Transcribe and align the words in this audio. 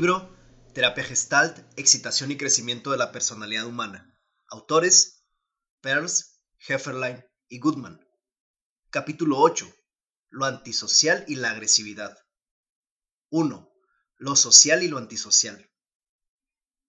Libro 0.00 0.34
Terapia 0.72 1.04
Gestalt, 1.04 1.58
Excitación 1.76 2.30
y 2.30 2.38
Crecimiento 2.38 2.90
de 2.90 2.96
la 2.96 3.12
Personalidad 3.12 3.66
Humana. 3.66 4.18
Autores 4.48 5.26
Pearls, 5.82 6.40
Hefferlein 6.66 7.22
y 7.50 7.58
Goodman. 7.58 8.00
Capítulo 8.88 9.38
8. 9.38 9.70
Lo 10.30 10.46
antisocial 10.46 11.26
y 11.28 11.34
la 11.34 11.50
agresividad. 11.50 12.16
1. 13.28 13.70
Lo 14.16 14.36
social 14.36 14.82
y 14.82 14.88
lo 14.88 14.96
antisocial. 14.96 15.70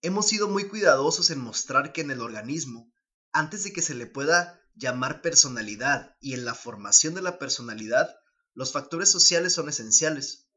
Hemos 0.00 0.26
sido 0.26 0.48
muy 0.48 0.66
cuidadosos 0.66 1.28
en 1.28 1.38
mostrar 1.38 1.92
que 1.92 2.00
en 2.00 2.12
el 2.12 2.22
organismo, 2.22 2.94
antes 3.30 3.62
de 3.64 3.74
que 3.74 3.82
se 3.82 3.94
le 3.94 4.06
pueda 4.06 4.58
llamar 4.74 5.20
personalidad 5.20 6.16
y 6.18 6.32
en 6.32 6.46
la 6.46 6.54
formación 6.54 7.12
de 7.12 7.20
la 7.20 7.38
personalidad, 7.38 8.16
los 8.54 8.72
factores 8.72 9.10
sociales 9.10 9.52
son 9.52 9.68
esenciales. 9.68 10.48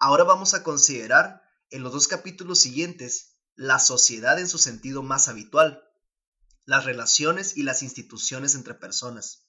Ahora 0.00 0.24
vamos 0.24 0.52
a 0.52 0.64
considerar 0.64 1.45
en 1.70 1.82
los 1.82 1.92
dos 1.92 2.08
capítulos 2.08 2.60
siguientes 2.60 3.36
la 3.54 3.78
sociedad 3.78 4.38
en 4.38 4.48
su 4.48 4.58
sentido 4.58 5.02
más 5.02 5.28
habitual, 5.28 5.82
las 6.64 6.84
relaciones 6.84 7.56
y 7.56 7.62
las 7.62 7.82
instituciones 7.82 8.54
entre 8.54 8.74
personas. 8.74 9.48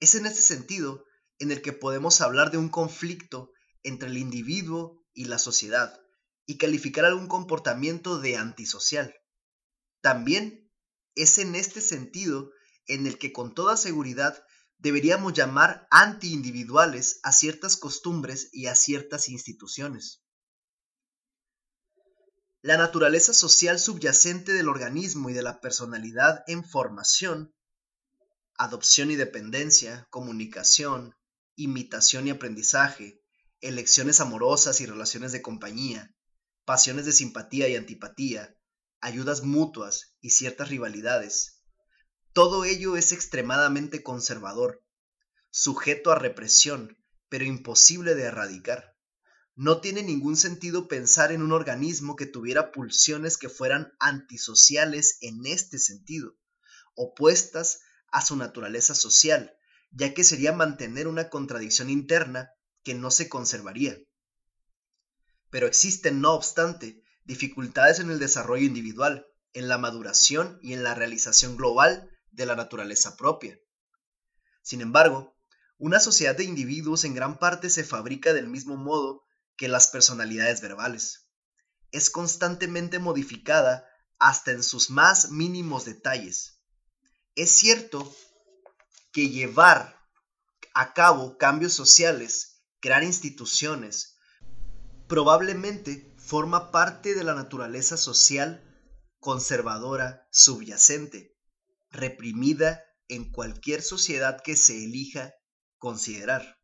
Es 0.00 0.14
en 0.14 0.26
este 0.26 0.40
sentido 0.40 1.04
en 1.38 1.50
el 1.52 1.60
que 1.60 1.72
podemos 1.72 2.20
hablar 2.20 2.50
de 2.50 2.58
un 2.58 2.68
conflicto 2.68 3.52
entre 3.82 4.08
el 4.08 4.16
individuo 4.16 5.04
y 5.12 5.24
la 5.24 5.38
sociedad 5.38 6.00
y 6.46 6.56
calificar 6.56 7.04
algún 7.04 7.28
comportamiento 7.28 8.18
de 8.18 8.36
antisocial. 8.36 9.14
También 10.00 10.72
es 11.14 11.38
en 11.38 11.54
este 11.54 11.80
sentido 11.80 12.50
en 12.86 13.06
el 13.06 13.18
que 13.18 13.32
con 13.32 13.54
toda 13.54 13.76
seguridad 13.76 14.42
deberíamos 14.78 15.32
llamar 15.34 15.86
antiindividuales 15.90 17.20
a 17.22 17.32
ciertas 17.32 17.76
costumbres 17.76 18.48
y 18.52 18.66
a 18.66 18.76
ciertas 18.76 19.28
instituciones. 19.28 20.22
La 22.60 22.76
naturaleza 22.76 23.32
social 23.32 23.78
subyacente 23.78 24.52
del 24.52 24.68
organismo 24.68 25.30
y 25.30 25.32
de 25.32 25.42
la 25.42 25.60
personalidad 25.60 26.42
en 26.48 26.64
formación, 26.64 27.54
adopción 28.56 29.12
y 29.12 29.16
dependencia, 29.16 30.08
comunicación, 30.10 31.14
imitación 31.54 32.26
y 32.26 32.30
aprendizaje, 32.30 33.22
elecciones 33.60 34.18
amorosas 34.18 34.80
y 34.80 34.86
relaciones 34.86 35.30
de 35.30 35.40
compañía, 35.40 36.12
pasiones 36.64 37.06
de 37.06 37.12
simpatía 37.12 37.68
y 37.68 37.76
antipatía, 37.76 38.56
ayudas 39.00 39.44
mutuas 39.44 40.16
y 40.20 40.30
ciertas 40.30 40.68
rivalidades. 40.68 41.62
Todo 42.32 42.64
ello 42.64 42.96
es 42.96 43.12
extremadamente 43.12 44.02
conservador, 44.02 44.84
sujeto 45.50 46.10
a 46.10 46.18
represión, 46.18 46.98
pero 47.28 47.44
imposible 47.44 48.16
de 48.16 48.24
erradicar. 48.24 48.97
No 49.60 49.80
tiene 49.80 50.04
ningún 50.04 50.36
sentido 50.36 50.86
pensar 50.86 51.32
en 51.32 51.42
un 51.42 51.50
organismo 51.50 52.14
que 52.14 52.26
tuviera 52.26 52.70
pulsiones 52.70 53.36
que 53.36 53.48
fueran 53.48 53.92
antisociales 53.98 55.18
en 55.20 55.46
este 55.46 55.80
sentido, 55.80 56.36
opuestas 56.94 57.80
a 58.12 58.24
su 58.24 58.36
naturaleza 58.36 58.94
social, 58.94 59.58
ya 59.90 60.14
que 60.14 60.22
sería 60.22 60.52
mantener 60.52 61.08
una 61.08 61.28
contradicción 61.28 61.90
interna 61.90 62.52
que 62.84 62.94
no 62.94 63.10
se 63.10 63.28
conservaría. 63.28 63.98
Pero 65.50 65.66
existen, 65.66 66.20
no 66.20 66.34
obstante, 66.34 67.02
dificultades 67.24 67.98
en 67.98 68.12
el 68.12 68.20
desarrollo 68.20 68.64
individual, 68.64 69.26
en 69.54 69.66
la 69.66 69.76
maduración 69.76 70.60
y 70.62 70.74
en 70.74 70.84
la 70.84 70.94
realización 70.94 71.56
global 71.56 72.08
de 72.30 72.46
la 72.46 72.54
naturaleza 72.54 73.16
propia. 73.16 73.58
Sin 74.62 74.82
embargo, 74.82 75.36
una 75.78 75.98
sociedad 75.98 76.36
de 76.36 76.44
individuos 76.44 77.02
en 77.02 77.14
gran 77.14 77.40
parte 77.40 77.70
se 77.70 77.82
fabrica 77.82 78.32
del 78.32 78.46
mismo 78.46 78.76
modo 78.76 79.24
que 79.58 79.68
las 79.68 79.88
personalidades 79.88 80.62
verbales. 80.62 81.28
Es 81.90 82.08
constantemente 82.08 82.98
modificada 82.98 83.86
hasta 84.18 84.52
en 84.52 84.62
sus 84.62 84.88
más 84.88 85.30
mínimos 85.30 85.84
detalles. 85.84 86.62
Es 87.34 87.50
cierto 87.50 88.10
que 89.12 89.28
llevar 89.28 89.98
a 90.74 90.94
cabo 90.94 91.36
cambios 91.38 91.72
sociales, 91.72 92.62
crear 92.80 93.02
instituciones, 93.02 94.16
probablemente 95.08 96.14
forma 96.16 96.70
parte 96.70 97.14
de 97.14 97.24
la 97.24 97.34
naturaleza 97.34 97.96
social 97.96 98.64
conservadora 99.18 100.28
subyacente, 100.30 101.36
reprimida 101.90 102.84
en 103.08 103.32
cualquier 103.32 103.82
sociedad 103.82 104.40
que 104.42 104.54
se 104.54 104.84
elija 104.84 105.34
considerar. 105.78 106.58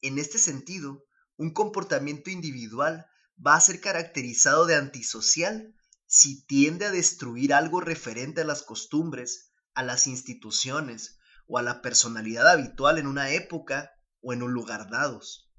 En 0.00 0.18
este 0.18 0.38
sentido, 0.38 1.04
un 1.42 1.52
comportamiento 1.52 2.30
individual 2.30 3.06
va 3.44 3.56
a 3.56 3.60
ser 3.60 3.80
caracterizado 3.80 4.64
de 4.64 4.76
antisocial 4.76 5.74
si 6.06 6.46
tiende 6.46 6.86
a 6.86 6.92
destruir 6.92 7.52
algo 7.52 7.80
referente 7.80 8.42
a 8.42 8.44
las 8.44 8.62
costumbres, 8.62 9.52
a 9.74 9.82
las 9.82 10.06
instituciones 10.06 11.18
o 11.48 11.58
a 11.58 11.62
la 11.62 11.82
personalidad 11.82 12.48
habitual 12.48 12.98
en 12.98 13.08
una 13.08 13.30
época 13.30 13.90
o 14.20 14.32
en 14.32 14.44
un 14.44 14.52
lugar 14.52 14.88
dados. 14.88 15.50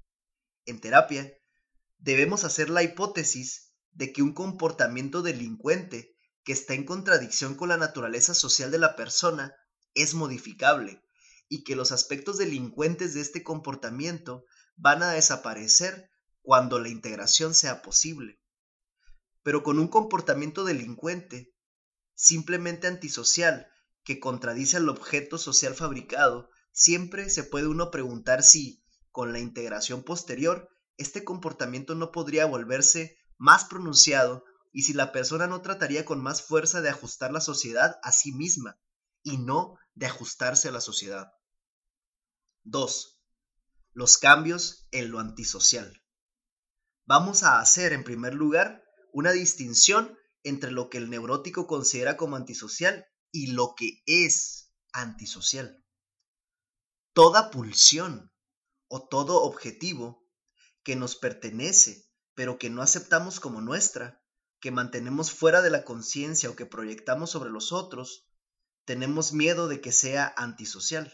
En 0.64 0.80
terapia, 0.80 1.30
debemos 1.98 2.44
hacer 2.44 2.70
la 2.70 2.82
hipótesis 2.82 3.74
de 3.92 4.10
que 4.14 4.22
un 4.22 4.32
comportamiento 4.32 5.20
delincuente 5.20 6.16
que 6.44 6.54
está 6.54 6.72
en 6.72 6.84
contradicción 6.84 7.56
con 7.56 7.68
la 7.68 7.76
naturaleza 7.76 8.32
social 8.32 8.70
de 8.70 8.78
la 8.78 8.96
persona 8.96 9.54
es 9.92 10.14
modificable 10.14 11.02
y 11.50 11.62
que 11.62 11.76
los 11.76 11.92
aspectos 11.92 12.38
delincuentes 12.38 13.12
de 13.12 13.20
este 13.20 13.42
comportamiento 13.42 14.46
van 14.76 15.02
a 15.02 15.12
desaparecer 15.12 16.10
cuando 16.42 16.78
la 16.78 16.88
integración 16.88 17.54
sea 17.54 17.82
posible. 17.82 18.40
Pero 19.42 19.62
con 19.62 19.78
un 19.78 19.88
comportamiento 19.88 20.64
delincuente, 20.64 21.54
simplemente 22.14 22.86
antisocial, 22.86 23.68
que 24.04 24.20
contradice 24.20 24.76
al 24.76 24.88
objeto 24.88 25.38
social 25.38 25.74
fabricado, 25.74 26.50
siempre 26.72 27.30
se 27.30 27.44
puede 27.44 27.66
uno 27.66 27.90
preguntar 27.90 28.42
si, 28.42 28.84
con 29.10 29.32
la 29.32 29.38
integración 29.38 30.02
posterior, 30.02 30.68
este 30.96 31.24
comportamiento 31.24 31.94
no 31.94 32.12
podría 32.12 32.46
volverse 32.46 33.16
más 33.38 33.64
pronunciado 33.64 34.44
y 34.72 34.82
si 34.82 34.92
la 34.92 35.12
persona 35.12 35.46
no 35.46 35.62
trataría 35.62 36.04
con 36.04 36.22
más 36.22 36.42
fuerza 36.42 36.82
de 36.82 36.90
ajustar 36.90 37.32
la 37.32 37.40
sociedad 37.40 37.98
a 38.02 38.12
sí 38.12 38.32
misma 38.32 38.78
y 39.22 39.38
no 39.38 39.76
de 39.94 40.06
ajustarse 40.06 40.68
a 40.68 40.72
la 40.72 40.80
sociedad. 40.80 41.32
2 42.64 43.13
los 43.94 44.18
cambios 44.18 44.86
en 44.90 45.10
lo 45.10 45.18
antisocial. 45.18 46.02
Vamos 47.06 47.42
a 47.42 47.60
hacer 47.60 47.92
en 47.92 48.04
primer 48.04 48.34
lugar 48.34 48.84
una 49.12 49.32
distinción 49.32 50.18
entre 50.42 50.70
lo 50.70 50.90
que 50.90 50.98
el 50.98 51.08
neurótico 51.08 51.66
considera 51.66 52.16
como 52.16 52.36
antisocial 52.36 53.06
y 53.32 53.52
lo 53.52 53.74
que 53.76 54.02
es 54.06 54.72
antisocial. 54.92 55.82
Toda 57.14 57.50
pulsión 57.50 58.30
o 58.88 59.08
todo 59.08 59.42
objetivo 59.42 60.26
que 60.82 60.96
nos 60.96 61.16
pertenece 61.16 62.04
pero 62.34 62.58
que 62.58 62.70
no 62.70 62.82
aceptamos 62.82 63.40
como 63.40 63.60
nuestra, 63.60 64.20
que 64.60 64.70
mantenemos 64.70 65.30
fuera 65.30 65.62
de 65.62 65.70
la 65.70 65.84
conciencia 65.84 66.50
o 66.50 66.56
que 66.56 66.66
proyectamos 66.66 67.30
sobre 67.30 67.50
los 67.50 67.72
otros, 67.72 68.26
tenemos 68.84 69.32
miedo 69.32 69.68
de 69.68 69.80
que 69.80 69.92
sea 69.92 70.32
antisocial. 70.36 71.12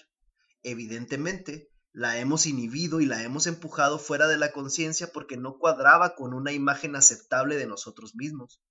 Evidentemente, 0.62 1.70
la 1.92 2.18
hemos 2.18 2.46
inhibido 2.46 3.00
y 3.00 3.06
la 3.06 3.22
hemos 3.22 3.46
empujado 3.46 3.98
fuera 3.98 4.28
de 4.28 4.36
la 4.36 4.52
conciencia 4.52 5.12
porque 5.12 5.36
no 5.36 5.58
cuadraba 5.58 6.15
con 6.15 6.34
una 6.34 6.53
imagen 6.53 6.94
aceptable 6.94 7.56
de 7.56 7.66
nosotros 7.66 8.15
mismos. 8.15 8.62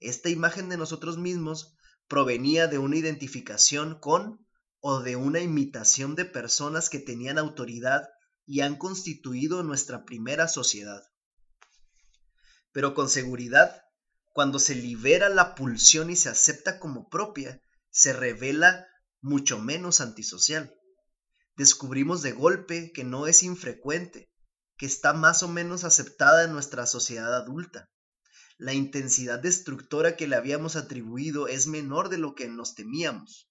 Esta 0.00 0.28
imagen 0.28 0.68
de 0.68 0.76
nosotros 0.76 1.16
mismos 1.16 1.74
provenía 2.08 2.66
de 2.66 2.78
una 2.78 2.96
identificación 2.96 3.98
con 3.98 4.46
o 4.80 5.00
de 5.00 5.16
una 5.16 5.40
imitación 5.40 6.14
de 6.14 6.24
personas 6.24 6.90
que 6.90 6.98
tenían 6.98 7.38
autoridad 7.38 8.08
y 8.46 8.60
han 8.60 8.76
constituido 8.76 9.62
nuestra 9.62 10.04
primera 10.04 10.46
sociedad. 10.46 11.02
Pero 12.72 12.94
con 12.94 13.08
seguridad, 13.08 13.82
cuando 14.32 14.58
se 14.58 14.74
libera 14.74 15.28
la 15.28 15.54
pulsión 15.54 16.10
y 16.10 16.16
se 16.16 16.28
acepta 16.28 16.78
como 16.78 17.08
propia, 17.08 17.60
se 17.90 18.12
revela 18.12 18.86
mucho 19.20 19.58
menos 19.58 20.00
antisocial 20.00 20.77
descubrimos 21.58 22.22
de 22.22 22.30
golpe 22.30 22.92
que 22.92 23.02
no 23.02 23.26
es 23.26 23.42
infrecuente, 23.42 24.30
que 24.76 24.86
está 24.86 25.12
más 25.12 25.42
o 25.42 25.48
menos 25.48 25.82
aceptada 25.82 26.44
en 26.44 26.52
nuestra 26.52 26.86
sociedad 26.86 27.34
adulta. 27.34 27.90
La 28.58 28.74
intensidad 28.74 29.40
destructora 29.40 30.16
que 30.16 30.28
le 30.28 30.36
habíamos 30.36 30.76
atribuido 30.76 31.48
es 31.48 31.66
menor 31.66 32.10
de 32.10 32.18
lo 32.18 32.36
que 32.36 32.48
nos 32.48 32.76
temíamos. 32.76 33.50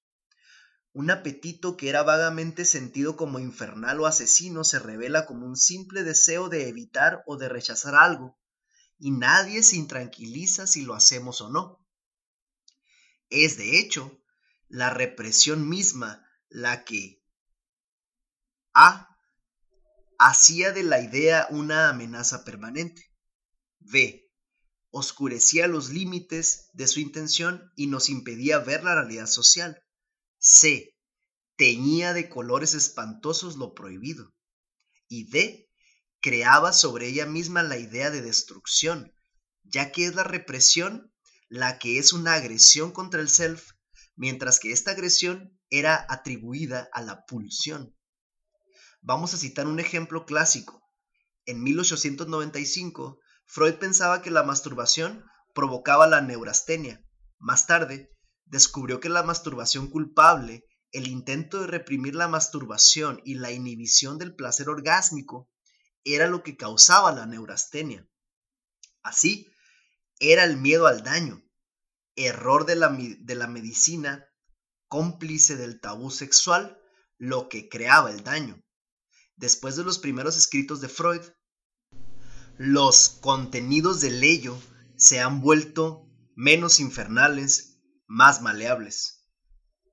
Un 0.94 1.12
apetito 1.12 1.76
que 1.76 1.90
era 1.90 2.02
vagamente 2.02 2.64
sentido 2.64 3.18
como 3.18 3.40
infernal 3.40 4.00
o 4.00 4.06
asesino 4.06 4.64
se 4.64 4.80
revela 4.80 5.26
como 5.26 5.46
un 5.46 5.58
simple 5.58 6.04
deseo 6.04 6.48
de 6.48 6.70
evitar 6.70 7.24
o 7.28 7.36
de 7.36 7.50
rechazar 7.50 7.94
algo, 7.94 8.40
y 8.98 9.12
nadie 9.12 9.64
se 9.64 9.76
intranquiliza 9.76 10.66
si 10.66 10.84
lo 10.84 10.96
hacemos 10.96 11.42
o 11.42 11.50
no. 11.50 11.86
Es, 13.30 13.58
de 13.58 13.80
hecho, 13.80 14.18
la 14.70 14.90
represión 14.90 15.68
misma 15.68 16.26
la 16.50 16.86
que, 16.86 17.17
a. 18.78 19.10
Hacía 20.20 20.72
de 20.72 20.84
la 20.84 21.02
idea 21.02 21.48
una 21.50 21.90
amenaza 21.90 22.46
permanente. 22.46 23.12
B. 23.80 24.32
Oscurecía 24.92 25.68
los 25.68 25.90
límites 25.90 26.70
de 26.74 26.88
su 26.88 27.00
intención 27.00 27.72
y 27.76 27.88
nos 27.88 28.10
impedía 28.10 28.60
ver 28.60 28.84
la 28.84 28.94
realidad 28.94 29.26
social. 29.26 29.84
C. 30.38 30.96
Teñía 31.56 32.14
de 32.14 32.30
colores 32.30 32.76
espantosos 32.76 33.58
lo 33.58 33.74
prohibido. 33.74 34.34
Y 35.08 35.30
D. 35.30 35.70
Creaba 36.22 36.72
sobre 36.72 37.08
ella 37.08 37.26
misma 37.26 37.64
la 37.64 37.78
idea 37.78 38.12
de 38.12 38.22
destrucción, 38.22 39.12
ya 39.64 39.92
que 39.92 40.06
es 40.06 40.14
la 40.16 40.24
represión 40.24 41.12
la 41.50 41.80
que 41.80 41.98
es 41.98 42.14
una 42.14 42.34
agresión 42.34 42.92
contra 42.92 43.22
el 43.22 43.30
self, 43.30 43.72
mientras 44.16 44.60
que 44.60 44.72
esta 44.72 44.92
agresión 44.92 45.58
era 45.70 46.06
atribuida 46.10 46.90
a 46.92 47.02
la 47.02 47.26
pulsión. 47.26 47.97
Vamos 49.08 49.34
a 49.34 49.38
citar 49.38 49.68
un 49.68 49.80
ejemplo 49.80 50.26
clásico. 50.26 50.84
En 51.46 51.64
1895, 51.64 53.22
Freud 53.46 53.76
pensaba 53.76 54.22
que 54.22 54.32
la 54.32 54.44
masturbación 54.44 55.24
provocaba 55.56 56.08
la 56.08 56.20
neurastenia. 56.20 57.02
Más 57.40 57.68
tarde, 57.68 58.12
descubrió 58.44 59.00
que 59.00 59.08
la 59.08 59.24
masturbación 59.24 59.88
culpable, 59.88 60.66
el 60.92 61.08
intento 61.08 61.62
de 61.62 61.68
reprimir 61.68 62.16
la 62.16 62.28
masturbación 62.28 63.22
y 63.24 63.36
la 63.36 63.54
inhibición 63.54 64.18
del 64.18 64.36
placer 64.36 64.68
orgásmico 64.68 65.50
era 66.04 66.28
lo 66.28 66.44
que 66.44 66.58
causaba 66.58 67.14
la 67.14 67.26
neurastenia. 67.26 68.06
Así, 69.04 69.48
era 70.20 70.44
el 70.44 70.58
miedo 70.58 70.86
al 70.86 71.04
daño, 71.04 71.42
error 72.18 72.66
de 72.66 72.76
la, 72.76 72.90
de 72.90 73.36
la 73.36 73.48
medicina, 73.48 74.26
cómplice 74.90 75.56
del 75.56 75.80
tabú 75.80 76.12
sexual, 76.12 76.78
lo 77.18 77.48
que 77.48 77.70
creaba 77.70 78.12
el 78.12 78.22
daño. 78.26 78.62
Después 79.38 79.76
de 79.76 79.84
los 79.84 80.00
primeros 80.00 80.36
escritos 80.36 80.82
de 80.82 80.90
Freud, 80.90 81.22
los 82.58 83.10
contenidos 83.22 84.02
del 84.02 84.24
ello 84.24 84.60
se 84.96 85.20
han 85.20 85.42
vuelto 85.42 86.10
menos 86.36 86.80
infernales, 86.80 87.78
más 88.08 88.42
maleables. 88.42 89.28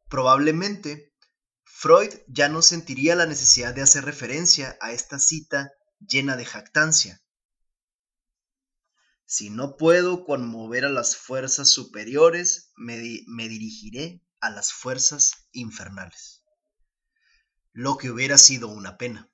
Probablemente, 0.09 1.15
Freud 1.63 2.11
ya 2.27 2.49
no 2.49 2.63
sentiría 2.63 3.17
la 3.17 3.27
necesidad 3.27 3.75
de 3.75 3.83
hacer 3.83 4.07
referencia 4.07 4.79
a 4.81 4.93
esta 4.93 5.19
cita 5.19 5.73
llena 6.01 6.37
de 6.37 6.47
jactancia. 6.47 7.23
Si 9.27 9.51
no 9.51 9.77
puedo 9.77 10.25
conmover 10.25 10.87
a 10.87 10.91
las 10.91 11.17
fuerzas 11.17 11.69
superiores, 11.69 12.73
me, 12.77 12.97
me 13.27 13.49
dirigiré 13.49 14.25
a 14.41 14.49
las 14.49 14.73
fuerzas 14.73 15.49
infernales. 15.53 16.45
Lo 17.73 17.99
que 17.99 18.11
hubiera 18.11 18.39
sido 18.39 18.69
una 18.69 18.97
pena. 18.97 19.31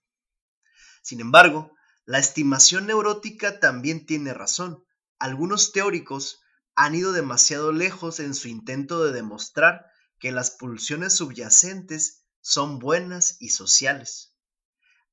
Sin 1.03 1.21
embargo, 1.21 1.75
la 2.05 2.19
estimación 2.19 2.87
neurótica 2.87 3.61
también 3.61 4.07
tiene 4.07 4.35
razón. 4.35 4.85
Algunos 5.19 5.73
teóricos 5.73 6.41
han 6.75 6.95
ido 6.95 7.13
demasiado 7.13 7.73
lejos 7.73 8.21
en 8.21 8.35
su 8.35 8.49
intento 8.49 9.05
de 9.05 9.13
demostrar 9.13 9.87
que 10.19 10.33
las 10.33 10.51
pulsiones 10.51 11.15
subyacentes 11.15 12.25
son 12.41 12.79
buenas 12.79 13.37
y 13.39 13.51
sociales. 13.51 14.35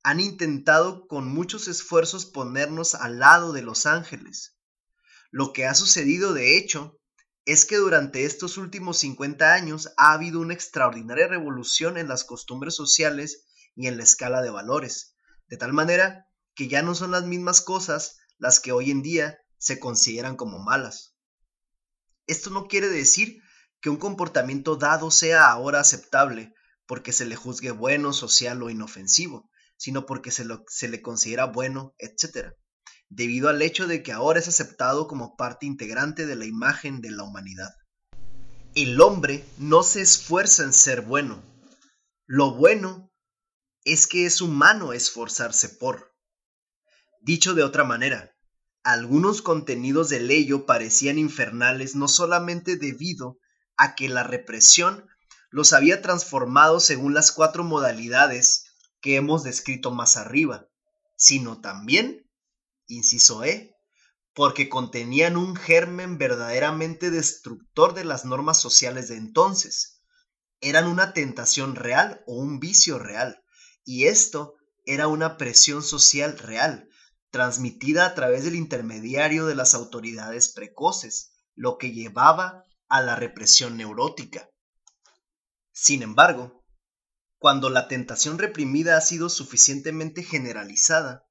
Han 0.04 0.20
intentado 0.20 1.08
con 1.08 1.28
muchos 1.28 1.68
esfuerzos 1.68 2.26
ponernos 2.26 2.96
al 2.96 3.20
lado 3.20 3.54
de 3.54 3.62
los 3.62 3.86
ángeles. 3.86 4.58
Lo 5.32 5.52
que 5.52 5.66
ha 5.66 5.76
sucedido, 5.76 6.34
de 6.34 6.58
hecho, 6.58 7.00
es 7.46 7.66
que 7.66 7.78
durante 7.78 8.26
estos 8.26 8.58
últimos 8.58 8.98
50 9.00 9.54
años 9.54 9.90
ha 9.98 10.14
habido 10.14 10.40
una 10.40 10.54
extraordinaria 10.54 11.28
revolución 11.28 11.98
en 11.98 12.08
las 12.08 12.24
costumbres 12.24 12.76
sociales 12.76 13.46
y 13.76 13.88
en 13.88 13.98
la 13.98 14.04
escala 14.04 14.42
de 14.42 14.50
valores, 14.50 15.17
de 15.48 15.58
tal 15.58 15.74
manera 15.74 16.28
que 16.56 16.68
ya 16.68 16.82
no 16.82 16.96
son 16.96 17.12
las 17.12 17.24
mismas 17.24 17.62
cosas 17.62 18.18
las 18.38 18.60
que 18.60 18.72
hoy 18.72 18.92
en 18.92 19.02
día 19.02 19.38
se 19.58 19.80
consideran 19.80 20.36
como 20.36 20.60
malas. 20.60 21.16
Esto 22.28 22.50
no 22.50 22.68
quiere 22.68 22.90
decir 22.90 23.42
que 23.82 23.90
un 23.90 23.98
comportamiento 23.98 24.76
dado 24.76 25.12
sea 25.12 25.50
ahora 25.50 25.80
aceptable 25.80 26.54
porque 26.86 27.14
se 27.14 27.26
le 27.26 27.36
juzgue 27.36 27.72
bueno, 27.72 28.14
social 28.14 28.62
o 28.64 28.70
inofensivo, 28.70 29.50
sino 29.78 30.06
porque 30.06 30.32
se, 30.32 30.46
se 30.68 30.88
le 30.88 31.02
considera 31.02 31.46
bueno, 31.46 31.94
etc., 31.98 32.54
debido 33.10 33.50
al 33.50 33.62
hecho 33.62 33.88
de 33.88 34.04
que 34.04 34.12
ahora 34.12 34.40
es 34.40 34.48
aceptado 34.48 35.08
como 35.08 35.36
parte 35.36 35.66
integrante 35.66 36.26
de 36.26 36.36
la 36.36 36.46
imagen 36.46 37.02
de 37.02 37.12
la 37.12 37.24
humanidad. 37.24 37.74
El 38.76 39.00
hombre 39.02 39.46
no 39.58 39.84
se 39.84 40.02
esfuerza 40.02 40.64
en 40.64 40.74
ser 40.74 41.02
bueno. 41.02 41.42
Lo 42.26 42.54
bueno 42.54 43.07
es 43.88 44.06
que 44.06 44.26
es 44.26 44.42
humano 44.42 44.92
esforzarse 44.92 45.70
por. 45.70 46.14
Dicho 47.22 47.54
de 47.54 47.64
otra 47.64 47.86
manera, 47.86 48.36
algunos 48.84 49.42
contenidos 49.42 50.10
del 50.10 50.30
ello 50.30 50.66
parecían 50.66 51.18
infernales 51.18 51.96
no 51.96 52.10
solamente 52.10 52.76
debido 52.76 53.38
a 53.78 53.96
que 53.96 54.10
la 54.10 54.24
represión 54.24 55.08
los 55.52 55.72
había 55.72 56.02
transformado 56.02 56.82
según 56.82 57.14
las 57.14 57.32
cuatro 57.32 57.64
modalidades 57.64 58.66
que 59.00 59.16
hemos 59.16 59.44
descrito 59.44 59.92
más 59.92 60.18
arriba, 60.18 60.68
sino 61.16 61.62
también, 61.62 62.30
inciso 62.88 63.46
E, 63.46 63.74
porque 64.34 64.68
contenían 64.68 65.38
un 65.38 65.56
germen 65.56 66.18
verdaderamente 66.18 67.10
destructor 67.10 67.94
de 67.94 68.04
las 68.04 68.26
normas 68.26 68.60
sociales 68.60 69.08
de 69.08 69.16
entonces. 69.16 70.02
Eran 70.60 70.88
una 70.88 71.14
tentación 71.14 71.76
real 71.76 72.22
o 72.28 72.36
un 72.36 72.60
vicio 72.60 73.00
real, 73.00 73.42
y 73.88 74.08
esto 74.08 74.56
era 74.86 75.08
una 75.08 75.38
presión 75.38 75.82
social 75.82 76.38
real, 76.38 76.90
transmitida 77.32 78.06
a 78.06 78.16
través 78.16 78.44
del 78.44 78.56
intermediario 78.56 79.46
de 79.46 79.56
las 79.56 79.74
autoridades 79.74 80.50
precoces, 80.50 81.32
lo 81.56 81.78
que 81.78 81.94
llevaba 81.94 82.66
a 82.90 83.02
la 83.02 83.16
represión 83.16 83.78
neurótica. 83.78 84.50
Sin 85.72 86.04
embargo, 86.04 86.66
cuando 87.38 87.70
la 87.70 87.88
tentación 87.88 88.38
reprimida 88.40 88.98
ha 88.98 89.02
sido 89.02 89.30
suficientemente 89.30 90.22
generalizada, 90.22 91.26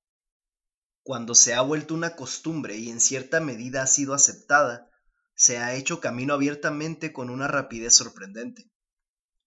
cuando 1.02 1.34
se 1.34 1.52
ha 1.52 1.60
vuelto 1.60 1.92
una 1.92 2.16
costumbre 2.16 2.78
y 2.78 2.88
en 2.88 3.00
cierta 3.00 3.38
medida 3.38 3.82
ha 3.82 3.86
sido 3.86 4.14
aceptada, 4.14 4.90
se 5.34 5.58
ha 5.58 5.74
hecho 5.74 6.00
camino 6.00 6.32
abiertamente 6.32 7.12
con 7.12 7.28
una 7.28 7.48
rapidez 7.48 7.94
sorprendente. 7.94 8.70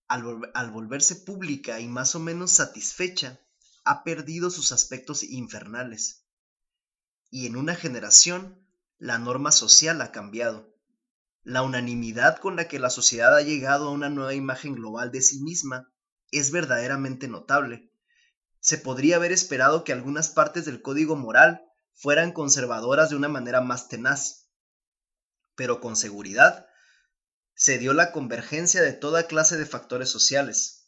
Al, 0.09 0.71
volverse 0.71 1.15
pública 1.15 1.79
y 1.79 1.87
más 1.87 2.15
o 2.15 2.19
menos 2.19 2.51
satisfecha, 2.51 3.39
ha 3.85 4.03
perdido 4.03 4.49
sus 4.49 4.71
aspectos 4.71 5.23
infernales 5.23 6.25
y 7.29 7.45
en 7.45 7.55
una 7.55 7.75
generación 7.75 8.67
la 8.97 9.19
norma 9.19 9.51
social 9.51 10.01
ha 10.01 10.11
cambiado. 10.11 10.75
La 11.43 11.61
unanimidad 11.61 12.39
con 12.39 12.55
la 12.55 12.67
que 12.67 12.79
la 12.79 12.89
sociedad 12.89 13.35
ha 13.35 13.41
llegado 13.41 13.87
a 13.87 13.91
una 13.91 14.09
nueva 14.09 14.33
imagen 14.33 14.75
global 14.75 15.11
de 15.11 15.21
sí 15.21 15.41
misma 15.41 15.93
es 16.31 16.51
verdaderamente 16.51 17.27
notable. 17.27 17.91
Se 18.59 18.77
podría 18.77 19.17
haber 19.17 19.31
esperado 19.31 19.83
que 19.83 19.93
algunas 19.93 20.29
partes 20.29 20.65
del 20.65 20.81
código 20.81 21.15
moral 21.15 21.61
fueran 21.93 22.33
conservadoras 22.33 23.09
de 23.09 23.15
una 23.15 23.29
manera 23.29 23.61
más 23.61 23.87
tenaz, 23.87 24.49
pero 25.55 25.79
con 25.79 25.95
seguridad 25.95 26.68
se 27.59 27.77
dio 27.77 27.91
la 27.91 28.13
convergencia 28.13 28.81
de 28.81 28.93
toda 28.93 29.27
clase 29.27 29.57
de 29.57 29.65
factores 29.65 30.07
sociales, 30.09 30.87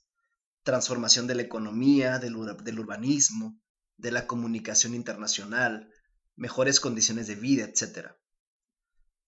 transformación 0.64 1.28
de 1.28 1.36
la 1.36 1.42
economía, 1.42 2.18
del, 2.18 2.38
urbanismo, 2.38 3.62
de 3.98 4.12
la 4.12 4.26
comunicación 4.26 4.96
internacional, 4.96 5.92
mejores 6.38 6.80
condiciones 6.80 7.28
de 7.28 7.36
vida, 7.36 7.66
etc. 7.66 8.12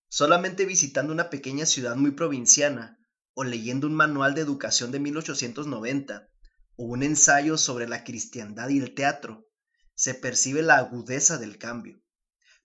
Solamente 0.07 0.63
visitando 0.63 1.11
una 1.11 1.29
pequeña 1.29 1.65
ciudad 1.65 1.97
muy 1.97 2.11
provinciana 2.11 2.97
o 3.33 3.43
leyendo 3.43 3.87
un 3.87 3.95
manual 3.95 4.35
de 4.35 4.41
educación 4.41 4.93
de 4.93 5.01
1890 5.01 6.29
o 6.77 6.85
un 6.85 7.03
ensayo 7.03 7.57
sobre 7.57 7.89
la 7.89 8.05
cristiandad 8.05 8.69
y 8.69 8.79
el 8.79 8.93
teatro, 8.93 9.49
se 9.95 10.13
percibe 10.13 10.61
la 10.61 10.77
agudeza 10.77 11.37
del 11.37 11.57
cambio. 11.57 12.01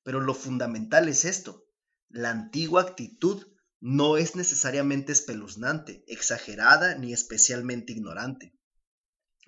Pero 0.04 0.20
lo 0.20 0.34
fundamental 0.34 1.08
es 1.08 1.24
esto, 1.24 1.64
la 2.10 2.30
antigua 2.30 2.82
actitud 2.82 3.44
no 3.80 4.16
es 4.16 4.34
necesariamente 4.34 5.12
espeluznante, 5.12 6.04
exagerada 6.08 6.96
ni 6.96 7.12
especialmente 7.12 7.92
ignorante. 7.92 8.54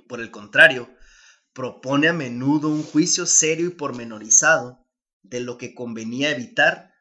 Por 0.09 0.21
el 0.21 0.31
contrario, 0.31 0.89
propone 1.53 2.09
a 2.09 2.13
menudo 2.13 2.69
un 2.69 2.83
juicio 2.83 3.27
serio 3.27 3.67
y 3.67 3.71
pormenorizado 3.71 4.87
de 5.23 5.41
lo 5.41 5.59
que 5.59 5.75
convenía 5.75 6.31
evitar 6.31 6.93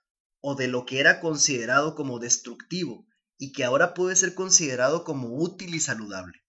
o 0.42 0.56
de 0.56 0.68
lo 0.68 0.86
que 0.86 1.00
era 1.00 1.20
considerado 1.20 1.96
como 1.96 2.20
destructivo 2.20 3.08
y 3.38 3.52
que 3.52 3.64
ahora 3.64 3.94
puede 3.94 4.16
ser 4.16 4.34
considerado 4.34 5.04
como 5.04 5.36
útil 5.36 5.76
y 5.76 5.80
saludable. 5.80 6.44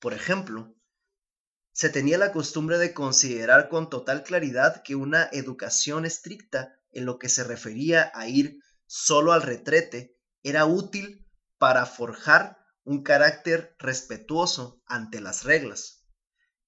Por 0.00 0.12
ejemplo, 0.12 0.76
se 1.72 1.88
tenía 1.88 2.18
la 2.18 2.32
costumbre 2.32 2.78
de 2.78 2.94
considerar 2.94 3.68
con 3.68 3.90
total 3.90 4.22
claridad 4.22 4.82
que 4.82 4.94
una 4.94 5.28
educación 5.32 6.04
estricta 6.04 6.74
en 6.90 7.04
lo 7.04 7.18
que 7.18 7.28
se 7.28 7.44
refería 7.44 8.10
a 8.14 8.28
ir 8.28 8.58
solo 8.86 9.32
al 9.32 9.42
retrete 9.42 10.15
era 10.48 10.64
útil 10.64 11.26
para 11.58 11.86
forjar 11.86 12.64
un 12.84 13.02
carácter 13.02 13.74
respetuoso 13.80 14.80
ante 14.86 15.20
las 15.20 15.42
reglas. 15.42 16.06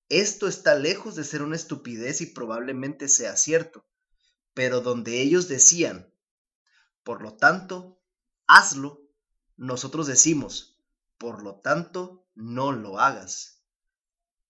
Esto 0.08 0.48
está 0.48 0.74
lejos 0.74 1.14
de 1.14 1.22
ser 1.22 1.42
una 1.42 1.54
estupidez 1.54 2.20
y 2.20 2.26
probablemente 2.26 3.08
sea 3.08 3.36
cierto, 3.36 3.86
pero 4.52 4.80
donde 4.80 5.20
ellos 5.20 5.46
decían, 5.46 6.12
por 7.04 7.22
lo 7.22 7.36
tanto, 7.36 8.02
hazlo, 8.48 9.00
nosotros 9.56 10.08
decimos, 10.08 10.82
por 11.16 11.44
lo 11.44 11.60
tanto, 11.60 12.26
no 12.34 12.72
lo 12.72 12.98
hagas. 12.98 13.62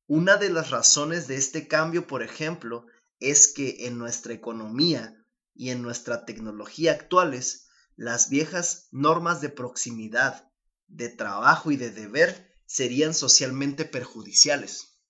Una 0.06 0.38
de 0.38 0.48
las 0.48 0.70
razones 0.70 1.26
de 1.26 1.36
este 1.36 1.68
cambio, 1.68 2.06
por 2.06 2.22
ejemplo, 2.22 2.86
es 3.20 3.52
que 3.52 3.86
en 3.86 3.98
nuestra 3.98 4.32
economía 4.32 5.22
y 5.52 5.68
en 5.68 5.82
nuestra 5.82 6.24
tecnología 6.24 6.92
actuales, 6.92 7.67
las 7.98 8.30
viejas 8.30 8.86
normas 8.92 9.40
de 9.40 9.48
proximidad, 9.48 10.48
de 10.86 11.08
trabajo 11.08 11.72
y 11.72 11.76
de 11.76 11.90
deber 11.90 12.48
serían 12.64 13.12
socialmente 13.12 13.84
perjudiciales. 13.84 15.00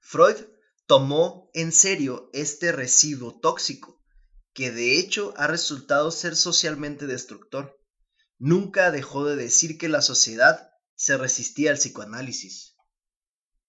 Freud 0.00 0.36
tomó 0.86 1.48
en 1.54 1.72
serio 1.72 2.28
este 2.34 2.72
residuo 2.72 3.40
tóxico, 3.40 4.04
que 4.52 4.70
de 4.70 4.98
hecho 4.98 5.32
ha 5.38 5.46
resultado 5.46 6.10
ser 6.10 6.36
socialmente 6.36 7.06
destructor. 7.06 7.74
Nunca 8.36 8.90
dejó 8.90 9.24
de 9.24 9.36
decir 9.36 9.78
que 9.78 9.88
la 9.88 10.02
sociedad 10.02 10.72
se 10.94 11.16
resistía 11.16 11.70
al 11.70 11.78
psicoanálisis. 11.78 12.76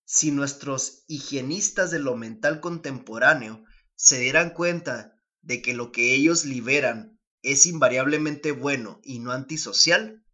Si 0.03 0.31
nuestros 0.31 1.05
higienistas 1.07 1.89
de 1.89 1.99
lo 1.99 2.17
mental 2.17 2.59
contemporáneo 2.59 3.63
se 3.95 4.19
dieran 4.19 4.49
cuenta 4.49 5.13
de 5.41 5.61
que 5.61 5.73
lo 5.73 5.93
que 5.93 6.13
ellos 6.15 6.43
liberan 6.43 7.14
es 7.45 7.67
invariablemente 7.67 8.51
bueno 8.51 8.99
y 9.03 9.19
no 9.19 9.31
antisocial, 9.31 10.25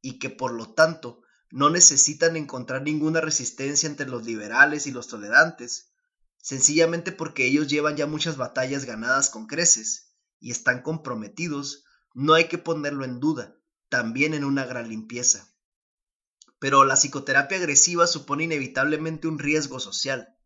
y 0.00 0.20
que 0.20 0.30
por 0.30 0.52
lo 0.52 0.72
tanto 0.74 1.20
no 1.50 1.70
necesitan 1.70 2.36
encontrar 2.36 2.82
ninguna 2.82 3.20
resistencia 3.20 3.88
entre 3.88 4.08
los 4.08 4.24
liberales 4.24 4.86
y 4.86 4.92
los 4.92 5.08
tolerantes, 5.08 5.92
sencillamente 6.40 7.10
porque 7.10 7.46
ellos 7.46 7.66
llevan 7.66 7.96
ya 7.96 8.06
muchas 8.06 8.36
batallas 8.36 8.84
ganadas 8.84 9.28
con 9.28 9.48
creces 9.48 10.14
y 10.38 10.52
están 10.52 10.82
comprometidos, 10.82 11.84
no 12.14 12.34
hay 12.34 12.46
que 12.46 12.58
ponerlo 12.58 13.04
en 13.04 13.18
duda, 13.18 13.56
también 13.88 14.32
en 14.32 14.44
una 14.44 14.64
gran 14.64 14.88
limpieza. 14.88 15.52
Pero 16.60 16.84
la 16.84 16.94
psicoterapia 16.94 17.58
agresiva 17.58 18.06
supone 18.06 18.44
inevitablemente 18.44 19.26
un 19.26 19.40
riesgo 19.40 19.80
social. 19.80 20.36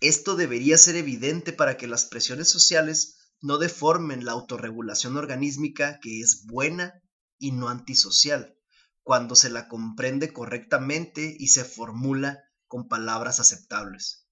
Esto 0.00 0.36
debería 0.36 0.76
ser 0.76 0.96
evidente 0.96 1.54
para 1.54 1.78
que 1.78 1.86
las 1.86 2.04
presiones 2.04 2.50
sociales 2.50 3.15
no 3.40 3.58
deformen 3.58 4.24
la 4.24 4.32
autorregulación 4.32 5.16
organísmica 5.16 5.98
que 6.00 6.20
es 6.20 6.46
buena 6.46 7.02
y 7.38 7.52
no 7.52 7.68
antisocial, 7.68 8.56
cuando 9.02 9.36
se 9.36 9.50
la 9.50 9.68
comprende 9.68 10.32
correctamente 10.32 11.36
y 11.38 11.48
se 11.48 11.64
formula 11.64 12.42
con 12.66 12.88
palabras 12.88 13.40
aceptables. 13.40 14.26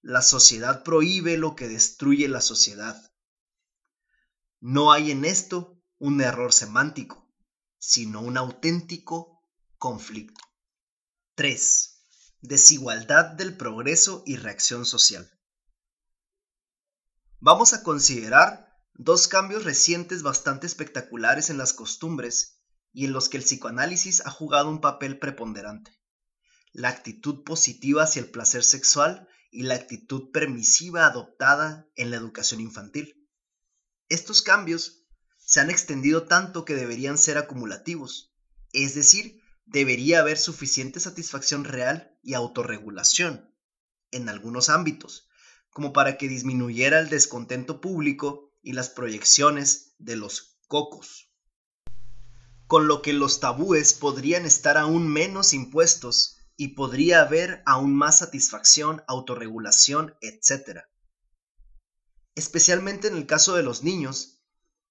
La 0.00 0.22
sociedad 0.22 0.82
prohíbe 0.82 1.36
lo 1.36 1.54
que 1.54 1.68
destruye 1.68 2.28
la 2.28 2.40
sociedad. 2.40 3.00
No 4.60 4.92
hay 4.92 5.10
en 5.10 5.24
esto 5.24 5.80
un 5.98 6.20
error 6.20 6.52
semántico, 6.52 7.32
sino 7.78 8.20
un 8.20 8.36
auténtico 8.36 9.42
conflicto. 9.76 10.40
3. 11.34 12.04
Desigualdad 12.40 13.32
del 13.36 13.56
progreso 13.56 14.22
y 14.26 14.36
reacción 14.36 14.84
social. 14.84 15.30
Vamos 17.44 17.72
a 17.72 17.82
considerar 17.82 18.72
dos 18.94 19.26
cambios 19.26 19.64
recientes 19.64 20.22
bastante 20.22 20.64
espectaculares 20.68 21.50
en 21.50 21.58
las 21.58 21.72
costumbres 21.72 22.60
y 22.92 23.04
en 23.04 23.12
los 23.12 23.28
que 23.28 23.36
el 23.36 23.42
psicoanálisis 23.42 24.24
ha 24.24 24.30
jugado 24.30 24.68
un 24.68 24.80
papel 24.80 25.18
preponderante. 25.18 25.90
La 26.72 26.88
actitud 26.88 27.42
positiva 27.42 28.04
hacia 28.04 28.20
el 28.20 28.30
placer 28.30 28.62
sexual 28.62 29.28
y 29.50 29.64
la 29.64 29.74
actitud 29.74 30.30
permisiva 30.30 31.04
adoptada 31.04 31.88
en 31.96 32.12
la 32.12 32.16
educación 32.16 32.60
infantil. 32.60 33.28
Estos 34.08 34.40
cambios 34.40 35.02
se 35.38 35.58
han 35.58 35.68
extendido 35.68 36.28
tanto 36.28 36.64
que 36.64 36.76
deberían 36.76 37.18
ser 37.18 37.38
acumulativos, 37.38 38.36
es 38.72 38.94
decir, 38.94 39.42
debería 39.66 40.20
haber 40.20 40.38
suficiente 40.38 41.00
satisfacción 41.00 41.64
real 41.64 42.16
y 42.22 42.34
autorregulación 42.34 43.52
en 44.12 44.28
algunos 44.28 44.68
ámbitos, 44.68 45.28
como 45.72 45.92
para 45.92 46.18
que 46.18 46.28
disminuyera 46.28 47.00
el 47.00 47.08
descontento 47.08 47.80
público 47.80 48.52
y 48.62 48.72
las 48.72 48.90
proyecciones 48.90 49.94
de 49.98 50.16
los 50.16 50.58
cocos. 50.68 51.30
Con 52.66 52.86
lo 52.88 53.02
que 53.02 53.12
los 53.12 53.40
tabúes 53.40 53.92
podrían 53.92 54.46
estar 54.46 54.78
aún 54.78 55.08
menos 55.08 55.52
impuestos 55.52 56.38
y 56.56 56.68
podría 56.68 57.22
haber 57.22 57.62
aún 57.66 57.94
más 57.94 58.18
satisfacción, 58.18 59.02
autorregulación, 59.08 60.14
etc. 60.20 60.82
Especialmente 62.34 63.08
en 63.08 63.16
el 63.16 63.26
caso 63.26 63.54
de 63.54 63.62
los 63.62 63.82
niños, 63.82 64.42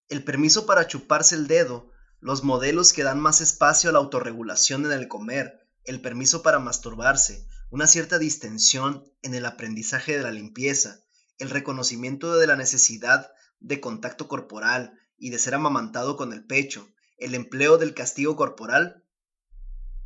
el 0.09 0.23
permiso 0.23 0.65
para 0.65 0.87
chuparse 0.87 1.35
el 1.35 1.47
dedo, 1.47 1.91
los 2.19 2.43
modelos 2.43 2.93
que 2.93 3.03
dan 3.03 3.19
más 3.19 3.41
espacio 3.41 3.89
a 3.89 3.93
la 3.93 3.99
autorregulación 3.99 4.85
en 4.85 4.91
el 4.91 5.07
comer, 5.07 5.67
el 5.85 6.01
permiso 6.01 6.43
para 6.43 6.59
masturbarse, 6.59 7.47
una 7.71 7.87
cierta 7.87 8.19
distensión 8.19 9.03
en 9.23 9.33
el 9.33 9.45
aprendizaje 9.45 10.15
de 10.15 10.23
la 10.23 10.31
limpieza, 10.31 10.99
el 11.39 11.49
reconocimiento 11.49 12.37
de 12.37 12.45
la 12.45 12.55
necesidad 12.55 13.31
de 13.59 13.81
contacto 13.81 14.27
corporal 14.27 14.99
y 15.17 15.31
de 15.31 15.39
ser 15.39 15.55
amamantado 15.55 16.15
con 16.15 16.33
el 16.33 16.45
pecho, 16.45 16.87
el 17.17 17.33
empleo 17.33 17.79
del 17.79 17.95
castigo 17.95 18.35
corporal 18.35 19.01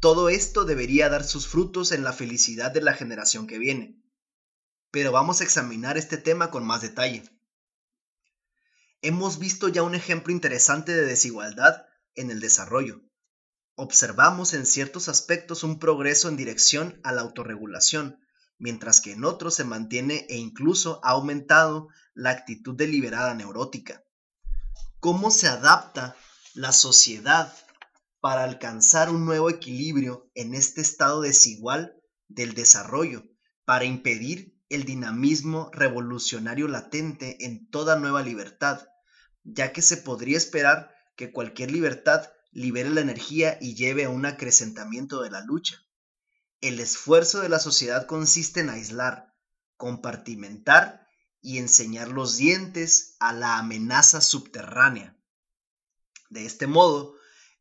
todo 0.05 0.29
esto 0.29 0.65
debería 0.65 1.09
dar 1.09 1.23
sus 1.23 1.47
frutos 1.47 1.91
en 1.91 2.03
la 2.03 2.13
felicidad 2.13 2.69
de 2.69 2.81
la 2.81 2.93
generación 2.93 3.47
que 3.47 3.57
viene. 3.57 3.99
Pero 4.91 5.11
vamos 5.11 5.41
a 5.41 5.43
examinar 5.43 5.97
este 5.97 6.17
tema 6.17 6.51
con 6.51 6.63
más 6.63 6.83
detalle. 6.83 7.23
Hemos 9.01 9.39
visto 9.39 9.67
ya 9.67 9.81
un 9.81 9.95
ejemplo 9.95 10.31
interesante 10.31 10.93
de 10.93 11.05
desigualdad 11.05 11.85
en 12.13 12.29
el 12.29 12.39
desarrollo. 12.39 13.01
Observamos 13.77 14.53
en 14.53 14.65
ciertos 14.65 15.09
aspectos 15.09 15.63
un 15.63 15.79
progreso 15.79 16.29
en 16.29 16.37
dirección 16.37 16.99
a 17.03 17.11
la 17.11 17.21
autorregulación, 17.21 18.19
mientras 18.57 19.01
que 19.01 19.11
en 19.11 19.25
otros 19.25 19.55
se 19.55 19.65
mantiene 19.65 20.25
e 20.29 20.37
incluso 20.37 21.01
ha 21.03 21.11
aumentado 21.11 21.89
la 22.13 22.29
actitud 22.29 22.73
deliberada 22.73 23.33
neurótica. 23.33 24.03
¿Cómo 25.01 25.29
se 25.29 25.47
adapta 25.47 26.15
la 26.53 26.71
sociedad 26.71 27.53
para 28.21 28.45
alcanzar 28.45 29.09
un 29.09 29.25
nuevo 29.25 29.49
equilibrio 29.49 30.31
en 30.35 30.55
este 30.55 30.79
estado 30.81 31.21
desigual 31.21 32.01
del 32.29 32.53
desarrollo, 32.53 33.25
para 33.65 33.83
impedir 33.85 34.57
el 34.69 34.85
dinamismo 34.85 35.69
revolucionario 35.73 36.67
latente 36.67 37.45
en 37.45 37.69
toda 37.69 37.99
nueva 37.99 38.23
libertad, 38.23 38.87
ya 39.43 39.73
que 39.73 39.81
se 39.81 39.97
podría 39.97 40.37
esperar 40.37 40.95
que 41.15 41.31
cualquier 41.31 41.71
libertad 41.71 42.29
libere 42.55 42.89
la 42.89 43.01
energía 43.01 43.57
y 43.59 43.75
lleve 43.75 44.05
a 44.05 44.09
un 44.09 44.25
acrecentamiento 44.25 45.21
de 45.21 45.29
la 45.29 45.41
lucha. 45.41 45.85
El 46.61 46.79
esfuerzo 46.79 47.41
de 47.41 47.49
la 47.49 47.59
sociedad 47.59 48.07
consiste 48.07 48.61
en 48.61 48.69
aislar, 48.69 49.35
compartimentar 49.75 51.05
y 51.41 51.57
enseñar 51.57 52.07
los 52.07 52.37
dientes 52.37 53.17
a 53.19 53.33
la 53.33 53.57
amenaza 53.57 54.21
subterránea. 54.21 55.17
De 56.29 56.45
este 56.45 56.65
modo, 56.65 57.15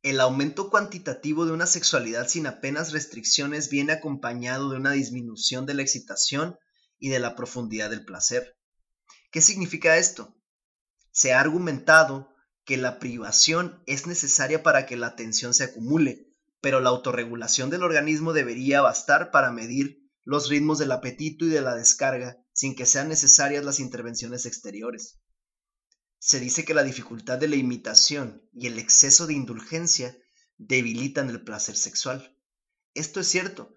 el 0.05 0.21
aumento 0.21 0.71
cuantitativo 0.71 1.45
de 1.45 1.53
una 1.53 1.67
sexualidad 1.67 2.29
sin 2.29 2.47
apenas 2.47 2.93
restricciones 2.93 3.71
viene 3.71 3.95
acompañado 3.95 4.71
de 4.71 4.77
una 4.77 4.93
disminución 4.93 5.67
de 5.67 5.75
la 5.75 5.83
excitación 5.83 6.57
y 7.01 7.09
de 7.09 7.19
la 7.19 7.35
profundidad 7.35 7.91
del 7.91 8.05
placer. 8.05 8.57
¿Qué 9.33 9.41
significa 9.41 9.97
esto? 9.97 10.37
Se 11.11 11.33
ha 11.33 11.41
argumentado 11.41 12.34
que 12.65 12.77
la 12.77 12.99
privación 12.99 13.83
es 13.87 14.07
necesaria 14.07 14.63
para 14.63 14.87
que 14.87 14.97
la 14.97 15.09
atención 15.09 15.55
se 15.55 15.65
acumule, 15.65 16.29
pero 16.61 16.81
la 16.81 16.91
autorregulación 16.91 17.71
del 17.71 17.83
organismo 17.83 18.33
debería 18.33 18.81
bastar 18.81 19.31
para 19.31 19.51
medir 19.51 19.99
los 20.23 20.49
ritmos 20.49 20.79
del 20.79 20.93
apetito 20.93 21.45
y 21.45 21.49
de 21.51 21.61
la 21.61 21.75
descarga 21.75 22.39
sin 22.53 22.75
que 22.75 22.87
sean 22.87 23.09
necesarias 23.09 23.65
las 23.65 23.81
intervenciones 23.81 24.47
exteriores 24.47 25.19
se 26.25 26.41
dice 26.41 26.65
que 26.65 26.73
la 26.73 26.85
dificultad 26.85 27.37
de 27.37 27.49
la 27.49 27.57
imitación 27.57 28.49
y 28.55 28.67
el 28.67 28.79
exceso 28.79 29.27
de 29.27 29.35
indulgencia 29.35 30.17
debilitan 30.57 31.29
el 31.29 31.45
placer 31.45 31.77
sexual. 31.77 32.35
Esto 32.95 33.21
es 33.21 33.29
cierto, 33.29 33.75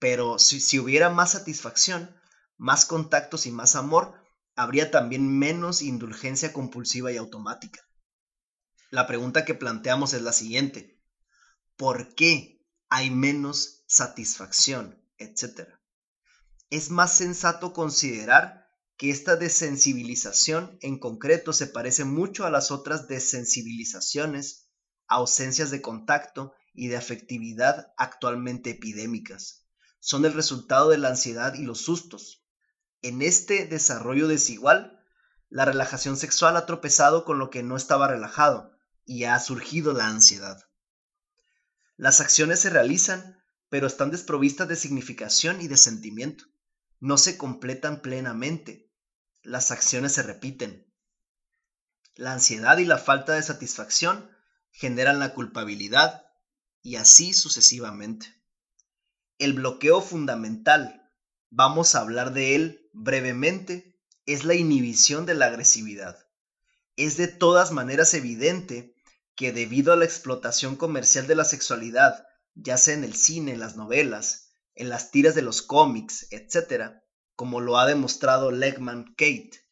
pero 0.00 0.40
si, 0.40 0.80
hubiera 0.80 1.10
más 1.10 1.30
satisfacción, 1.30 2.16
más 2.56 2.86
contactos 2.86 3.46
y 3.46 3.52
más 3.52 3.76
amor, 3.76 4.20
habría 4.56 4.90
también 4.90 5.38
menos 5.38 5.80
indulgencia 5.80 6.52
compulsiva 6.52 7.12
y 7.12 7.18
automática. 7.18 7.80
La 8.90 9.08
pregunta 9.08 9.44
que 9.44 9.54
planteamos 9.54 10.14
es 10.14 10.22
la 10.22 10.32
siguiente. 10.32 10.96
¿Por 11.76 12.14
qué 12.14 12.64
hay 12.88 13.10
menos 13.10 13.82
satisfacción, 13.88 15.02
etcétera? 15.18 15.80
Es 16.70 16.90
más 16.90 17.16
sensato 17.16 17.72
considerar 17.72 18.68
que 18.96 19.10
esta 19.10 19.34
desensibilización 19.34 20.78
en 20.82 21.00
concreto 21.00 21.52
se 21.52 21.66
parece 21.66 22.04
mucho 22.04 22.46
a 22.46 22.50
las 22.50 22.70
otras 22.70 23.08
desensibilizaciones, 23.08 24.68
ausencias 25.08 25.72
de 25.72 25.82
contacto 25.82 26.54
y 26.72 26.86
de 26.86 26.96
afectividad 26.96 27.92
actualmente 27.96 28.70
epidémicas. 28.70 29.66
Son 29.98 30.24
el 30.24 30.32
resultado 30.32 30.90
de 30.90 30.98
la 30.98 31.08
ansiedad 31.08 31.54
y 31.54 31.62
los 31.62 31.80
sustos. 31.80 32.46
En 33.02 33.20
este 33.20 33.66
desarrollo 33.66 34.28
desigual, 34.28 35.04
la 35.48 35.64
relajación 35.64 36.16
sexual 36.16 36.56
ha 36.56 36.66
tropezado 36.66 37.24
con 37.24 37.40
lo 37.40 37.50
que 37.50 37.64
no 37.64 37.76
estaba 37.76 38.06
relajado 38.06 38.75
y 39.06 39.24
ha 39.24 39.38
surgido 39.38 39.92
la 39.92 40.08
ansiedad. 40.08 40.62
Las 41.96 42.20
acciones 42.20 42.60
se 42.60 42.70
realizan, 42.70 43.42
pero 43.70 43.86
están 43.86 44.10
desprovistas 44.10 44.68
de 44.68 44.76
significación 44.76 45.60
y 45.60 45.68
de 45.68 45.76
sentimiento. 45.76 46.44
No 47.00 47.16
se 47.16 47.38
completan 47.38 48.02
plenamente. 48.02 48.90
Las 49.42 49.70
acciones 49.70 50.12
se 50.12 50.22
repiten. 50.22 50.92
La 52.16 52.32
ansiedad 52.32 52.78
y 52.78 52.84
la 52.84 52.98
falta 52.98 53.34
de 53.34 53.42
satisfacción 53.42 54.30
generan 54.72 55.20
la 55.20 55.34
culpabilidad 55.34 56.24
y 56.82 56.96
así 56.96 57.32
sucesivamente. 57.32 58.34
El 59.38 59.52
bloqueo 59.52 60.00
fundamental, 60.00 61.12
vamos 61.50 61.94
a 61.94 62.00
hablar 62.00 62.32
de 62.32 62.54
él 62.54 62.90
brevemente, 62.92 64.00
es 64.24 64.44
la 64.44 64.54
inhibición 64.54 65.26
de 65.26 65.34
la 65.34 65.46
agresividad. 65.46 66.18
Es 66.96 67.16
de 67.16 67.28
todas 67.28 67.70
maneras 67.70 68.14
evidente 68.14 68.95
que 69.36 69.52
debido 69.52 69.92
a 69.92 69.96
la 69.96 70.06
explotación 70.06 70.76
comercial 70.76 71.26
de 71.26 71.34
la 71.34 71.44
sexualidad, 71.44 72.26
ya 72.54 72.78
sea 72.78 72.94
en 72.94 73.04
el 73.04 73.14
cine, 73.14 73.52
en 73.52 73.60
las 73.60 73.76
novelas, 73.76 74.54
en 74.74 74.88
las 74.88 75.10
tiras 75.10 75.34
de 75.34 75.42
los 75.42 75.62
cómics, 75.62 76.26
etc., 76.30 77.02
como 77.34 77.60
lo 77.60 77.78
ha 77.78 77.86
demostrado 77.86 78.50
Legman 78.50 79.14
Kate, 79.14 79.66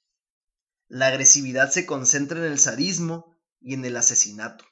la 0.89 1.09
agresividad 1.09 1.71
se 1.71 1.87
concentra 1.87 2.39
en 2.39 2.45
el 2.45 2.59
sadismo 2.59 3.35
y 3.61 3.75
en 3.75 3.85
el 3.87 3.97
asesinato. 3.97 4.67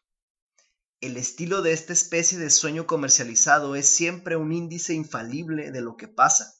El 1.00 1.16
estilo 1.16 1.62
de 1.62 1.72
esta 1.72 1.94
especie 1.94 2.38
de 2.38 2.50
sueño 2.50 2.86
comercializado 2.86 3.74
es 3.74 3.88
siempre 3.88 4.36
un 4.36 4.52
índice 4.52 4.92
infalible 4.92 5.72
de 5.72 5.80
lo 5.80 5.96
que 5.96 6.06
pasa, 6.06 6.54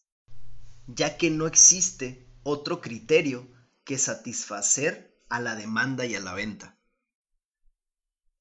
ya 0.87 1.17
que 1.17 1.31
no 1.31 1.47
existe 1.47 2.27
otro 2.43 2.81
criterio 2.81 3.49
que 3.85 3.99
satisfacer 3.99 5.23
a 5.29 5.39
la 5.39 5.55
demanda 5.55 6.07
y 6.07 6.15
a 6.15 6.21
la 6.21 6.33
venta. 6.33 6.79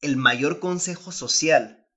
El 0.01 0.17
mayor 0.17 0.59
consejo 0.59 1.11
social, 1.11 1.87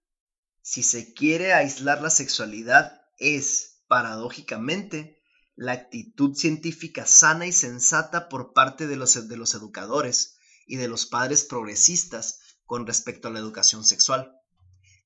si 0.61 0.83
se 0.83 1.15
quiere 1.15 1.55
aislar 1.55 2.03
la 2.03 2.11
sexualidad, 2.11 3.01
es, 3.17 3.81
paradójicamente, 3.89 5.23
la 5.57 5.73
actitud 5.73 6.37
científica 6.37 7.07
sana 7.07 7.47
y 7.47 7.53
sensata 7.53 8.29
por 8.29 8.53
parte 8.53 8.87
de 8.87 8.97
los, 8.97 9.17
educadores 9.17 10.37
y 10.67 10.77
de 10.77 10.87
los 10.87 11.07
padres 11.07 11.45
progresistas 11.45 12.41
con 12.67 12.87
respecto 12.87 13.29
a 13.29 13.31
la 13.31 13.39
educación 13.39 13.87
sexual. 13.87 14.39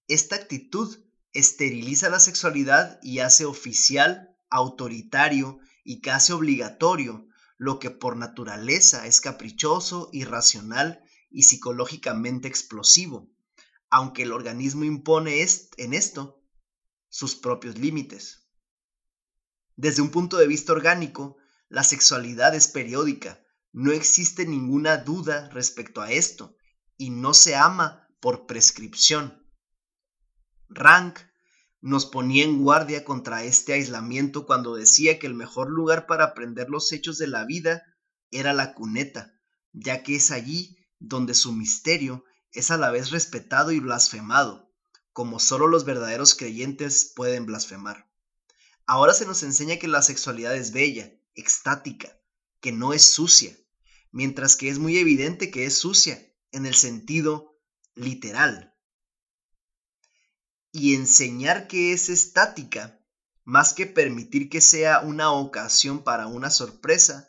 Esta 0.09 0.35
actitud 0.35 0.99
esteriliza 1.33 2.09
la 2.09 2.19
sexualidad 2.19 2.99
y 3.01 3.21
hace 3.21 3.45
oficial, 3.45 4.37
autoritario 4.51 5.61
y 5.85 6.01
casi 6.01 6.33
obligatorio 6.33 7.29
lo 7.59 7.79
que 7.79 7.91
por 7.91 8.17
naturaleza 8.17 9.07
es 9.07 9.21
caprichoso, 9.21 10.09
irracional 10.13 11.05
y 11.31 11.43
psicológicamente 11.45 12.49
explosivo, 12.49 13.31
aunque 13.91 14.23
el 14.23 14.33
organismo 14.33 14.85
impone 14.85 15.45
en 15.77 15.95
esto 15.95 16.43
sus 17.09 17.37
propios 17.37 17.79
límites. 17.79 18.47
Desde 19.77 20.03
un 20.03 20.11
punto 20.11 20.37
de 20.37 20.47
vista 20.47 20.73
orgánico, 20.73 21.37
la 21.69 21.85
sexualidad 21.85 22.55
es 22.55 22.69
periódica, 22.69 23.41
no 23.73 23.93
existe 23.93 24.47
ninguna 24.47 24.97
duda 24.97 25.49
respecto 25.51 26.01
a 26.01 26.11
esto, 26.11 26.57
y 26.97 27.11
no 27.11 27.35
se 27.35 27.55
ama 27.55 28.09
por 28.21 28.47
prescripción. 28.47 29.47
Rank 30.69 31.21
nos 31.81 32.07
ponía 32.07 32.45
en 32.45 32.63
guardia 32.63 33.05
contra 33.05 33.45
este 33.45 33.73
aislamiento 33.75 34.47
cuando 34.47 34.75
decía 34.75 35.19
que 35.19 35.27
el 35.27 35.35
mejor 35.35 35.71
lugar 35.71 36.07
para 36.07 36.25
aprender 36.25 36.69
los 36.69 36.93
hechos 36.93 37.19
de 37.19 37.29
la 37.29 37.45
vida 37.45 37.83
era 38.31 38.53
la 38.53 38.75
cuneta, 38.75 39.33
ya 39.73 40.03
que 40.03 40.17
es 40.17 40.31
allí 40.31 40.78
donde 41.01 41.35
su 41.35 41.53
misterio 41.53 42.25
es 42.53 42.71
a 42.71 42.77
la 42.77 42.91
vez 42.91 43.11
respetado 43.11 43.73
y 43.73 43.81
blasfemado, 43.81 44.73
como 45.13 45.39
solo 45.39 45.67
los 45.67 45.85
verdaderos 45.85 46.35
creyentes 46.35 47.13
pueden 47.15 47.47
blasfemar. 47.47 48.09
Ahora 48.87 49.13
se 49.13 49.27
nos 49.27 49.43
enseña 49.43 49.77
que 49.79 49.89
la 49.89 50.03
sexualidad 50.03 50.57
es 50.57 50.73
bella, 50.73 51.13
extática, 51.35 52.19
que 52.61 52.73
no 52.73 52.93
es 52.93 53.03
sucia, 53.03 53.57
mientras 54.13 54.57
que 54.57 54.71
es 54.71 54.79
muy 54.79 54.99
evidente 54.99 55.51
que 55.51 55.67
es 55.67 55.75
sucia 55.75 56.33
en 56.53 56.67
el 56.67 56.75
sentido 56.75 57.61
literal. 57.95 58.75
Y 60.73 60.95
enseñar 60.95 61.69
que 61.69 61.93
es 61.93 62.09
estática, 62.09 63.01
más 63.45 63.73
que 63.73 63.87
permitir 63.87 64.49
que 64.49 64.61
sea 64.61 65.01
una 65.01 65.33
ocasión 65.33 66.03
para 66.03 66.27
una 66.27 66.51
sorpresa, 66.51 67.28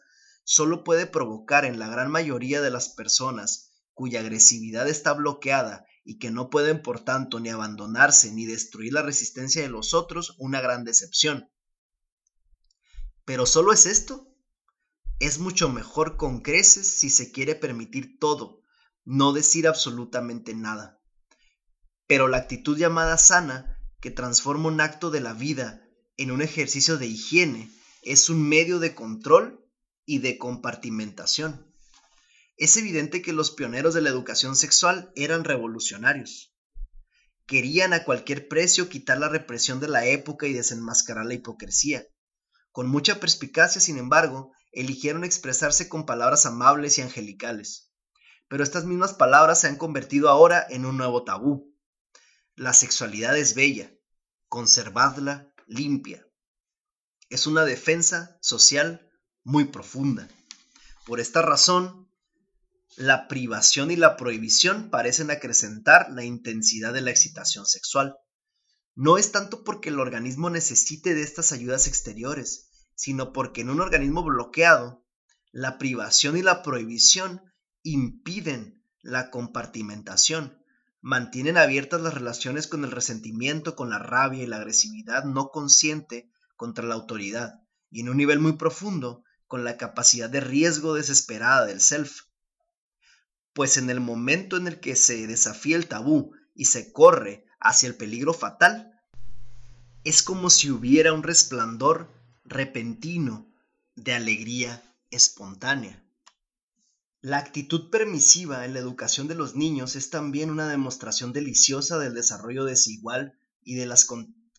solo 0.52 0.84
puede 0.84 1.06
provocar 1.06 1.64
en 1.64 1.78
la 1.78 1.88
gran 1.88 2.10
mayoría 2.10 2.60
de 2.60 2.72
las 2.72 2.90
personas 2.90 3.72
cuya 3.94 4.22
agresividad 4.22 4.90
está 4.90 5.14
bloqueada 5.14 5.86
y 6.04 6.18
que 6.18 6.32
no 6.32 6.50
pueden 6.50 6.82
por 6.82 7.02
tanto 7.02 7.40
ni 7.40 7.50
abandonarse 7.50 8.32
ni 8.32 8.48
destruir 8.48 8.94
la 8.94 9.04
resistencia 9.04 9.62
de 9.62 9.70
los 9.70 9.94
otros 9.94 10.34
una 10.40 10.60
gran 10.60 10.86
decepción. 10.86 11.52
Pero 13.26 13.46
solo 13.46 13.72
es 13.74 13.86
esto. 13.86 14.28
Es 15.20 15.38
mucho 15.38 15.70
mejor 15.70 16.18
con 16.18 16.42
creces 16.42 16.88
si 16.88 17.12
se 17.12 17.32
quiere 17.32 17.54
permitir 17.54 18.18
todo, 18.18 18.64
no 19.06 19.34
decir 19.34 19.68
absolutamente 19.68 20.56
nada. 20.56 21.00
Pero 22.08 22.28
la 22.28 22.38
actitud 22.38 22.76
llamada 22.76 23.20
sana, 23.20 23.78
que 24.02 24.10
transforma 24.10 24.70
un 24.70 24.82
acto 24.82 25.12
de 25.12 25.20
la 25.20 25.34
vida 25.34 25.84
en 26.18 26.32
un 26.32 26.42
ejercicio 26.42 26.98
de 26.98 27.06
higiene, 27.06 27.72
es 28.02 28.32
un 28.32 28.50
medio 28.50 28.80
de 28.80 28.96
control 28.96 29.69
y 30.10 30.18
de 30.18 30.40
compartimentación. 30.40 31.72
Es 32.58 32.78
evidente 32.78 33.22
que 33.22 33.32
los 33.32 33.52
pioneros 33.52 33.94
de 33.94 34.02
la 34.02 34.10
educación 34.10 34.56
sexual 34.56 35.12
eran 35.16 35.44
revolucionarios. 35.44 36.52
Querían 37.46 37.94
a 37.94 38.04
cualquier 38.06 38.48
precio 38.48 38.90
quitar 38.90 39.20
la 39.20 39.30
represión 39.30 39.80
de 39.80 39.88
la 39.88 40.08
época 40.08 40.48
y 40.48 40.54
desenmascarar 40.54 41.28
la 41.28 41.36
hipocresía. 41.36 42.08
Con 42.72 42.88
mucha 42.88 43.20
perspicacia, 43.20 43.80
sin 43.80 44.00
embargo, 44.00 44.52
eligieron 44.72 45.24
expresarse 45.24 45.88
con 45.88 46.08
palabras 46.08 46.48
amables 46.48 46.98
y 46.98 47.04
angelicales. 47.04 47.92
Pero 48.48 48.64
estas 48.64 48.86
mismas 48.86 49.14
palabras 49.14 49.62
se 49.62 49.68
han 49.68 49.76
convertido 49.76 50.30
ahora 50.30 50.66
en 50.72 50.88
un 50.88 50.98
nuevo 50.98 51.24
tabú. 51.24 51.72
La 52.56 52.74
sexualidad 52.74 53.38
es 53.38 53.54
bella, 53.54 53.94
conservadla 54.48 55.54
limpia. 55.68 56.26
Es 57.30 57.46
una 57.46 57.64
defensa 57.64 58.40
social 58.42 59.06
muy 59.44 59.66
profunda. 59.66 60.28
Por 61.06 61.20
esta 61.20 61.42
razón, 61.42 62.10
la 62.96 63.28
privación 63.28 63.92
y 63.92 63.96
la 63.96 64.18
prohibición 64.18 64.90
parecen 64.90 65.32
acrecentar 65.32 66.12
la 66.12 66.24
intensidad 66.24 66.94
de 66.94 67.02
la 67.02 67.12
excitación 67.12 67.66
sexual. 67.66 68.18
No 68.96 69.18
es 69.18 69.32
tanto 69.32 69.64
porque 69.64 69.90
el 69.90 70.00
organismo 70.00 70.50
necesite 70.50 71.16
de 71.16 71.22
estas 71.22 71.52
ayudas 71.52 71.88
exteriores, 71.88 72.70
sino 72.96 73.32
porque 73.32 73.62
en 73.62 73.70
un 73.70 73.80
organismo 73.80 74.24
bloqueado, 74.24 75.06
la 75.52 75.78
privación 75.78 76.38
y 76.38 76.42
la 76.42 76.62
prohibición 76.62 77.42
impiden 77.82 78.84
la 79.02 79.32
compartimentación, 79.32 80.62
mantienen 81.02 81.58
abiertas 81.58 82.02
las 82.02 82.14
relaciones 82.14 82.68
con 82.68 82.84
el 82.84 82.92
resentimiento, 82.92 83.76
con 83.76 83.90
la 83.90 84.00
rabia 84.00 84.44
y 84.44 84.48
la 84.48 84.58
agresividad 84.58 85.24
no 85.24 85.50
consciente 85.50 86.30
contra 86.58 86.86
la 86.86 86.96
autoridad, 86.96 87.62
y 87.90 88.02
en 88.02 88.10
un 88.10 88.18
nivel 88.18 88.40
muy 88.40 88.54
profundo 88.54 89.24
con 89.50 89.64
la 89.64 89.78
capacidad 89.78 90.30
de 90.30 90.42
riesgo 90.42 90.94
desesperada 90.94 91.66
del 91.66 91.82
self. 91.82 92.22
Pues 93.54 93.78
en 93.78 93.90
el 93.90 94.00
momento 94.00 94.58
en 94.58 94.68
el 94.68 94.80
que 94.80 94.96
se 94.96 95.26
desafía 95.26 95.76
el 95.76 95.88
tabú 95.88 96.34
y 96.54 96.66
se 96.66 96.94
corre 96.94 97.46
hacia 97.60 97.88
el 97.88 97.96
peligro 97.96 98.36
fatal, 98.36 99.02
es 100.04 100.22
como 100.22 100.52
si 100.52 100.70
hubiera 100.70 101.14
un 101.14 101.24
resplandor 101.24 102.14
repentino 102.46 103.52
de 103.96 104.14
alegría 104.14 104.84
espontánea. 105.10 106.06
La 107.20 107.40
actitud 107.40 107.90
permisiva 107.90 108.66
en 108.66 108.74
la 108.76 108.80
educación 108.80 109.28
de 109.28 109.34
los 109.34 109.56
niños 109.56 109.96
es 109.96 110.12
también 110.12 110.52
una 110.52 110.70
demostración 110.70 111.34
deliciosa 111.34 111.98
del 111.98 112.14
desarrollo 112.14 112.66
desigual 112.66 113.34
y 113.64 113.76
de 113.76 113.88
las 113.88 114.08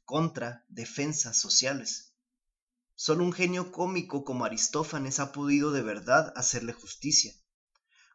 contradefensas 0.05 1.41
sociales. 1.41 2.10
Solo 3.03 3.25
un 3.25 3.33
genio 3.33 3.73
cómico 3.73 4.25
como 4.25 4.45
Aristófanes 4.45 5.21
ha 5.21 5.33
podido 5.33 5.73
de 5.73 5.81
verdad 5.81 6.35
hacerle 6.37 6.75
justicia. 6.75 7.33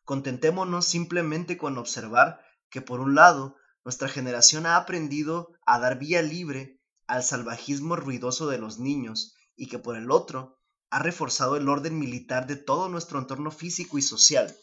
Contentémonos 0.04 0.86
simplemente 0.86 1.58
con 1.58 1.80
observar 1.80 2.40
que 2.70 2.82
por 2.82 3.00
un 3.00 3.16
lado 3.16 3.56
nuestra 3.84 4.10
generación 4.10 4.68
ha 4.68 4.76
aprendido 4.76 5.54
a 5.66 5.80
dar 5.80 5.98
vía 5.98 6.22
libre 6.22 6.80
al 7.08 7.24
salvajismo 7.24 7.96
ruidoso 7.96 8.46
de 8.46 8.60
los 8.60 8.78
niños 8.78 9.34
y 9.56 9.70
que 9.70 9.80
por 9.80 9.98
el 9.98 10.12
otro 10.12 10.60
ha 10.92 11.00
reforzado 11.00 11.58
el 11.58 11.68
orden 11.68 11.98
militar 11.98 12.46
de 12.46 12.56
todo 12.56 12.88
nuestro 12.88 13.18
entorno 13.18 13.50
físico 13.50 13.98
y 13.98 14.04
social. 14.04 14.56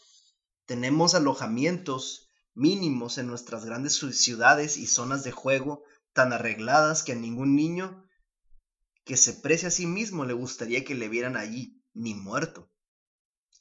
Tenemos 0.65 1.15
alojamientos 1.15 2.29
mínimos 2.53 3.17
en 3.17 3.27
nuestras 3.27 3.65
grandes 3.65 3.97
ciudades 3.97 4.77
y 4.77 4.87
zonas 4.87 5.25
de 5.25 5.33
juego 5.33 5.83
tan 6.13 6.31
arregladas 6.31 7.03
que 7.03 7.11
a 7.11 7.15
ningún 7.15 7.57
niño 7.57 8.05
que 9.05 9.17
se 9.17 9.33
precie 9.33 9.67
a 9.67 9.71
sí 9.71 9.85
mismo 9.85 10.25
le 10.25 10.33
gustaría 10.33 10.83
que 10.83 10.95
le 10.95 11.09
vieran 11.09 11.35
allí, 11.35 11.83
ni 11.93 12.13
muerto. 12.13 12.71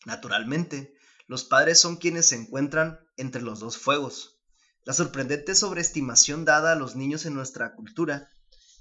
Naturalmente, 0.05 0.95
los 1.27 1.45
padres 1.45 1.79
son 1.79 1.97
quienes 1.97 2.27
se 2.27 2.37
encuentran 2.37 2.99
entre 3.17 3.43
los 3.43 3.61
dos 3.61 3.79
fuegos. 3.79 4.41
La 4.85 4.93
sorprendente 4.93 5.55
sobreestimación 5.55 6.45
dada 6.45 6.73
a 6.73 6.77
los 6.77 6.97
niños 6.97 7.25
en 7.25 7.35
nuestra 7.35 7.75
cultura, 7.75 8.31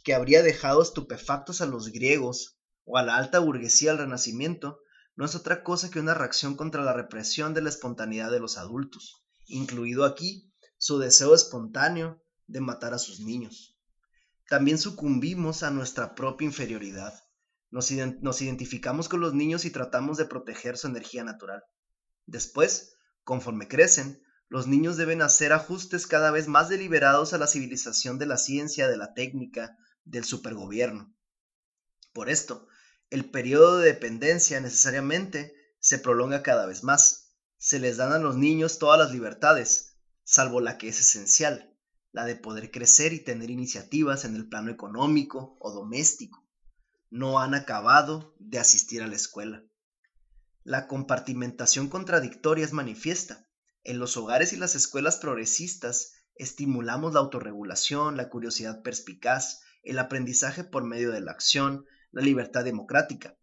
que 0.03 0.13
habría 0.13 0.41
dejado 0.41 0.81
estupefactos 0.81 1.61
a 1.61 1.67
los 1.67 1.89
griegos 1.89 2.59
o 2.85 2.97
a 2.97 3.03
la 3.03 3.17
alta 3.17 3.39
burguesía 3.39 3.91
del 3.91 3.99
Renacimiento, 3.99 4.79
no 5.15 5.25
es 5.25 5.35
otra 5.35 5.63
cosa 5.63 5.91
que 5.91 5.99
una 5.99 6.13
reacción 6.13 6.55
contra 6.55 6.83
la 6.83 6.93
represión 6.93 7.53
de 7.53 7.61
la 7.61 7.69
espontaneidad 7.69 8.31
de 8.31 8.39
los 8.39 8.57
adultos, 8.57 9.23
incluido 9.45 10.05
aquí 10.05 10.51
su 10.77 10.97
deseo 10.97 11.35
espontáneo 11.35 12.23
de 12.47 12.61
matar 12.61 12.93
a 12.93 12.99
sus 12.99 13.19
niños. 13.19 13.77
También 14.51 14.77
sucumbimos 14.77 15.63
a 15.63 15.71
nuestra 15.71 16.13
propia 16.13 16.43
inferioridad. 16.43 17.13
Nos, 17.69 17.89
identificamos 17.89 19.07
con 19.07 19.21
los 19.21 19.33
niños 19.33 19.63
y 19.63 19.71
tratamos 19.71 20.17
de 20.17 20.25
proteger 20.25 20.77
su 20.77 20.87
energía 20.87 21.23
natural. 21.23 21.63
Después, 22.25 22.97
conforme 23.23 23.69
crecen, 23.69 24.21
los 24.49 24.67
niños 24.67 24.97
deben 24.97 25.21
hacer 25.21 25.53
ajustes 25.53 26.05
cada 26.05 26.31
vez 26.31 26.49
más 26.49 26.67
deliberados 26.67 27.31
a 27.31 27.37
la 27.37 27.47
civilización 27.47 28.19
de 28.19 28.25
la 28.25 28.37
ciencia, 28.37 28.89
de 28.89 28.97
la 28.97 29.13
técnica, 29.13 29.77
del 30.03 30.25
supergobierno. 30.25 31.15
Por 32.11 32.29
esto, 32.29 32.67
el 33.09 33.31
periodo 33.31 33.77
de 33.77 33.93
dependencia 33.93 34.59
necesariamente 34.59 35.55
se 35.79 35.97
prolonga 35.97 36.43
cada 36.43 36.65
vez 36.65 36.83
más. 36.83 37.37
Se 37.55 37.79
les 37.79 37.95
dan 37.95 38.11
a 38.11 38.19
los 38.19 38.35
niños 38.35 38.79
todas 38.79 38.99
las 38.99 39.13
libertades, 39.13 39.95
salvo 40.25 40.59
la 40.59 40.77
que 40.77 40.89
es 40.89 40.99
esencial, 40.99 41.70
la 42.11 42.25
de 42.25 42.35
poder 42.35 42.71
crecer 42.71 43.13
y 43.13 43.19
tener 43.19 43.49
iniciativas 43.49 44.25
en 44.25 44.35
el 44.35 44.47
plano 44.47 44.71
económico 44.71 45.57
o 45.59 45.71
doméstico. 45.71 46.45
No 47.09 47.39
han 47.39 47.53
acabado 47.53 48.35
de 48.39 48.59
asistir 48.59 49.01
a 49.01 49.07
la 49.07 49.15
escuela. 49.15 49.63
La 50.63 50.87
compartimentación 50.87 51.87
contradictoria 51.87 52.65
es 52.65 52.73
manifiesta. 52.73 53.47
En 53.83 53.97
los 53.97 54.15
hogares 54.17 54.53
y 54.53 54.57
las 54.57 54.75
escuelas 54.75 55.17
progresistas 55.17 56.13
estimulamos 56.35 57.13
la 57.13 57.19
autorregulación, 57.19 58.17
la 58.17 58.29
curiosidad 58.29 58.81
perspicaz, 58.83 59.61
el 59.83 59.97
aprendizaje 59.97 60.63
por 60.63 60.83
medio 60.83 61.11
de 61.11 61.21
la 61.21 61.31
acción, 61.31 61.85
la 62.11 62.21
libertad 62.21 62.63
democrática. 62.63 63.37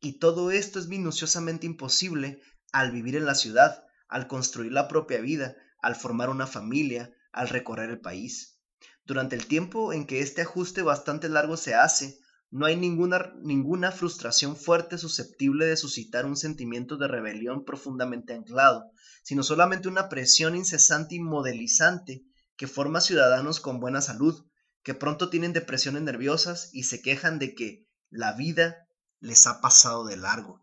Y 0.00 0.18
todo 0.18 0.50
esto 0.50 0.78
es 0.78 0.88
minuciosamente 0.88 1.66
imposible 1.66 2.40
al 2.72 2.92
vivir 2.92 3.16
en 3.16 3.26
la 3.26 3.34
ciudad, 3.34 3.84
al 4.08 4.26
construir 4.26 4.72
la 4.72 4.88
propia 4.88 5.20
vida, 5.20 5.56
al 5.80 5.96
formar 5.96 6.30
una 6.30 6.46
familia, 6.46 7.14
al 7.32 7.48
recorrer 7.48 7.90
el 7.90 8.00
país. 8.00 8.60
Durante 9.04 9.34
el 9.34 9.46
tiempo 9.46 9.92
en 9.92 10.06
que 10.06 10.20
este 10.20 10.42
ajuste 10.42 10.82
bastante 10.82 11.28
largo 11.28 11.56
se 11.56 11.74
hace, 11.74 12.18
no 12.50 12.66
hay 12.66 12.76
ninguna, 12.76 13.32
ninguna 13.42 13.90
frustración 13.90 14.56
fuerte 14.56 14.98
susceptible 14.98 15.64
de 15.64 15.76
suscitar 15.76 16.26
un 16.26 16.36
sentimiento 16.36 16.98
de 16.98 17.08
rebelión 17.08 17.64
profundamente 17.64 18.34
anclado, 18.34 18.92
sino 19.22 19.42
solamente 19.42 19.88
una 19.88 20.08
presión 20.08 20.54
incesante 20.54 21.14
y 21.14 21.20
modelizante 21.20 22.26
que 22.56 22.66
forma 22.66 23.00
ciudadanos 23.00 23.58
con 23.58 23.80
buena 23.80 24.02
salud, 24.02 24.46
que 24.82 24.94
pronto 24.94 25.30
tienen 25.30 25.54
depresiones 25.54 26.02
nerviosas 26.02 26.68
y 26.72 26.84
se 26.84 27.00
quejan 27.00 27.38
de 27.38 27.54
que 27.54 27.88
la 28.10 28.34
vida 28.34 28.86
les 29.20 29.46
ha 29.46 29.60
pasado 29.60 30.04
de 30.04 30.16
largo. 30.16 30.62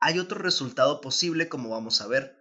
Hay 0.00 0.18
otro 0.18 0.40
resultado 0.40 1.00
posible, 1.00 1.48
como 1.48 1.68
vamos 1.68 2.00
a 2.00 2.08
ver, 2.08 2.36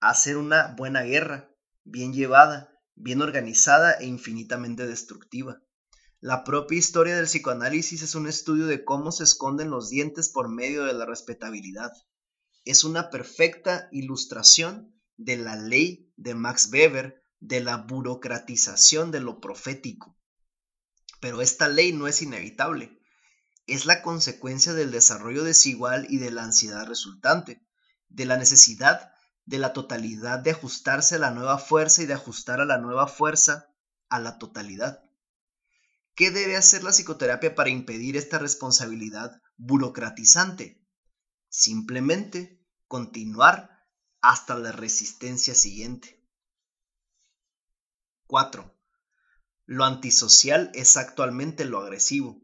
hacer 0.00 0.36
una 0.38 0.74
buena 0.76 1.02
guerra, 1.02 1.49
bien 1.84 2.12
llevada, 2.12 2.70
bien 2.94 3.22
organizada 3.22 3.92
e 3.94 4.06
infinitamente 4.06 4.86
destructiva. 4.86 5.62
La 6.20 6.44
propia 6.44 6.78
historia 6.78 7.16
del 7.16 7.24
psicoanálisis 7.24 8.02
es 8.02 8.14
un 8.14 8.28
estudio 8.28 8.66
de 8.66 8.84
cómo 8.84 9.10
se 9.10 9.24
esconden 9.24 9.70
los 9.70 9.88
dientes 9.88 10.28
por 10.28 10.50
medio 10.50 10.84
de 10.84 10.92
la 10.92 11.06
respetabilidad. 11.06 11.92
Es 12.66 12.84
una 12.84 13.08
perfecta 13.08 13.88
ilustración 13.90 14.94
de 15.16 15.38
la 15.38 15.56
ley 15.56 16.12
de 16.16 16.34
Max 16.34 16.68
Weber 16.70 17.24
de 17.38 17.60
la 17.60 17.78
burocratización 17.78 19.10
de 19.10 19.20
lo 19.20 19.40
profético. 19.40 20.18
Pero 21.20 21.40
esta 21.40 21.68
ley 21.68 21.92
no 21.92 22.06
es 22.06 22.20
inevitable. 22.20 23.00
Es 23.66 23.86
la 23.86 24.02
consecuencia 24.02 24.74
del 24.74 24.90
desarrollo 24.90 25.42
desigual 25.42 26.06
y 26.10 26.18
de 26.18 26.30
la 26.30 26.44
ansiedad 26.44 26.86
resultante, 26.86 27.66
de 28.08 28.26
la 28.26 28.36
necesidad 28.36 29.12
de 29.50 29.58
la 29.58 29.72
totalidad 29.72 30.38
de 30.38 30.52
ajustarse 30.52 31.16
a 31.16 31.18
la 31.18 31.32
nueva 31.32 31.58
fuerza 31.58 32.02
y 32.02 32.06
de 32.06 32.14
ajustar 32.14 32.60
a 32.60 32.64
la 32.64 32.78
nueva 32.78 33.08
fuerza 33.08 33.66
a 34.08 34.20
la 34.20 34.38
totalidad. 34.38 35.02
¿Qué 36.14 36.30
debe 36.30 36.56
hacer 36.56 36.84
la 36.84 36.92
psicoterapia 36.92 37.56
para 37.56 37.68
impedir 37.68 38.16
esta 38.16 38.38
responsabilidad 38.38 39.42
burocratizante? 39.56 40.80
Simplemente 41.48 42.64
continuar 42.86 43.70
hasta 44.20 44.54
la 44.54 44.70
resistencia 44.70 45.56
siguiente. 45.56 46.24
4. 48.28 48.72
Lo 49.66 49.84
antisocial 49.84 50.70
es 50.74 50.96
actualmente 50.96 51.64
lo 51.64 51.80
agresivo. 51.80 52.40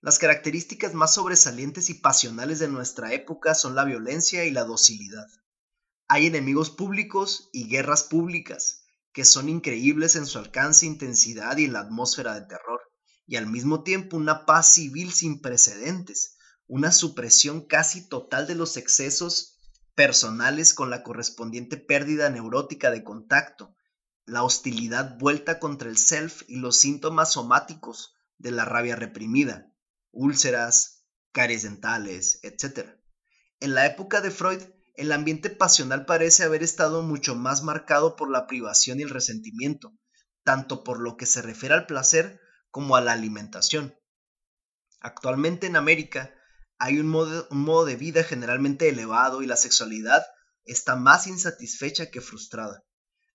Las 0.00 0.18
características 0.18 0.94
más 0.94 1.14
sobresalientes 1.14 1.90
y 1.90 1.94
pasionales 1.94 2.58
de 2.58 2.66
nuestra 2.66 3.12
época 3.12 3.54
son 3.54 3.76
la 3.76 3.84
violencia 3.84 4.44
y 4.44 4.50
la 4.50 4.64
docilidad. 4.64 5.28
Hay 6.12 6.26
enemigos 6.26 6.70
públicos 6.70 7.50
y 7.52 7.68
guerras 7.68 8.02
públicas, 8.02 8.82
que 9.12 9.24
son 9.24 9.48
increíbles 9.48 10.16
en 10.16 10.26
su 10.26 10.40
alcance, 10.40 10.84
intensidad 10.84 11.56
y 11.56 11.66
en 11.66 11.72
la 11.72 11.82
atmósfera 11.82 12.34
de 12.34 12.48
terror, 12.48 12.80
y 13.28 13.36
al 13.36 13.46
mismo 13.46 13.84
tiempo 13.84 14.16
una 14.16 14.44
paz 14.44 14.74
civil 14.74 15.12
sin 15.12 15.40
precedentes, 15.40 16.36
una 16.66 16.90
supresión 16.90 17.64
casi 17.64 18.08
total 18.08 18.48
de 18.48 18.56
los 18.56 18.76
excesos 18.76 19.60
personales 19.94 20.74
con 20.74 20.90
la 20.90 21.04
correspondiente 21.04 21.76
pérdida 21.76 22.28
neurótica 22.28 22.90
de 22.90 23.04
contacto, 23.04 23.76
la 24.26 24.42
hostilidad 24.42 25.16
vuelta 25.16 25.60
contra 25.60 25.88
el 25.88 25.96
self 25.96 26.42
y 26.48 26.56
los 26.56 26.76
síntomas 26.76 27.34
somáticos 27.34 28.16
de 28.36 28.50
la 28.50 28.64
rabia 28.64 28.96
reprimida, 28.96 29.72
úlceras, 30.10 31.04
caries 31.30 31.62
dentales, 31.62 32.40
etc. 32.42 32.96
En 33.60 33.74
la 33.74 33.86
época 33.86 34.20
de 34.20 34.32
Freud, 34.32 34.60
el 34.96 35.12
ambiente 35.12 35.50
pasional 35.50 36.06
parece 36.06 36.44
haber 36.44 36.62
estado 36.62 37.02
mucho 37.02 37.34
más 37.34 37.62
marcado 37.62 38.16
por 38.16 38.30
la 38.30 38.46
privación 38.46 39.00
y 39.00 39.02
el 39.02 39.10
resentimiento, 39.10 39.92
tanto 40.44 40.84
por 40.84 41.00
lo 41.00 41.16
que 41.16 41.26
se 41.26 41.42
refiere 41.42 41.74
al 41.74 41.86
placer 41.86 42.40
como 42.70 42.96
a 42.96 43.00
la 43.00 43.12
alimentación. 43.12 43.94
Actualmente 45.00 45.66
en 45.66 45.76
América 45.76 46.34
hay 46.78 46.98
un 46.98 47.08
modo, 47.08 47.84
de 47.84 47.96
vida 47.96 48.24
generalmente 48.24 48.88
elevado 48.88 49.42
y 49.42 49.46
la 49.46 49.56
sexualidad 49.56 50.24
está 50.64 50.96
más 50.96 51.26
insatisfecha 51.26 52.10
que 52.10 52.20
frustrada. 52.20 52.84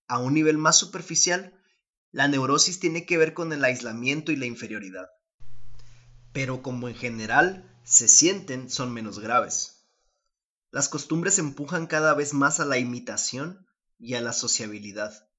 A 0.08 0.20
un 0.20 0.34
nivel 0.34 0.58
más 0.58 0.78
superficial, 0.78 1.54
la 2.12 2.28
neurosis 2.28 2.80
tiene 2.80 3.06
que 3.06 3.18
ver 3.18 3.34
con 3.34 3.54
el 3.54 3.64
aislamiento 3.64 4.32
y 4.32 4.36
la 4.36 4.46
inferioridad. 4.46 5.08
Pero 6.34 6.62
como 6.62 6.88
en 6.88 6.96
general 6.96 7.72
se 7.84 8.08
sienten, 8.08 8.70
son 8.70 8.94
menos 8.94 9.20
graves. 9.20 9.75
Las 10.76 10.90
costumbres 10.90 11.40
empujan 11.40 11.88
cada 11.88 12.14
vez 12.16 12.34
más 12.34 12.60
a 12.60 12.66
la 12.66 12.78
imitación 12.78 13.66
y 13.98 14.16
a 14.16 14.22
la 14.22 14.34
sociabilidad. 14.34 15.30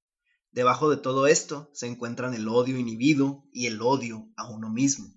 Debajo 0.50 0.88
de 0.88 0.96
todo 0.96 1.26
esto 1.26 1.70
se 1.74 1.86
encuentran 1.86 2.32
el 2.32 2.48
odio 2.48 2.78
inhibido 2.78 3.44
y 3.52 3.66
el 3.66 3.82
odio 3.82 4.30
a 4.38 4.48
uno 4.48 4.70
mismo. 4.70 5.12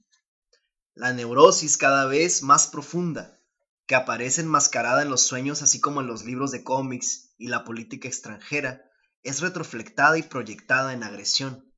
La 0.93 1.13
neurosis 1.13 1.77
cada 1.77 2.05
vez 2.05 2.43
más 2.43 2.67
profunda, 2.67 3.39
que 3.85 3.95
aparece 3.95 4.41
enmascarada 4.41 5.03
en 5.03 5.09
los 5.09 5.21
sueños 5.21 5.61
así 5.61 5.79
como 5.79 6.01
en 6.01 6.07
los 6.07 6.25
libros 6.25 6.51
de 6.51 6.65
cómics 6.65 7.33
y 7.37 7.47
la 7.47 7.63
política 7.63 8.09
extranjera, 8.09 8.91
es 9.23 9.39
retroflectada 9.39 10.17
y 10.17 10.23
proyectada 10.23 10.91
en 10.91 11.03
agresión. 11.03 11.73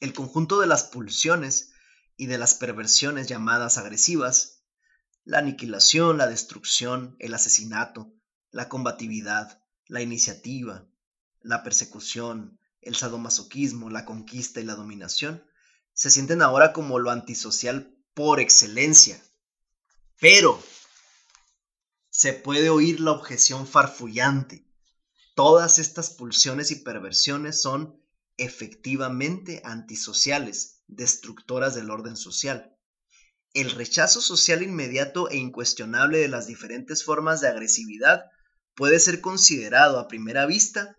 El 0.00 0.14
conjunto 0.14 0.58
de 0.58 0.66
las 0.66 0.82
pulsiones 0.82 1.70
y 2.16 2.26
de 2.26 2.38
las 2.38 2.54
perversiones 2.54 3.28
llamadas 3.28 3.78
agresivas 3.78 4.59
la 5.24 5.38
aniquilación, 5.38 6.18
la 6.18 6.26
destrucción, 6.26 7.16
el 7.18 7.34
asesinato, 7.34 8.12
la 8.50 8.68
combatividad, 8.68 9.62
la 9.86 10.02
iniciativa, 10.02 10.86
la 11.42 11.62
persecución, 11.62 12.58
el 12.80 12.96
sadomasoquismo, 12.96 13.90
la 13.90 14.04
conquista 14.04 14.60
y 14.60 14.64
la 14.64 14.74
dominación, 14.74 15.44
se 15.92 16.10
sienten 16.10 16.42
ahora 16.42 16.72
como 16.72 16.98
lo 16.98 17.10
antisocial 17.10 17.94
por 18.14 18.40
excelencia. 18.40 19.22
Pero 20.18 20.62
se 22.10 22.32
puede 22.32 22.70
oír 22.70 23.00
la 23.00 23.12
objeción 23.12 23.66
farfullante. 23.66 24.66
Todas 25.34 25.78
estas 25.78 26.10
pulsiones 26.10 26.70
y 26.70 26.76
perversiones 26.76 27.62
son 27.62 28.00
efectivamente 28.36 29.62
antisociales, 29.64 30.82
destructoras 30.88 31.74
del 31.74 31.90
orden 31.90 32.16
social. 32.16 32.76
El 33.52 33.72
rechazo 33.72 34.20
social 34.20 34.62
inmediato 34.62 35.28
e 35.28 35.36
incuestionable 35.36 36.18
de 36.18 36.28
las 36.28 36.46
diferentes 36.46 37.02
formas 37.04 37.40
de 37.40 37.48
agresividad 37.48 38.30
puede 38.74 39.00
ser 39.00 39.20
considerado 39.20 39.98
a 39.98 40.06
primera 40.06 40.46
vista 40.46 40.96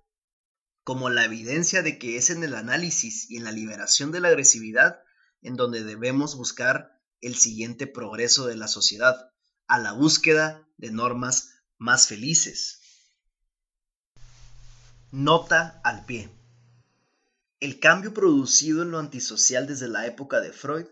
como 0.83 1.09
la 1.09 1.23
evidencia 1.23 1.81
de 1.81 1.97
que 1.97 2.17
es 2.17 2.29
en 2.29 2.43
el 2.43 2.55
análisis 2.55 3.29
y 3.29 3.37
en 3.37 3.45
la 3.45 3.51
liberación 3.51 4.11
de 4.11 4.19
la 4.19 4.29
agresividad 4.29 4.99
en 5.41 5.55
donde 5.55 5.83
debemos 5.83 6.35
buscar 6.35 6.99
el 7.21 7.35
siguiente 7.35 7.87
progreso 7.87 8.47
de 8.47 8.55
la 8.55 8.67
sociedad, 8.67 9.31
a 9.67 9.79
la 9.79 9.93
búsqueda 9.93 10.67
de 10.77 10.91
normas 10.91 11.51
más 11.77 12.07
felices. 12.07 12.81
Nota 15.11 15.79
al 15.83 16.05
pie. 16.05 16.29
El 17.59 17.79
cambio 17.79 18.13
producido 18.13 18.81
en 18.81 18.91
lo 18.91 18.99
antisocial 18.99 19.67
desde 19.67 19.87
la 19.87 20.07
época 20.07 20.41
de 20.41 20.51
Freud 20.51 20.87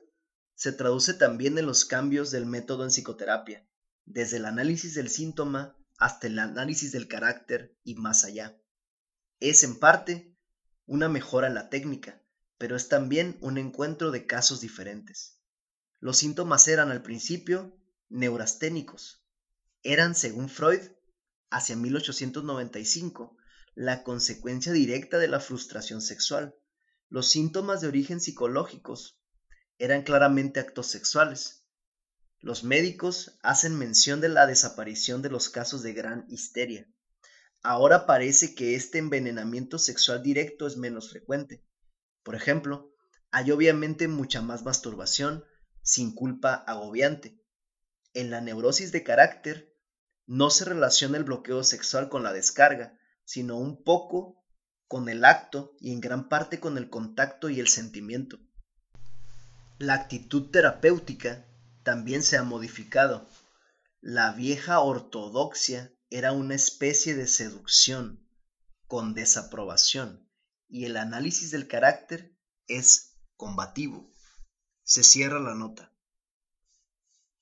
se 0.59 0.73
traduce 0.73 1.13
también 1.13 1.57
en 1.57 1.65
los 1.65 1.85
cambios 1.85 2.31
del 2.31 2.45
método 2.45 2.83
en 2.83 2.89
psicoterapia, 2.89 3.65
desde 4.03 4.35
el 4.35 4.45
análisis 4.45 4.93
del 4.93 5.09
síntoma 5.09 5.77
hasta 5.97 6.27
el 6.27 6.37
análisis 6.37 6.91
del 6.91 7.07
carácter 7.07 7.77
y 7.85 7.95
más 7.95 8.25
allá. 8.25 8.61
Es 9.39 9.63
en 9.63 9.79
parte 9.79 10.35
una 10.85 11.07
mejora 11.07 11.47
en 11.47 11.53
la 11.53 11.69
técnica, 11.69 12.21
pero 12.57 12.75
es 12.75 12.89
también 12.89 13.37
un 13.39 13.57
encuentro 13.57 14.11
de 14.11 14.25
casos 14.25 14.59
diferentes. 14.59 15.39
Los 16.01 16.17
síntomas 16.17 16.67
eran 16.67 16.91
al 16.91 17.03
principio 17.03 17.79
neurasténicos. 18.09 19.23
Eran, 19.81 20.13
según 20.13 20.49
Freud, 20.49 20.81
hacia 21.49 21.77
1895, 21.77 23.37
la 23.75 24.03
consecuencia 24.03 24.73
directa 24.73 25.19
de 25.19 25.29
la 25.29 25.39
frustración 25.39 26.01
sexual. 26.01 26.53
Los 27.07 27.29
síntomas 27.29 27.79
de 27.79 27.87
origen 27.87 28.19
psicológicos 28.19 29.18
eran 29.79 30.03
claramente 30.03 30.59
actos 30.59 30.87
sexuales. 30.87 31.65
Los 32.41 32.63
médicos 32.63 33.39
hacen 33.41 33.77
mención 33.77 34.21
de 34.21 34.29
la 34.29 34.45
desaparición 34.45 35.21
de 35.21 35.29
los 35.29 35.49
casos 35.49 35.81
de 35.83 35.93
gran 35.93 36.25
histeria. 36.29 36.87
Ahora 37.63 38.05
parece 38.05 38.55
que 38.55 38.75
este 38.75 38.97
envenenamiento 38.97 39.79
sexual 39.79 40.21
directo 40.21 40.67
es 40.67 40.77
menos 40.77 41.09
frecuente. 41.09 41.65
Por 42.23 42.35
ejemplo, 42.35 42.93
hay 43.31 43.51
obviamente 43.51 44.07
mucha 44.07 44.41
más 44.41 44.63
masturbación 44.63 45.43
sin 45.81 46.13
culpa 46.13 46.53
agobiante. 46.53 47.41
En 48.13 48.31
la 48.31 48.41
neurosis 48.41 48.91
de 48.91 49.03
carácter 49.03 49.75
no 50.25 50.49
se 50.49 50.65
relaciona 50.65 51.17
el 51.17 51.23
bloqueo 51.23 51.63
sexual 51.63 52.09
con 52.09 52.23
la 52.23 52.33
descarga, 52.33 52.97
sino 53.23 53.57
un 53.57 53.83
poco 53.83 54.43
con 54.87 55.07
el 55.07 55.23
acto 55.23 55.75
y 55.79 55.91
en 55.93 56.01
gran 56.01 56.29
parte 56.29 56.59
con 56.59 56.77
el 56.77 56.89
contacto 56.89 57.49
y 57.49 57.59
el 57.59 57.67
sentimiento. 57.67 58.39
La 59.81 59.93
actitud 59.93 60.51
terapéutica 60.51 61.47
también 61.83 62.21
se 62.21 62.35
ha 62.35 62.43
modificado. 62.43 63.29
La 64.01 64.33
vieja 64.33 64.81
ortodoxia 64.81 65.93
era 66.09 66.33
una 66.33 66.53
especie 66.53 67.15
de 67.15 67.27
seducción 67.27 68.27
con 68.87 69.13
desaprobación 69.13 70.29
y 70.67 70.83
el 70.83 70.97
análisis 70.97 71.51
del 71.51 71.69
carácter 71.69 72.35
es 72.67 73.15
combativo. 73.37 74.11
Se 74.83 75.01
cierra 75.01 75.39
la 75.39 75.55
nota. 75.55 75.93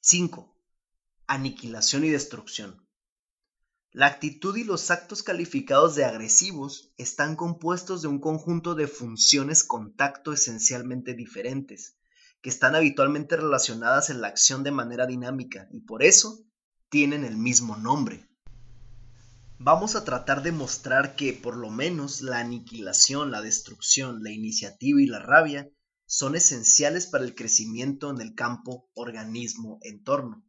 5. 0.01 0.55
Aniquilación 1.25 2.03
y 2.03 2.09
destrucción. 2.09 2.87
La 3.89 4.05
actitud 4.05 4.55
y 4.57 4.63
los 4.63 4.91
actos 4.91 5.23
calificados 5.23 5.95
de 5.95 6.05
agresivos 6.05 6.93
están 6.97 7.35
compuestos 7.35 8.03
de 8.03 8.09
un 8.09 8.19
conjunto 8.19 8.75
de 8.75 8.85
funciones 8.85 9.63
contacto 9.63 10.33
esencialmente 10.33 11.15
diferentes, 11.15 11.96
están 12.49 12.75
habitualmente 12.75 13.35
relacionadas 13.35 14.09
en 14.09 14.21
la 14.21 14.27
acción 14.27 14.63
de 14.63 14.71
manera 14.71 15.05
dinámica 15.05 15.67
y 15.71 15.81
por 15.81 16.03
eso 16.03 16.45
tienen 16.89 17.25
el 17.25 17.37
mismo 17.37 17.77
nombre 17.77 18.27
vamos 19.59 19.95
a 19.95 20.03
tratar 20.03 20.43
de 20.43 20.51
mostrar 20.51 21.15
que 21.15 21.33
por 21.33 21.55
lo 21.55 21.69
menos 21.69 22.21
la 22.21 22.39
aniquilación, 22.39 23.31
la 23.31 23.41
destrucción, 23.41 24.23
la 24.23 24.31
iniciativa 24.31 25.01
y 25.01 25.07
la 25.07 25.19
rabia 25.19 25.69
son 26.05 26.35
esenciales 26.35 27.07
para 27.07 27.23
el 27.23 27.35
crecimiento 27.35 28.09
en 28.09 28.21
el 28.21 28.35
campo 28.35 28.89
organismo-entorno. 28.93 30.45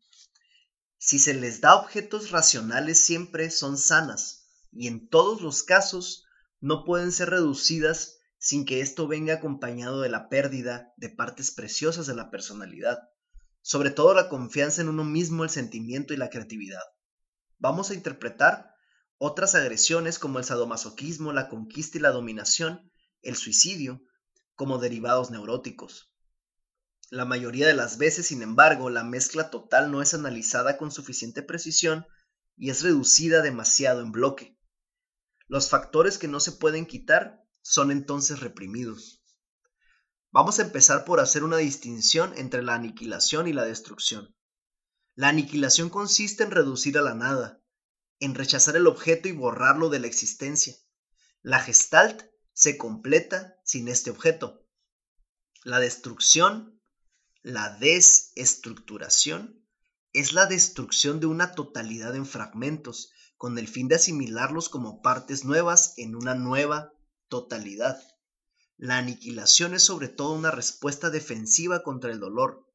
Si 0.99 1.19
se 1.19 1.35
les 1.35 1.61
da 1.61 1.77
objetos 1.77 2.31
racionales 2.31 2.99
siempre 2.99 3.51
son 3.51 3.79
sanas 3.79 4.51
y 4.73 4.89
en 4.89 5.09
todos 5.09 5.41
los 5.41 5.63
casos 5.63 6.25
no 6.61 6.85
pueden 6.85 7.13
ser 7.13 7.31
reducidas 7.31 8.18
sin 8.39 8.65
que 8.65 8.81
esto 8.81 9.09
venga 9.09 9.35
acompañado 9.35 10.01
de 10.01 10.09
la 10.09 10.29
pérdida 10.29 10.93
de 10.97 11.11
partes 11.11 11.51
preciosas 11.51 12.07
de 12.07 12.15
la 12.15 12.31
personalidad, 12.31 12.99
sobre 13.63 13.91
todo 13.91 14.15
la 14.15 14.29
confianza 14.29 14.81
en 14.81 14.89
uno 14.89 15.05
mismo, 15.05 15.45
el 15.45 15.51
sentimiento 15.51 16.15
y 16.15 16.17
la 16.17 16.31
creatividad. 16.31 16.83
Vamos 17.59 17.91
a 17.91 17.95
interpretar 17.95 18.73
otras 19.19 19.55
agresiones 19.57 20.19
como 20.19 20.39
el 20.39 20.45
sadomasoquismo, 20.45 21.33
la 21.33 21.49
conquista 21.49 21.99
y 21.99 22.01
la 22.01 22.11
dominación, 22.11 22.93
el 23.23 23.37
suicidio, 23.37 24.01
como 24.55 24.79
derivados 24.79 25.31
neuróticos. 25.31 26.15
La 27.11 27.25
mayoría 27.25 27.67
de 27.67 27.75
las 27.75 27.99
veces, 27.99 28.27
sin 28.27 28.43
embargo, 28.43 28.91
la 28.91 29.03
mezcla 29.03 29.51
total 29.51 29.91
no 29.91 30.03
es 30.03 30.15
analizada 30.15 30.77
con 30.77 30.93
suficiente 30.93 31.43
precisión 31.43 32.07
y 32.57 32.71
es 32.71 32.83
reducida 32.83 33.43
demasiado 33.43 34.03
en 34.03 34.13
bloque. 34.13 34.59
Los 35.47 35.71
factores 35.71 36.19
que 36.19 36.29
no 36.29 36.39
se 36.39 36.53
pueden 36.53 36.87
quitar 36.87 37.43
son 37.69 37.91
entonces 37.91 38.41
reprimidos. 38.41 39.23
Vamos 40.31 40.59
a 40.59 40.63
empezar 40.63 41.05
por 41.05 41.21
hacer 41.21 41.45
una 41.45 41.59
distinción 41.59 42.33
entre 42.39 42.63
la 42.63 42.75
aniquilación 42.75 43.47
y 43.47 43.53
la 43.53 43.67
destrucción. 43.67 44.35
La 45.15 45.29
aniquilación 45.29 45.91
consiste 45.91 46.45
en 46.45 46.51
reducir 46.51 46.97
a 46.97 47.03
la 47.03 47.13
nada, 47.13 47.63
en 48.21 48.35
rechazar 48.35 48.75
el 48.77 48.87
objeto 48.87 49.29
y 49.29 49.33
borrarlo 49.33 49.91
de 49.91 49.99
la 49.99 50.07
existencia. 50.07 50.77
La 51.43 51.61
gestalt 51.61 52.23
se 52.55 52.79
completa 52.79 53.57
sin 53.65 53.89
este 53.89 54.11
objeto. 54.11 54.67
La 55.63 55.79
destrucción, 55.79 56.81
la 57.43 57.77
desestructuración, 57.77 59.63
es 60.15 60.33
la 60.33 60.47
destrucción 60.47 61.21
de 61.21 61.27
una 61.27 61.53
totalidad 61.53 62.17
en 62.17 62.25
fragmentos, 62.25 63.13
con 63.37 63.59
el 63.59 63.69
fin 63.69 63.89
de 63.89 63.97
asimilarlos 63.97 64.71
como 64.71 65.03
partes 65.03 65.45
nuevas 65.45 65.93
en 65.99 66.17
una 66.17 66.35
nueva 66.35 66.95
totalidad. 67.29 68.01
La 68.77 68.99
aniquilación 68.99 69.75
es 69.75 69.83
sobre 69.83 70.09
todo 70.09 70.33
una 70.33 70.51
respuesta 70.51 71.11
defensiva 71.11 71.83
contra 71.83 72.13
el 72.13 72.21
dolor, 72.21 72.67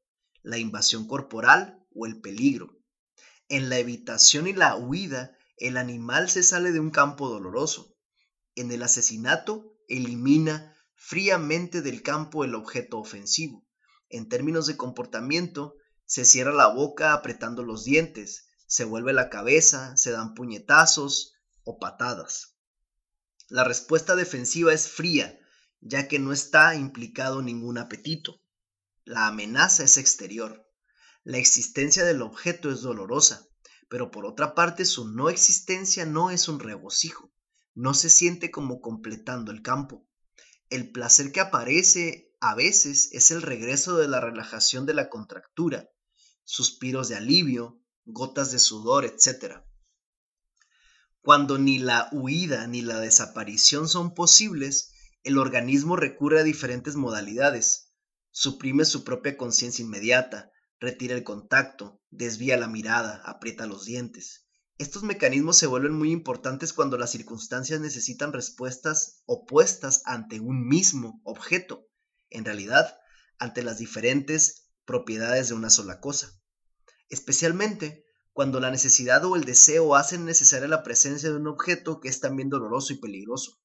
la 0.42 0.58
invasión 0.58 1.06
corporal 1.06 1.84
o 1.94 2.06
el 2.06 2.20
peligro. 2.20 2.78
En 3.48 3.68
la 3.68 3.78
evitación 3.78 4.46
y 4.46 4.52
la 4.52 4.76
huida, 4.76 5.36
el 5.56 5.76
animal 5.76 6.30
se 6.30 6.42
sale 6.42 6.72
de 6.72 6.80
un 6.80 6.90
campo 6.90 7.28
doloroso. 7.28 7.96
En 8.54 8.70
el 8.70 8.82
asesinato, 8.82 9.76
elimina 9.88 10.76
fríamente 10.94 11.82
del 11.82 12.02
campo 12.02 12.44
el 12.44 12.54
objeto 12.54 12.98
ofensivo. 12.98 13.66
En 14.08 14.28
términos 14.28 14.66
de 14.66 14.76
comportamiento, 14.76 15.76
se 16.06 16.24
cierra 16.24 16.52
la 16.52 16.68
boca 16.68 17.14
apretando 17.14 17.62
los 17.62 17.84
dientes, 17.84 18.48
se 18.66 18.84
vuelve 18.84 19.12
la 19.12 19.30
cabeza, 19.30 19.96
se 19.96 20.10
dan 20.10 20.34
puñetazos 20.34 21.34
o 21.64 21.78
patadas. 21.78 22.53
La 23.48 23.64
respuesta 23.64 24.16
defensiva 24.16 24.72
es 24.72 24.88
fría, 24.88 25.38
ya 25.80 26.08
que 26.08 26.18
no 26.18 26.32
está 26.32 26.74
implicado 26.74 27.42
ningún 27.42 27.76
apetito. 27.76 28.40
La 29.04 29.26
amenaza 29.26 29.84
es 29.84 29.98
exterior. 29.98 30.66
La 31.24 31.36
existencia 31.36 32.04
del 32.04 32.22
objeto 32.22 32.70
es 32.70 32.80
dolorosa, 32.80 33.46
pero 33.88 34.10
por 34.10 34.24
otra 34.24 34.54
parte 34.54 34.86
su 34.86 35.08
no 35.08 35.28
existencia 35.28 36.06
no 36.06 36.30
es 36.30 36.48
un 36.48 36.58
regocijo, 36.58 37.32
no 37.74 37.92
se 37.92 38.08
siente 38.08 38.50
como 38.50 38.80
completando 38.80 39.52
el 39.52 39.62
campo. 39.62 40.06
El 40.70 40.90
placer 40.90 41.30
que 41.30 41.40
aparece 41.40 42.34
a 42.40 42.54
veces 42.54 43.10
es 43.12 43.30
el 43.30 43.42
regreso 43.42 43.96
de 43.96 44.08
la 44.08 44.20
relajación 44.20 44.86
de 44.86 44.94
la 44.94 45.10
contractura, 45.10 45.90
suspiros 46.44 47.08
de 47.08 47.16
alivio, 47.16 47.80
gotas 48.04 48.52
de 48.52 48.58
sudor, 48.58 49.04
etc. 49.04 49.62
Cuando 51.24 51.56
ni 51.56 51.78
la 51.78 52.10
huida 52.12 52.66
ni 52.66 52.82
la 52.82 53.00
desaparición 53.00 53.88
son 53.88 54.12
posibles, 54.12 54.92
el 55.22 55.38
organismo 55.38 55.96
recurre 55.96 56.40
a 56.40 56.42
diferentes 56.42 56.96
modalidades. 56.96 57.94
Suprime 58.30 58.84
su 58.84 59.04
propia 59.04 59.38
conciencia 59.38 59.82
inmediata, 59.82 60.52
retira 60.78 61.14
el 61.14 61.24
contacto, 61.24 62.02
desvía 62.10 62.58
la 62.58 62.68
mirada, 62.68 63.22
aprieta 63.24 63.64
los 63.64 63.86
dientes. 63.86 64.46
Estos 64.76 65.02
mecanismos 65.02 65.56
se 65.56 65.66
vuelven 65.66 65.94
muy 65.94 66.12
importantes 66.12 66.74
cuando 66.74 66.98
las 66.98 67.12
circunstancias 67.12 67.80
necesitan 67.80 68.34
respuestas 68.34 69.22
opuestas 69.24 70.02
ante 70.04 70.40
un 70.40 70.68
mismo 70.68 71.22
objeto, 71.24 71.88
en 72.28 72.44
realidad, 72.44 72.98
ante 73.38 73.62
las 73.62 73.78
diferentes 73.78 74.68
propiedades 74.84 75.48
de 75.48 75.54
una 75.54 75.70
sola 75.70 76.00
cosa. 76.00 76.38
Especialmente 77.08 78.03
cuando 78.34 78.58
la 78.58 78.72
necesidad 78.72 79.24
o 79.24 79.36
el 79.36 79.44
deseo 79.44 79.94
hacen 79.94 80.24
necesaria 80.24 80.66
la 80.66 80.82
presencia 80.82 81.30
de 81.30 81.36
un 81.36 81.46
objeto 81.46 82.00
que 82.00 82.08
es 82.08 82.18
también 82.18 82.50
doloroso 82.50 82.92
y 82.92 82.96
peligroso. 82.96 83.60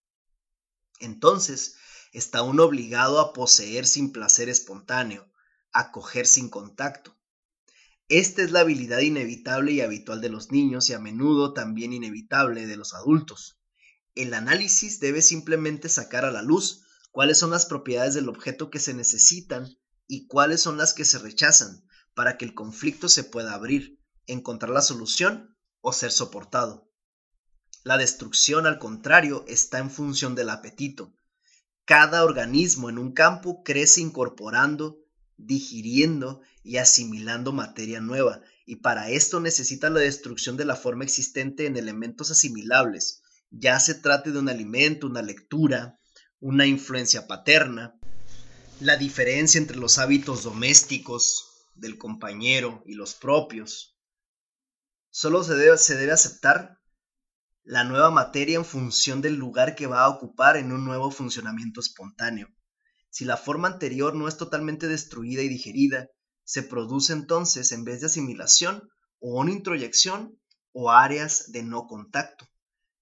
Entonces, 1.00 1.76
está 2.14 2.44
uno 2.44 2.66
obligado 2.66 3.20
a 3.20 3.34
poseer 3.34 3.88
sin 3.88 4.12
placer 4.12 4.48
espontáneo, 4.48 5.28
acoger 5.72 6.28
sin 6.28 6.50
contacto. 6.50 7.18
Esta 8.10 8.44
es 8.44 8.52
la 8.52 8.60
habilidad 8.60 9.00
inevitable 9.00 9.72
y 9.72 9.82
habitual 9.82 10.22
de 10.22 10.30
los 10.30 10.52
niños 10.52 10.88
y 10.90 10.94
a 10.94 11.00
menudo 11.00 11.54
también 11.54 11.92
inevitable 11.92 12.68
de 12.68 12.78
los 12.78 12.94
adultos. 12.94 13.60
El 14.14 14.36
análisis 14.36 15.00
debe 15.00 15.24
simplemente 15.24 15.90
sacar 15.90 16.26
a 16.26 16.32
la 16.32 16.44
luz 16.44 16.84
cuáles 17.12 17.40
son 17.40 17.50
las 17.50 17.66
propiedades 17.66 18.14
del 18.14 18.30
objeto 18.30 18.70
que 18.70 18.80
se 18.80 18.94
necesitan 18.94 19.68
y 20.08 20.28
cuáles 20.28 20.62
son 20.62 20.78
las 20.78 20.94
que 20.94 21.06
se 21.06 21.18
rechazan 21.18 21.84
para 22.14 22.38
que 22.38 22.46
el 22.46 22.54
conflicto 22.54 23.10
se 23.10 23.24
pueda 23.24 23.56
abrir, 23.56 23.99
encontrar 24.34 24.72
la 24.72 24.82
solución 24.82 25.56
o 25.82 25.94
ser 25.94 26.12
soportado. 26.12 26.90
La 27.84 27.98
destrucción, 27.98 28.66
al 28.66 28.80
contrario, 28.80 29.46
está 29.48 29.80
en 29.80 29.90
función 29.90 30.36
del 30.36 30.50
apetito. 30.50 31.14
Cada 31.86 32.24
organismo 32.24 32.90
en 32.90 32.98
un 32.98 33.14
campo 33.14 33.64
crece 33.64 34.02
incorporando, 34.02 35.00
digiriendo 35.38 36.42
y 36.64 36.78
asimilando 36.78 37.52
materia 37.52 38.02
nueva, 38.02 38.42
y 38.66 38.78
para 38.78 39.10
esto 39.10 39.40
necesita 39.40 39.90
la 39.90 40.00
destrucción 40.00 40.58
de 40.58 40.66
la 40.66 40.76
forma 40.76 41.04
existente 41.04 41.66
en 41.66 41.78
elementos 41.78 42.30
asimilables, 42.30 43.22
ya 43.52 43.80
se 43.80 43.96
trate 43.96 44.32
de 44.32 44.40
un 44.40 44.50
alimento, 44.50 45.08
una 45.08 45.22
lectura, 45.22 46.00
una 46.40 46.66
influencia 46.68 47.28
paterna, 47.28 48.00
la 48.80 48.96
diferencia 48.96 49.58
entre 49.58 49.78
los 49.78 49.98
hábitos 49.98 50.44
domésticos 50.44 51.68
del 51.76 51.98
compañero 51.98 52.84
y 52.86 52.94
los 52.94 53.16
propios. 53.16 53.99
Solo 55.12 55.44
se 55.44 55.56
debe, 55.56 55.78
se 55.78 55.96
debe 55.96 56.12
aceptar 56.12 56.80
la 57.64 57.84
nueva 57.84 58.10
materia 58.10 58.56
en 58.56 58.66
función 58.66 59.22
del 59.22 59.36
lugar 59.36 59.76
que 59.76 59.88
va 59.88 60.02
a 60.02 60.10
ocupar 60.10 60.58
en 60.58 60.72
un 60.72 60.86
nuevo 60.86 61.12
funcionamiento 61.12 61.82
espontáneo. 61.82 62.48
Si 63.10 63.26
la 63.26 63.38
forma 63.38 63.68
anterior 63.68 64.16
no 64.16 64.28
es 64.28 64.38
totalmente 64.38 64.88
destruida 64.88 65.42
y 65.42 65.50
digerida, 65.50 66.10
se 66.44 66.64
produce 66.64 67.14
entonces, 67.14 67.72
en 67.72 67.84
vez 67.84 68.02
de 68.02 68.08
asimilación, 68.08 68.90
o 69.20 69.40
una 69.40 69.52
introyección 69.52 70.40
o 70.72 70.92
áreas 70.92 71.52
de 71.52 71.64
no 71.64 71.88
contacto. 71.88 72.48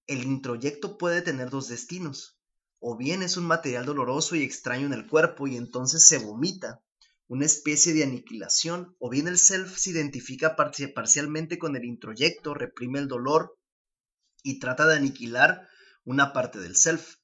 El 0.06 0.24
introyecto 0.24 0.98
puede 0.98 1.22
tener 1.22 1.50
dos 1.50 1.68
destinos, 1.68 2.38
o 2.78 2.96
bien 2.96 3.22
es 3.22 3.36
un 3.36 3.44
material 3.44 3.86
doloroso 3.86 4.36
y 4.36 4.42
extraño 4.42 4.86
en 4.86 4.92
el 4.92 5.06
cuerpo 5.06 5.46
y 5.46 5.56
entonces 5.56 6.04
se 6.04 6.18
vomita, 6.18 6.82
una 7.28 7.44
especie 7.44 7.92
de 7.92 8.02
aniquilación, 8.02 8.96
o 8.98 9.10
bien 9.10 9.28
el 9.28 9.38
self 9.38 9.76
se 9.76 9.90
identifica 9.90 10.56
parcialmente 10.56 11.58
con 11.58 11.76
el 11.76 11.84
introyecto, 11.84 12.54
reprime 12.54 12.98
el 12.98 13.08
dolor 13.08 13.58
y 14.42 14.58
trata 14.58 14.86
de 14.86 14.96
aniquilar 14.96 15.68
una 16.04 16.32
parte 16.32 16.58
del 16.58 16.74
self. 16.74 17.16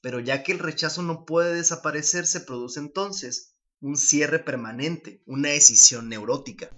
Pero 0.00 0.18
ya 0.18 0.42
que 0.42 0.50
el 0.50 0.58
rechazo 0.58 1.02
no 1.02 1.24
puede 1.24 1.54
desaparecer, 1.54 2.26
se 2.26 2.40
produce 2.40 2.80
entonces 2.80 3.54
un 3.80 3.96
cierre 3.96 4.40
permanente, 4.40 5.22
una 5.26 5.50
decisión 5.50 6.08
neurótica. 6.08 6.70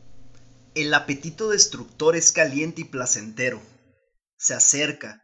El 0.75 0.93
apetito 0.93 1.49
destructor 1.49 2.17
es 2.17 2.33
caliente 2.33 2.83
y 2.83 2.85
placentero. 2.85 3.63
Se 4.37 4.53
acerca, 4.53 5.23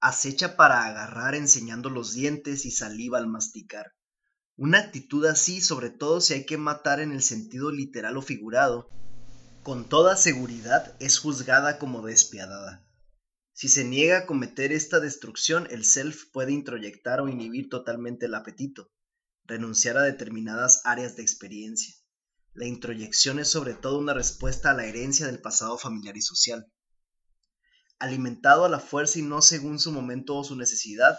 acecha 0.00 0.56
para 0.56 0.84
agarrar 0.84 1.34
enseñando 1.34 1.88
los 1.88 2.12
dientes 2.12 2.66
y 2.66 2.70
saliva 2.70 3.16
al 3.16 3.28
masticar. 3.28 3.92
Una 4.58 4.80
actitud 4.80 5.24
así, 5.24 5.60
sobre 5.60 5.88
todo 5.88 6.20
si 6.20 6.34
hay 6.34 6.44
que 6.44 6.58
matar 6.58 7.00
en 7.00 7.12
el 7.12 7.22
sentido 7.22 7.70
literal 7.70 8.16
o 8.16 8.22
figurado, 8.22 8.90
con 9.62 9.88
toda 9.88 10.16
seguridad 10.16 10.96
es 11.00 11.18
juzgada 11.18 11.78
como 11.78 12.04
despiadada. 12.04 12.84
Si 13.52 13.68
se 13.68 13.84
niega 13.84 14.18
a 14.18 14.26
cometer 14.26 14.72
esta 14.72 15.00
destrucción, 15.00 15.68
el 15.70 15.84
self 15.84 16.24
puede 16.32 16.52
introyectar 16.52 17.20
o 17.20 17.28
inhibir 17.28 17.68
totalmente 17.68 18.26
el 18.26 18.34
apetito, 18.34 18.90
renunciar 19.44 19.96
a 19.96 20.02
determinadas 20.02 20.82
áreas 20.84 21.16
de 21.16 21.22
experiencia. 21.22 21.94
La 22.52 22.66
introyección 22.66 23.38
es 23.38 23.48
sobre 23.48 23.74
todo 23.74 23.98
una 23.98 24.12
respuesta 24.12 24.72
a 24.72 24.74
la 24.74 24.86
herencia 24.86 25.26
del 25.26 25.40
pasado 25.40 25.78
familiar 25.78 26.16
y 26.16 26.22
social 26.22 26.66
alimentado 27.98 28.64
a 28.64 28.68
la 28.68 28.80
fuerza 28.80 29.18
y 29.18 29.22
no 29.22 29.42
según 29.42 29.78
su 29.78 29.92
momento 29.92 30.36
o 30.36 30.44
su 30.44 30.56
necesidad, 30.56 31.18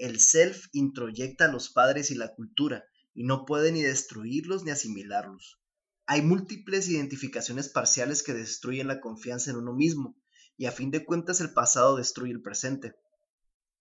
el 0.00 0.18
self 0.18 0.66
introyecta 0.72 1.44
a 1.44 1.52
los 1.52 1.70
padres 1.70 2.10
y 2.10 2.14
la 2.14 2.34
cultura, 2.34 2.84
y 3.14 3.24
no 3.24 3.44
puede 3.44 3.70
ni 3.70 3.82
destruirlos 3.82 4.64
ni 4.64 4.70
asimilarlos. 4.70 5.60
Hay 6.06 6.22
múltiples 6.22 6.88
identificaciones 6.88 7.68
parciales 7.68 8.22
que 8.22 8.34
destruyen 8.34 8.88
la 8.88 9.00
confianza 9.00 9.50
en 9.50 9.56
uno 9.56 9.72
mismo, 9.72 10.16
y 10.56 10.66
a 10.66 10.72
fin 10.72 10.90
de 10.90 11.04
cuentas 11.04 11.40
el 11.40 11.52
pasado 11.52 11.96
destruye 11.96 12.32
el 12.32 12.42
presente. 12.42 12.94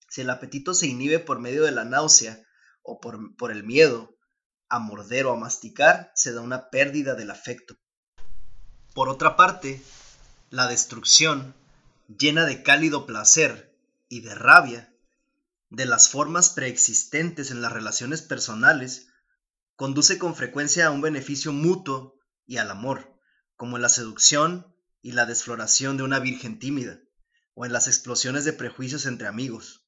Si 0.09 0.21
el 0.21 0.29
apetito 0.29 0.73
se 0.73 0.87
inhibe 0.87 1.19
por 1.19 1.39
medio 1.39 1.63
de 1.63 1.71
la 1.71 1.85
náusea 1.85 2.41
o 2.83 2.99
por, 2.99 3.35
por 3.35 3.51
el 3.51 3.63
miedo, 3.63 4.15
a 4.69 4.79
morder 4.79 5.25
o 5.25 5.31
a 5.31 5.39
masticar, 5.39 6.11
se 6.15 6.31
da 6.31 6.41
una 6.41 6.69
pérdida 6.69 7.15
del 7.15 7.31
afecto. 7.31 7.75
Por 8.93 9.09
otra 9.09 9.35
parte, 9.35 9.81
la 10.49 10.67
destrucción 10.67 11.55
llena 12.07 12.45
de 12.45 12.63
cálido 12.63 13.05
placer 13.05 13.75
y 14.07 14.21
de 14.21 14.35
rabia, 14.35 14.93
de 15.69 15.85
las 15.85 16.09
formas 16.09 16.49
preexistentes 16.49 17.51
en 17.51 17.61
las 17.61 17.71
relaciones 17.71 18.23
personales, 18.23 19.07
conduce 19.75 20.17
con 20.17 20.35
frecuencia 20.35 20.87
a 20.87 20.91
un 20.91 21.01
beneficio 21.01 21.53
mutuo 21.53 22.19
y 22.47 22.57
al 22.57 22.71
amor, 22.71 23.15
como 23.55 23.75
en 23.75 23.83
la 23.83 23.89
seducción 23.89 24.75
y 25.01 25.11
la 25.11 25.27
desfloración 25.27 25.95
de 25.95 26.03
una 26.03 26.19
virgen 26.19 26.57
tímida, 26.57 26.99
o 27.53 27.65
en 27.65 27.71
las 27.71 27.87
explosiones 27.87 28.45
de 28.45 28.53
prejuicios 28.53 29.05
entre 29.05 29.27
amigos. 29.27 29.85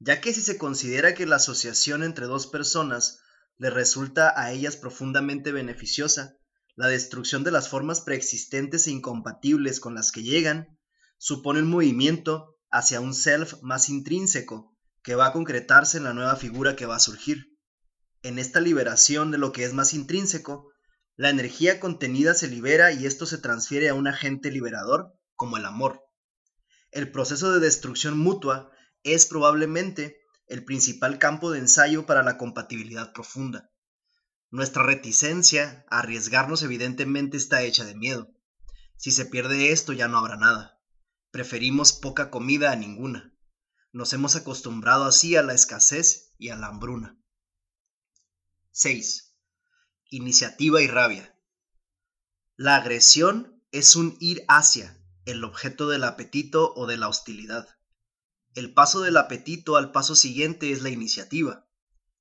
Ya 0.00 0.20
que 0.20 0.34
si 0.34 0.42
se 0.42 0.58
considera 0.58 1.14
que 1.14 1.26
la 1.26 1.36
asociación 1.36 2.02
entre 2.02 2.26
dos 2.26 2.48
personas 2.48 3.20
le 3.58 3.70
resulta 3.70 4.34
a 4.36 4.50
ellas 4.50 4.76
profundamente 4.76 5.52
beneficiosa, 5.52 6.36
la 6.74 6.88
destrucción 6.88 7.44
de 7.44 7.52
las 7.52 7.68
formas 7.68 8.00
preexistentes 8.00 8.88
e 8.88 8.90
incompatibles 8.90 9.78
con 9.78 9.94
las 9.94 10.10
que 10.10 10.24
llegan 10.24 10.76
supone 11.18 11.60
un 11.60 11.70
movimiento 11.70 12.58
hacia 12.68 13.00
un 13.00 13.14
self 13.14 13.62
más 13.62 13.88
intrínseco 13.88 14.71
que 15.02 15.14
va 15.14 15.26
a 15.26 15.32
concretarse 15.32 15.98
en 15.98 16.04
la 16.04 16.14
nueva 16.14 16.36
figura 16.36 16.76
que 16.76 16.86
va 16.86 16.96
a 16.96 17.00
surgir. 17.00 17.58
En 18.22 18.38
esta 18.38 18.60
liberación 18.60 19.30
de 19.30 19.38
lo 19.38 19.52
que 19.52 19.64
es 19.64 19.72
más 19.72 19.94
intrínseco, 19.94 20.72
la 21.16 21.30
energía 21.30 21.80
contenida 21.80 22.34
se 22.34 22.48
libera 22.48 22.92
y 22.92 23.06
esto 23.06 23.26
se 23.26 23.38
transfiere 23.38 23.88
a 23.88 23.94
un 23.94 24.06
agente 24.06 24.50
liberador 24.50 25.12
como 25.34 25.56
el 25.56 25.66
amor. 25.66 26.00
El 26.90 27.10
proceso 27.10 27.52
de 27.52 27.60
destrucción 27.60 28.18
mutua 28.18 28.70
es 29.02 29.26
probablemente 29.26 30.18
el 30.46 30.64
principal 30.64 31.18
campo 31.18 31.50
de 31.50 31.58
ensayo 31.58 32.06
para 32.06 32.22
la 32.22 32.38
compatibilidad 32.38 33.12
profunda. 33.12 33.70
Nuestra 34.50 34.82
reticencia 34.82 35.84
a 35.88 36.00
arriesgarnos 36.00 36.62
evidentemente 36.62 37.36
está 37.38 37.62
hecha 37.62 37.84
de 37.84 37.94
miedo. 37.94 38.28
Si 38.96 39.10
se 39.10 39.24
pierde 39.24 39.72
esto 39.72 39.92
ya 39.92 40.08
no 40.08 40.18
habrá 40.18 40.36
nada. 40.36 40.78
Preferimos 41.30 41.92
poca 41.92 42.30
comida 42.30 42.70
a 42.70 42.76
ninguna. 42.76 43.31
Nos 43.92 44.14
hemos 44.14 44.36
acostumbrado 44.36 45.04
así 45.04 45.36
a 45.36 45.42
la 45.42 45.52
escasez 45.52 46.32
y 46.38 46.48
a 46.48 46.56
la 46.56 46.68
hambruna. 46.68 47.18
6. 48.70 49.36
Iniciativa 50.08 50.80
y 50.80 50.86
rabia. 50.86 51.38
La 52.56 52.76
agresión 52.76 53.62
es 53.70 53.94
un 53.94 54.16
ir 54.18 54.46
hacia 54.48 54.98
el 55.26 55.44
objeto 55.44 55.90
del 55.90 56.04
apetito 56.04 56.72
o 56.74 56.86
de 56.86 56.96
la 56.96 57.08
hostilidad. 57.08 57.68
El 58.54 58.72
paso 58.72 59.02
del 59.02 59.18
apetito 59.18 59.76
al 59.76 59.92
paso 59.92 60.16
siguiente 60.16 60.72
es 60.72 60.80
la 60.80 60.88
iniciativa. 60.88 61.68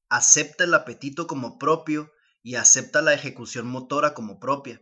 Acepta 0.10 0.66
el 0.66 0.74
apetito 0.74 1.26
como 1.26 1.58
propio 1.58 2.12
y 2.44 2.56
acepta 2.56 3.02
la 3.02 3.14
ejecución 3.14 3.66
motora 3.66 4.14
como 4.14 4.42
propia. 4.42 4.82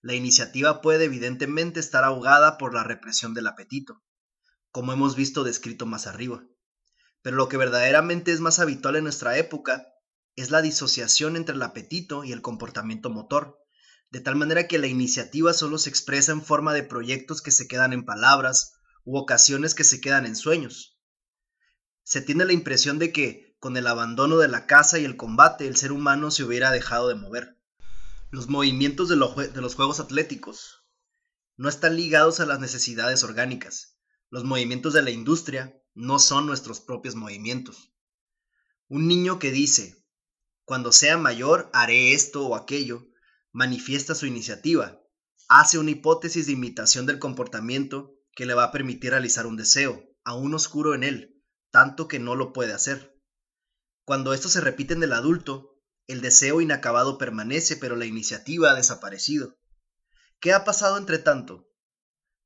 La 0.00 0.14
iniciativa 0.14 0.80
puede 0.80 1.06
evidentemente 1.06 1.80
estar 1.80 2.04
ahogada 2.04 2.56
por 2.56 2.72
la 2.72 2.84
represión 2.84 3.34
del 3.34 3.48
apetito, 3.48 4.04
como 4.72 4.92
hemos 4.92 5.16
visto 5.16 5.44
descrito 5.44 5.86
más 5.86 6.06
arriba. 6.06 6.44
Pero 7.22 7.36
lo 7.36 7.48
que 7.48 7.56
verdaderamente 7.56 8.32
es 8.32 8.40
más 8.40 8.58
habitual 8.58 8.96
en 8.96 9.04
nuestra 9.04 9.36
época 9.36 9.86
es 10.36 10.50
la 10.50 10.62
disociación 10.62 11.36
entre 11.36 11.54
el 11.54 11.62
apetito 11.62 12.24
y 12.24 12.32
el 12.32 12.42
comportamiento 12.42 13.10
motor, 13.10 13.58
de 14.10 14.20
tal 14.20 14.36
manera 14.36 14.66
que 14.66 14.78
la 14.78 14.86
iniciativa 14.86 15.52
solo 15.52 15.78
se 15.78 15.90
expresa 15.90 16.32
en 16.32 16.42
forma 16.42 16.72
de 16.72 16.82
proyectos 16.82 17.42
que 17.42 17.50
se 17.50 17.68
quedan 17.68 17.92
en 17.92 18.04
palabras 18.04 18.74
u 19.04 19.16
ocasiones 19.16 19.74
que 19.74 19.84
se 19.84 20.00
quedan 20.00 20.26
en 20.26 20.36
sueños. 20.36 20.98
Se 22.02 22.20
tiene 22.20 22.44
la 22.44 22.52
impresión 22.52 22.98
de 22.98 23.12
que, 23.12 23.56
con 23.60 23.76
el 23.76 23.86
abandono 23.86 24.38
de 24.38 24.48
la 24.48 24.66
caza 24.66 24.98
y 24.98 25.04
el 25.04 25.16
combate, 25.16 25.66
el 25.66 25.76
ser 25.76 25.92
humano 25.92 26.30
se 26.30 26.42
hubiera 26.42 26.70
dejado 26.70 27.08
de 27.08 27.14
mover. 27.14 27.60
Los 28.30 28.48
movimientos 28.48 29.08
de, 29.08 29.16
los 29.16 29.74
juegos 29.74 30.00
atléticos 30.00 30.84
no 31.56 31.68
están 31.68 31.96
ligados 31.96 32.40
a 32.40 32.46
las 32.46 32.58
necesidades 32.58 33.22
orgánicas. 33.22 33.89
Los 34.30 34.44
movimientos 34.44 34.92
de 34.92 35.02
la 35.02 35.10
industria 35.10 35.76
no 35.94 36.20
son 36.20 36.46
nuestros 36.46 36.80
propios 36.80 37.16
movimientos. 37.16 37.92
Un 38.86 39.08
niño 39.08 39.40
que 39.40 39.50
dice, 39.50 40.06
cuando 40.64 40.92
sea 40.92 41.18
mayor 41.18 41.68
haré 41.72 42.12
esto 42.12 42.46
o 42.46 42.54
aquello, 42.54 43.08
manifiesta 43.50 44.14
su 44.14 44.26
iniciativa, 44.26 45.00
hace 45.48 45.78
una 45.78 45.90
hipótesis 45.90 46.46
de 46.46 46.52
imitación 46.52 47.06
del 47.06 47.18
comportamiento 47.18 48.14
que 48.36 48.46
le 48.46 48.54
va 48.54 48.64
a 48.64 48.72
permitir 48.72 49.10
realizar 49.10 49.48
un 49.48 49.56
deseo, 49.56 50.00
aún 50.22 50.54
oscuro 50.54 50.94
en 50.94 51.02
él, 51.02 51.42
tanto 51.72 52.06
que 52.06 52.20
no 52.20 52.36
lo 52.36 52.52
puede 52.52 52.72
hacer. 52.72 53.20
Cuando 54.04 54.32
esto 54.32 54.48
se 54.48 54.60
repite 54.60 54.94
en 54.94 55.02
el 55.02 55.12
adulto, 55.12 55.76
el 56.06 56.20
deseo 56.20 56.60
inacabado 56.60 57.18
permanece, 57.18 57.76
pero 57.76 57.96
la 57.96 58.06
iniciativa 58.06 58.70
ha 58.70 58.74
desaparecido. 58.74 59.58
¿Qué 60.38 60.52
ha 60.52 60.64
pasado 60.64 60.98
entre 60.98 61.18
tanto? 61.18 61.69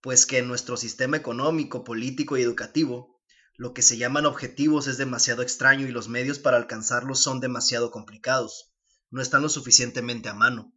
Pues 0.04 0.26
que 0.26 0.36
en 0.36 0.48
nuestro 0.48 0.76
sistema 0.76 1.16
económico, 1.16 1.82
político 1.82 2.36
y 2.36 2.42
educativo, 2.42 3.18
lo 3.56 3.72
que 3.72 3.80
se 3.80 3.96
llaman 3.96 4.26
objetivos 4.26 4.86
es 4.86 4.98
demasiado 4.98 5.40
extraño 5.40 5.88
y 5.88 5.92
los 5.92 6.08
medios 6.08 6.38
para 6.38 6.58
alcanzarlos 6.58 7.20
son 7.20 7.40
demasiado 7.40 7.90
complicados, 7.90 8.74
no 9.08 9.22
están 9.22 9.40
lo 9.40 9.48
suficientemente 9.48 10.28
a 10.28 10.34
mano. 10.34 10.74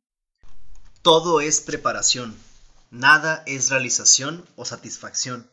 Todo 1.01 1.41
es 1.41 1.59
preparación. 1.59 2.38
Nada 2.89 3.43
es 3.47 3.69
realización 3.69 4.45
o 4.55 4.63
satisfacción. 4.63 5.51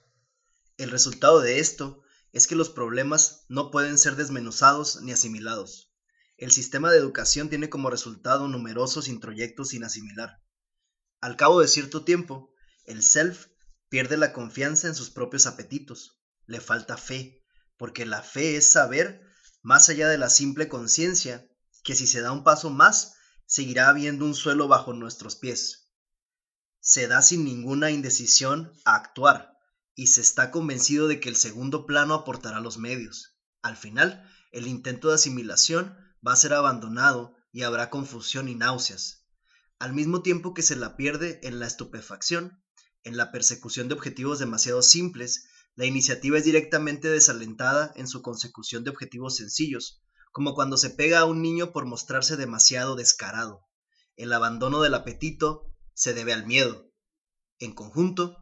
El 0.76 0.92
resultado 0.92 1.40
de 1.40 1.58
esto 1.58 2.00
es 2.30 2.46
que 2.46 2.54
los 2.54 2.70
problemas 2.70 3.44
no 3.48 3.72
pueden 3.72 3.98
ser 3.98 4.14
desmenuzados 4.14 5.02
ni 5.02 5.10
asimilados. 5.10 5.92
El 6.36 6.52
sistema 6.52 6.92
de 6.92 6.98
educación 6.98 7.48
tiene 7.48 7.70
como 7.70 7.90
resultado 7.90 8.46
numerosos 8.46 9.08
introyectos 9.08 9.70
sin 9.70 9.82
asimilar. 9.82 10.40
Al 11.20 11.36
cabo 11.36 11.60
de 11.60 11.66
cierto 11.66 12.04
tiempo, 12.04 12.52
el 12.84 13.02
self 13.02 13.48
pierde 13.94 14.16
la 14.16 14.32
confianza 14.32 14.88
en 14.88 14.96
sus 14.96 15.10
propios 15.10 15.46
apetitos, 15.46 16.20
le 16.46 16.60
falta 16.60 16.96
fe, 16.96 17.44
porque 17.76 18.04
la 18.04 18.22
fe 18.22 18.56
es 18.56 18.68
saber, 18.68 19.24
más 19.62 19.88
allá 19.88 20.08
de 20.08 20.18
la 20.18 20.30
simple 20.30 20.68
conciencia, 20.68 21.48
que 21.84 21.94
si 21.94 22.08
se 22.08 22.20
da 22.20 22.32
un 22.32 22.42
paso 22.42 22.70
más, 22.70 23.14
seguirá 23.46 23.88
habiendo 23.88 24.24
un 24.24 24.34
suelo 24.34 24.66
bajo 24.66 24.94
nuestros 24.94 25.36
pies. 25.36 25.92
Se 26.80 27.06
da 27.06 27.22
sin 27.22 27.44
ninguna 27.44 27.92
indecisión 27.92 28.72
a 28.84 28.96
actuar, 28.96 29.56
y 29.94 30.08
se 30.08 30.22
está 30.22 30.50
convencido 30.50 31.06
de 31.06 31.20
que 31.20 31.28
el 31.28 31.36
segundo 31.36 31.86
plano 31.86 32.14
aportará 32.14 32.58
los 32.58 32.78
medios. 32.78 33.38
Al 33.62 33.76
final, 33.76 34.28
el 34.50 34.66
intento 34.66 35.10
de 35.10 35.14
asimilación 35.14 35.96
va 36.26 36.32
a 36.32 36.36
ser 36.36 36.52
abandonado 36.52 37.36
y 37.52 37.62
habrá 37.62 37.90
confusión 37.90 38.48
y 38.48 38.56
náuseas 38.56 39.24
al 39.78 39.92
mismo 39.92 40.22
tiempo 40.22 40.54
que 40.54 40.62
se 40.62 40.76
la 40.76 40.96
pierde 40.96 41.40
en 41.42 41.58
la 41.58 41.66
estupefacción, 41.66 42.63
en 43.04 43.18
la 43.18 43.30
persecución 43.30 43.88
de 43.88 43.94
objetivos 43.94 44.38
demasiado 44.38 44.82
simples, 44.82 45.44
la 45.76 45.84
iniciativa 45.84 46.38
es 46.38 46.44
directamente 46.44 47.08
desalentada 47.08 47.92
en 47.96 48.08
su 48.08 48.22
consecución 48.22 48.82
de 48.82 48.90
objetivos 48.90 49.36
sencillos, 49.36 50.02
como 50.32 50.54
cuando 50.54 50.76
se 50.76 50.90
pega 50.90 51.20
a 51.20 51.24
un 51.26 51.42
niño 51.42 51.72
por 51.72 51.84
mostrarse 51.84 52.36
demasiado 52.36 52.96
descarado. 52.96 53.60
El 54.16 54.32
abandono 54.32 54.80
del 54.80 54.94
apetito 54.94 55.70
se 55.92 56.14
debe 56.14 56.32
al 56.32 56.46
miedo. 56.46 56.90
En 57.58 57.74
conjunto, 57.74 58.38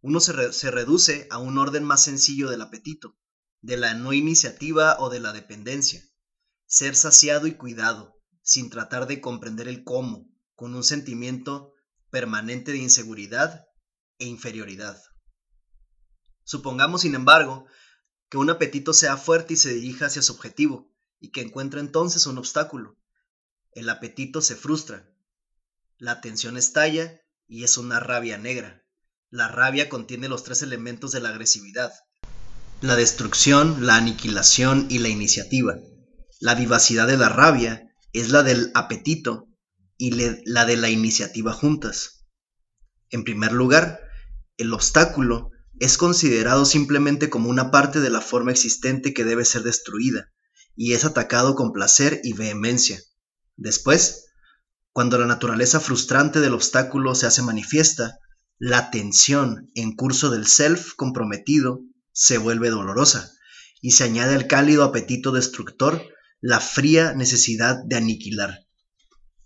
uno 0.00 0.20
se, 0.20 0.52
se 0.52 0.70
reduce 0.70 1.26
a 1.30 1.38
un 1.38 1.58
orden 1.58 1.84
más 1.84 2.02
sencillo 2.02 2.48
del 2.48 2.62
apetito, 2.62 3.18
de 3.60 3.76
la 3.76 3.94
no 3.94 4.12
iniciativa 4.12 4.96
o 4.98 5.10
de 5.10 5.20
la 5.20 5.32
dependencia. 5.32 6.02
Ser 6.66 6.96
saciado 6.96 7.46
y 7.46 7.56
cuidado, 7.56 8.16
sin 8.42 8.70
tratar 8.70 9.06
de 9.06 9.20
comprender 9.20 9.68
el 9.68 9.84
cómo, 9.84 10.28
con 10.54 10.74
un 10.74 10.84
sentimiento 10.84 11.74
permanente 12.10 12.72
de 12.72 12.78
inseguridad 12.78 13.65
e 14.18 14.26
inferioridad. 14.26 15.00
Supongamos, 16.44 17.02
sin 17.02 17.14
embargo, 17.14 17.66
que 18.28 18.38
un 18.38 18.50
apetito 18.50 18.92
sea 18.92 19.16
fuerte 19.16 19.54
y 19.54 19.56
se 19.56 19.74
dirija 19.74 20.06
hacia 20.06 20.22
su 20.22 20.32
objetivo, 20.32 20.92
y 21.18 21.30
que 21.30 21.40
encuentre 21.40 21.80
entonces 21.80 22.26
un 22.26 22.38
obstáculo. 22.38 22.96
El 23.72 23.88
apetito 23.88 24.40
se 24.40 24.54
frustra. 24.54 25.10
La 25.98 26.20
tensión 26.20 26.56
estalla 26.56 27.20
y 27.46 27.64
es 27.64 27.78
una 27.78 28.00
rabia 28.00 28.38
negra. 28.38 28.84
La 29.30 29.48
rabia 29.48 29.88
contiene 29.88 30.28
los 30.28 30.44
tres 30.44 30.62
elementos 30.62 31.12
de 31.12 31.20
la 31.20 31.30
agresividad. 31.30 31.92
La 32.80 32.96
destrucción, 32.96 33.86
la 33.86 33.96
aniquilación 33.96 34.86
y 34.90 34.98
la 34.98 35.08
iniciativa. 35.08 35.76
La 36.40 36.54
vivacidad 36.54 37.06
de 37.06 37.16
la 37.16 37.28
rabia 37.28 37.90
es 38.12 38.30
la 38.30 38.42
del 38.42 38.70
apetito 38.74 39.48
y 39.98 40.10
la 40.44 40.64
de 40.64 40.76
la 40.76 40.90
iniciativa 40.90 41.52
juntas. 41.52 42.26
En 43.10 43.24
primer 43.24 43.52
lugar, 43.52 44.05
el 44.56 44.72
obstáculo 44.72 45.50
es 45.78 45.98
considerado 45.98 46.64
simplemente 46.64 47.28
como 47.28 47.50
una 47.50 47.70
parte 47.70 48.00
de 48.00 48.10
la 48.10 48.20
forma 48.20 48.50
existente 48.50 49.12
que 49.12 49.24
debe 49.24 49.44
ser 49.44 49.62
destruida, 49.62 50.32
y 50.74 50.94
es 50.94 51.04
atacado 51.04 51.54
con 51.54 51.72
placer 51.72 52.20
y 52.24 52.32
vehemencia. 52.32 53.00
Después, 53.56 54.26
cuando 54.92 55.18
la 55.18 55.26
naturaleza 55.26 55.80
frustrante 55.80 56.40
del 56.40 56.54
obstáculo 56.54 57.14
se 57.14 57.26
hace 57.26 57.42
manifiesta, 57.42 58.18
la 58.58 58.90
tensión 58.90 59.70
en 59.74 59.94
curso 59.94 60.30
del 60.30 60.46
self 60.46 60.94
comprometido 60.94 61.80
se 62.12 62.38
vuelve 62.38 62.70
dolorosa, 62.70 63.32
y 63.82 63.92
se 63.92 64.04
añade 64.04 64.34
al 64.34 64.46
cálido 64.46 64.84
apetito 64.84 65.32
destructor 65.32 66.02
la 66.40 66.60
fría 66.60 67.12
necesidad 67.12 67.76
de 67.84 67.96
aniquilar. 67.96 68.66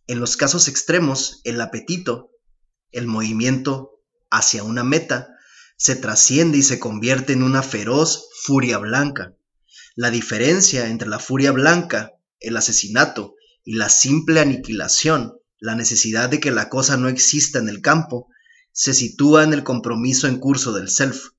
En 0.07 0.21
los 0.21 0.37
casos 0.37 0.69
extremos, 0.69 1.41
el 1.45 1.61
apetito, 1.61 2.31
el 2.93 3.07
movimiento 3.07 4.00
hacia 4.31 4.63
una 4.63 4.85
meta, 4.85 5.29
se 5.77 5.97
trasciende 5.97 6.59
y 6.59 6.63
se 6.63 6.79
convierte 6.79 7.33
en 7.33 7.43
una 7.43 7.63
feroz 7.63 8.29
furia 8.43 8.79
blanca. 8.79 9.35
La 9.97 10.11
diferencia 10.11 10.89
entre 10.89 11.09
la 11.09 11.19
furia 11.19 11.53
blanca, 11.53 12.13
el 12.39 12.57
asesinato 12.57 13.35
y 13.65 13.75
la 13.75 13.89
simple 13.89 14.41
aniquilación, 14.41 15.35
la 15.59 15.75
necesidad 15.75 16.29
de 16.29 16.41
que 16.41 16.51
la 16.51 16.69
cosa 16.69 16.97
no 16.97 17.09
exista 17.09 17.59
en 17.59 17.69
el 17.69 17.81
campo, 17.81 18.29
se 18.73 18.95
sitúa 18.95 19.45
en 19.45 19.53
el 19.53 19.65
compromiso 19.65 20.27
en 20.27 20.39
curso 20.39 20.73
del 20.73 20.89
self. 20.89 21.31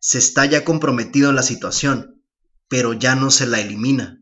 Se 0.00 0.18
está 0.18 0.44
ya 0.46 0.64
comprometido 0.64 1.30
en 1.30 1.36
la 1.36 1.42
situación, 1.42 2.22
pero 2.68 2.92
ya 2.92 3.14
no 3.14 3.30
se 3.30 3.46
la 3.46 3.60
elimina. 3.60 4.20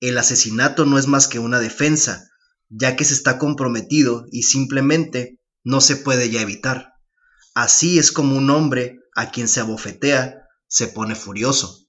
El 0.00 0.18
asesinato 0.18 0.86
no 0.86 0.98
es 0.98 1.06
más 1.06 1.28
que 1.28 1.38
una 1.38 1.60
defensa, 1.60 2.30
ya 2.68 2.96
que 2.96 3.04
se 3.04 3.14
está 3.14 3.38
comprometido 3.38 4.26
y 4.30 4.42
simplemente 4.42 5.40
no 5.62 5.80
se 5.80 5.96
puede 5.96 6.30
ya 6.30 6.42
evitar. 6.42 6.93
Así 7.54 7.98
es 8.00 8.10
como 8.10 8.36
un 8.36 8.50
hombre 8.50 8.98
a 9.14 9.30
quien 9.30 9.46
se 9.46 9.60
abofetea 9.60 10.48
se 10.66 10.88
pone 10.88 11.14
furioso. 11.14 11.86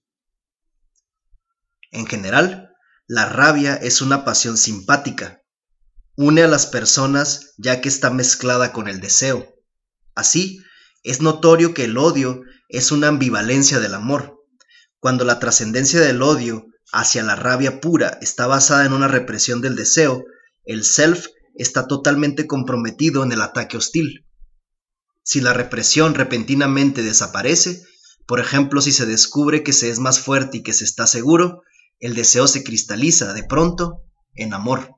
En 1.91 2.05
general, 2.05 2.69
la 3.07 3.27
rabia 3.27 3.75
es 3.75 4.01
una 4.01 4.25
pasión 4.25 4.57
simpática. 4.57 5.41
Une 6.15 6.43
a 6.43 6.47
las 6.47 6.67
personas 6.67 7.53
ya 7.57 7.81
que 7.81 7.89
está 7.89 8.11
mezclada 8.11 8.73
con 8.73 8.87
el 8.87 9.01
deseo. 9.01 9.55
Así, 10.13 10.59
es 11.03 11.21
notorio 11.21 11.73
que 11.73 11.85
el 11.85 11.97
odio 11.97 12.41
es 12.69 12.91
una 12.91 13.07
ambivalencia 13.07 13.79
del 13.79 13.95
amor. 13.95 14.39
Cuando 14.99 15.25
la 15.25 15.39
trascendencia 15.39 15.99
del 15.99 16.21
odio 16.21 16.67
hacia 16.91 17.23
la 17.23 17.35
rabia 17.35 17.81
pura 17.81 18.19
está 18.21 18.45
basada 18.45 18.85
en 18.85 18.93
una 18.93 19.07
represión 19.07 19.61
del 19.61 19.75
deseo, 19.75 20.25
el 20.63 20.83
self 20.83 21.27
está 21.55 21.87
totalmente 21.87 22.45
comprometido 22.45 23.23
en 23.23 23.31
el 23.31 23.41
ataque 23.41 23.77
hostil. 23.77 24.24
Si 25.25 25.41
la 25.41 25.53
represión 25.53 26.13
repentinamente 26.13 27.01
desaparece, 27.01 27.81
por 28.27 28.39
ejemplo, 28.39 28.79
si 28.79 28.91
se 28.91 29.07
descubre 29.07 29.63
que 29.63 29.73
se 29.73 29.89
es 29.89 29.97
más 29.97 30.19
fuerte 30.19 30.57
y 30.57 30.63
que 30.63 30.71
se 30.71 30.83
está 30.83 31.07
seguro, 31.07 31.63
el 31.99 32.13
deseo 32.13 32.47
se 32.47 32.63
cristaliza 32.63 33.33
de 33.33 33.43
pronto 33.43 34.03
en 34.35 34.53
amor. 34.53 34.97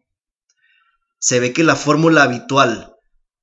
Se 1.17 1.39
ve 1.39 1.53
que 1.53 1.63
la 1.63 1.77
fórmula 1.77 2.23
habitual, 2.23 2.93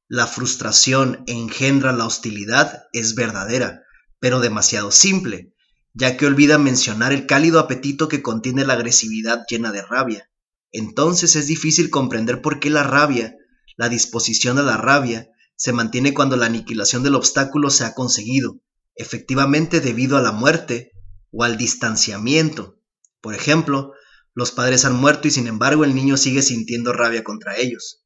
la 0.09 0.27
frustración 0.27 1.25
engendra 1.27 1.93
la 1.93 2.05
hostilidad, 2.05 2.85
es 2.93 3.15
verdadera, 3.15 3.81
pero 4.21 4.41
demasiado 4.41 4.91
simple, 4.91 5.55
ya 5.95 6.19
que 6.19 6.27
olvida 6.27 6.59
mencionar 6.59 7.15
el 7.15 7.25
cálido 7.25 7.61
apetito 7.61 8.09
que 8.09 8.21
contiene 8.21 8.67
la 8.67 8.75
agresividad 8.75 9.45
llena 9.49 9.73
de 9.73 9.81
rabia. 9.81 10.31
Entonces 10.71 11.35
es 11.35 11.47
difícil 11.47 11.89
comprender 11.89 12.43
por 12.43 12.61
qué 12.61 12.69
la 12.69 12.83
rabia, 12.83 13.35
la 13.79 13.89
disposición 13.89 14.59
a 14.59 14.63
la 14.63 14.77
rabia, 14.77 15.31
se 15.57 15.73
mantiene 15.73 16.15
cuando 16.15 16.37
la 16.37 16.47
aniquilación 16.47 17.03
del 17.03 17.15
obstáculo 17.15 17.71
se 17.71 17.85
ha 17.85 17.95
conseguido, 17.95 18.61
efectivamente 18.95 19.81
debido 19.81 20.17
a 20.17 20.23
la 20.23 20.33
muerte 20.33 20.93
o 21.31 21.45
al 21.45 21.57
distanciamiento. 21.57 22.81
Por 23.21 23.35
ejemplo, 23.35 23.93
los 24.35 24.51
padres 24.51 24.85
han 24.85 24.97
muerto 24.97 25.29
y 25.29 25.31
sin 25.31 25.47
embargo 25.47 25.85
el 25.85 25.95
niño 25.95 26.17
sigue 26.17 26.43
sintiendo 26.43 26.93
rabia 26.93 27.25
contra 27.25 27.57
ellos. 27.57 28.05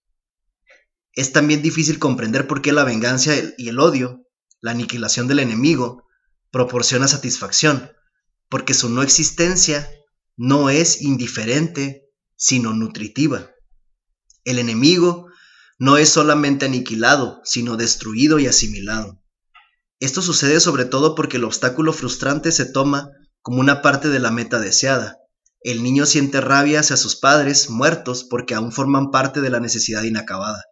Es 1.12 1.32
también 1.32 1.62
difícil 1.62 1.98
comprender 1.98 2.46
por 2.46 2.62
qué 2.62 2.72
la 2.72 2.84
venganza 2.84 3.32
y 3.56 3.68
el 3.68 3.80
odio, 3.80 4.26
la 4.60 4.72
aniquilación 4.72 5.26
del 5.26 5.40
enemigo, 5.40 6.04
proporciona 6.50 7.08
satisfacción, 7.08 7.90
porque 8.48 8.74
su 8.74 8.88
no 8.88 9.02
existencia 9.02 9.88
no 10.36 10.70
es 10.70 11.02
indiferente 11.02 12.04
sino 12.36 12.72
nutritiva. 12.72 13.50
El 14.44 14.58
enemigo 14.58 15.27
no 15.78 15.96
es 15.96 16.08
solamente 16.08 16.66
aniquilado, 16.66 17.40
sino 17.44 17.76
destruido 17.76 18.38
y 18.38 18.46
asimilado. 18.46 19.22
Esto 20.00 20.22
sucede 20.22 20.60
sobre 20.60 20.84
todo 20.84 21.14
porque 21.14 21.36
el 21.36 21.44
obstáculo 21.44 21.92
frustrante 21.92 22.52
se 22.52 22.66
toma 22.66 23.10
como 23.42 23.60
una 23.60 23.80
parte 23.80 24.08
de 24.08 24.18
la 24.18 24.30
meta 24.30 24.58
deseada. 24.58 25.18
El 25.60 25.82
niño 25.82 26.06
siente 26.06 26.40
rabia 26.40 26.80
hacia 26.80 26.96
sus 26.96 27.16
padres 27.16 27.70
muertos 27.70 28.24
porque 28.24 28.54
aún 28.54 28.72
forman 28.72 29.10
parte 29.10 29.40
de 29.40 29.50
la 29.50 29.60
necesidad 29.60 30.02
inacabada. 30.02 30.64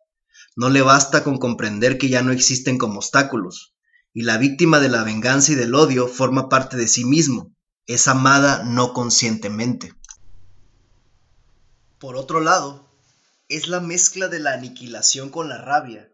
No 0.56 0.70
le 0.70 0.82
basta 0.82 1.22
con 1.22 1.38
comprender 1.38 1.98
que 1.98 2.08
ya 2.08 2.22
no 2.22 2.32
existen 2.32 2.78
como 2.78 2.98
obstáculos, 2.98 3.74
y 4.12 4.22
la 4.22 4.38
víctima 4.38 4.80
de 4.80 4.88
la 4.88 5.04
venganza 5.04 5.52
y 5.52 5.54
del 5.54 5.74
odio 5.74 6.08
forma 6.08 6.48
parte 6.48 6.76
de 6.76 6.88
sí 6.88 7.04
mismo, 7.04 7.54
es 7.86 8.08
amada 8.08 8.64
no 8.64 8.92
conscientemente. 8.92 9.94
Por 11.98 12.16
otro 12.16 12.40
lado, 12.40 12.85
es 13.48 13.68
la 13.68 13.78
mezcla 13.78 14.26
de 14.26 14.40
la 14.40 14.54
aniquilación 14.54 15.30
con 15.30 15.48
la 15.48 15.58
rabia, 15.58 16.12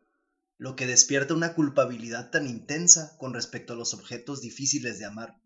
lo 0.58 0.76
que 0.76 0.86
despierta 0.86 1.32
una 1.32 1.54
culpabilidad 1.54 2.30
tan 2.30 2.46
intensa 2.46 3.16
con 3.16 3.32
respecto 3.32 3.72
a 3.72 3.76
los 3.76 3.94
objetos 3.94 4.42
difíciles 4.42 4.98
de 4.98 5.06
amar, 5.06 5.40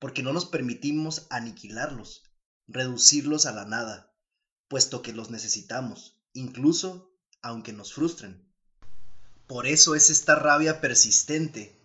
porque 0.00 0.24
no 0.24 0.32
nos 0.32 0.46
permitimos 0.46 1.28
aniquilarlos, 1.30 2.24
reducirlos 2.66 3.46
a 3.46 3.52
la 3.52 3.64
nada, 3.64 4.12
puesto 4.66 5.00
que 5.00 5.12
los 5.12 5.30
necesitamos, 5.30 6.20
incluso 6.32 7.16
aunque 7.40 7.72
nos 7.72 7.94
frustren. 7.94 8.44
Por 9.46 9.68
eso 9.68 9.94
es 9.94 10.10
esta 10.10 10.34
rabia 10.34 10.80
persistente 10.80 11.80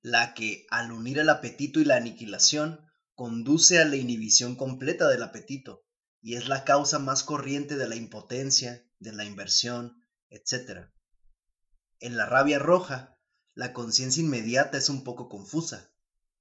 la 0.00 0.32
que, 0.32 0.66
al 0.70 0.92
unir 0.92 1.18
el 1.18 1.28
apetito 1.28 1.80
y 1.80 1.84
la 1.84 1.96
aniquilación, 1.96 2.80
conduce 3.16 3.80
a 3.80 3.84
la 3.84 3.96
inhibición 3.96 4.54
completa 4.54 5.08
del 5.08 5.24
apetito 5.24 5.84
y 6.22 6.36
es 6.36 6.48
la 6.48 6.64
causa 6.64 6.98
más 6.98 7.22
corriente 7.22 7.76
de 7.76 7.88
la 7.88 7.96
impotencia, 7.96 8.84
de 8.98 9.12
la 9.12 9.24
inversión, 9.24 10.04
etc. 10.28 10.88
En 11.98 12.16
la 12.16 12.26
rabia 12.26 12.58
roja, 12.58 13.18
la 13.54 13.72
conciencia 13.72 14.22
inmediata 14.22 14.78
es 14.78 14.88
un 14.88 15.04
poco 15.04 15.28
confusa. 15.28 15.90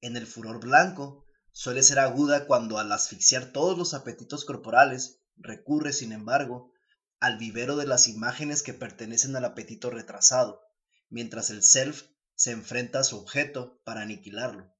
En 0.01 0.15
el 0.15 0.27
furor 0.27 0.59
blanco, 0.59 1.25
suele 1.51 1.83
ser 1.83 1.99
aguda 1.99 2.45
cuando 2.45 2.77
al 2.77 2.91
asfixiar 2.91 3.51
todos 3.51 3.77
los 3.77 3.93
apetitos 3.93 4.45
corporales, 4.45 5.21
recurre, 5.37 5.93
sin 5.93 6.11
embargo, 6.11 6.71
al 7.19 7.37
vivero 7.37 7.75
de 7.75 7.85
las 7.85 8.07
imágenes 8.07 8.63
que 8.63 8.73
pertenecen 8.73 9.35
al 9.35 9.45
apetito 9.45 9.89
retrasado, 9.89 10.61
mientras 11.09 11.49
el 11.49 11.63
self 11.63 12.03
se 12.35 12.51
enfrenta 12.51 12.99
a 12.99 13.03
su 13.03 13.17
objeto 13.17 13.81
para 13.83 14.01
aniquilarlo. 14.01 14.73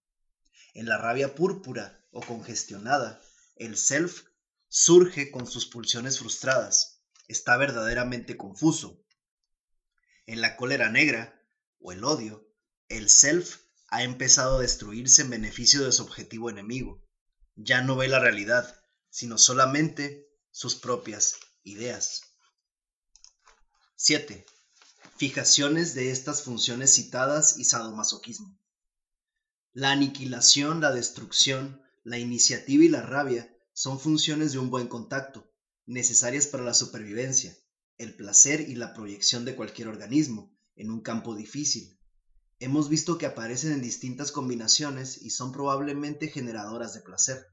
En 0.73 0.85
la 0.85 0.97
rabia 0.97 1.35
púrpura 1.35 2.05
o 2.11 2.21
congestionada, 2.21 3.21
el 3.57 3.75
self 3.75 4.28
surge 4.69 5.31
con 5.31 5.47
sus 5.47 5.65
pulsiones 5.65 6.19
frustradas, 6.19 7.01
está 7.27 7.57
verdaderamente 7.57 8.37
confuso. 8.37 9.03
En 10.27 10.41
la 10.41 10.55
cólera 10.55 10.89
negra 10.89 11.43
o 11.79 11.91
el 11.91 12.03
odio, 12.03 12.47
el 12.87 13.09
self 13.09 13.57
ha 13.87 14.03
empezado 14.03 14.57
a 14.57 14.61
destruirse 14.61 15.23
en 15.23 15.31
beneficio 15.31 15.83
de 15.83 15.91
su 15.91 16.03
objetivo 16.03 16.51
enemigo. 16.51 17.03
Ya 17.55 17.81
no 17.81 17.95
ve 17.95 18.07
la 18.07 18.19
realidad, 18.19 18.79
sino 19.09 19.39
solamente 19.39 20.29
sus 20.51 20.75
propias 20.75 21.37
ideas. 21.63 22.21
7. 23.95 24.45
Fijaciones 25.17 25.95
de 25.95 26.11
estas 26.11 26.43
funciones 26.43 26.93
citadas 26.93 27.57
y 27.57 27.65
sadomasoquismo. 27.65 28.55
La 29.73 29.91
aniquilación, 29.91 30.79
la 30.79 30.91
destrucción, 30.91 31.81
la 32.03 32.19
iniciativa 32.19 32.83
y 32.83 32.89
la 32.89 33.01
rabia 33.01 33.53
son 33.79 33.97
funciones 33.97 34.51
de 34.51 34.59
un 34.59 34.69
buen 34.69 34.89
contacto, 34.89 35.49
necesarias 35.85 36.47
para 36.47 36.65
la 36.65 36.73
supervivencia, 36.73 37.57
el 37.97 38.13
placer 38.13 38.59
y 38.59 38.75
la 38.75 38.93
proyección 38.93 39.45
de 39.45 39.55
cualquier 39.55 39.87
organismo 39.87 40.53
en 40.75 40.91
un 40.91 40.99
campo 40.99 41.33
difícil. 41.33 41.97
Hemos 42.59 42.89
visto 42.89 43.17
que 43.17 43.25
aparecen 43.25 43.71
en 43.71 43.81
distintas 43.81 44.33
combinaciones 44.33 45.21
y 45.21 45.29
son 45.29 45.53
probablemente 45.53 46.27
generadoras 46.27 46.93
de 46.93 46.99
placer. 46.99 47.47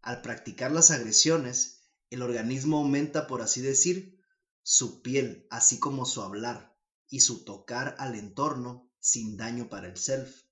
Al 0.00 0.22
practicar 0.22 0.70
las 0.70 0.92
agresiones, 0.92 1.90
el 2.10 2.22
organismo 2.22 2.76
aumenta, 2.76 3.26
por 3.26 3.42
así 3.42 3.60
decir, 3.60 4.16
su 4.62 5.02
piel, 5.02 5.44
así 5.50 5.80
como 5.80 6.06
su 6.06 6.22
hablar 6.22 6.78
y 7.08 7.18
su 7.18 7.42
tocar 7.42 7.96
al 7.98 8.14
entorno 8.14 8.88
sin 9.00 9.36
daño 9.36 9.68
para 9.68 9.88
el 9.88 9.96
self. 9.96 10.44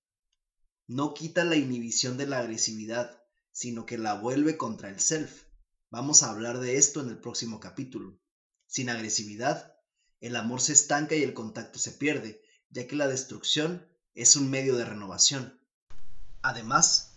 No 0.89 1.15
quita 1.15 1.45
la 1.45 1.55
inhibición 1.55 2.17
de 2.17 2.27
la 2.27 2.41
agresividad, 2.41 3.18
sino 3.59 3.87
que 3.87 3.99
la 3.99 4.15
vuelve 4.15 4.57
contra 4.57 4.89
el 4.89 5.01
self. 5.01 5.43
Vamos 5.91 6.23
a 6.23 6.31
hablar 6.31 6.61
de 6.61 6.77
esto 6.77 7.01
en 7.01 7.09
el 7.09 7.19
próximo 7.19 7.59
capítulo. 7.59 8.17
Sin 8.69 8.89
agresividad, 8.89 9.75
el 10.21 10.37
amor 10.37 10.61
se 10.61 10.75
estanca 10.75 11.17
y 11.17 11.25
el 11.25 11.35
contacto 11.35 11.81
se 11.81 11.91
pierde, 11.91 12.41
ya 12.71 12.87
que 12.87 12.95
la 12.95 13.09
destrucción 13.09 13.85
es 14.15 14.37
un 14.37 14.49
medio 14.49 14.77
de 14.77 14.85
renovación. 14.85 15.59
Además, 16.41 17.17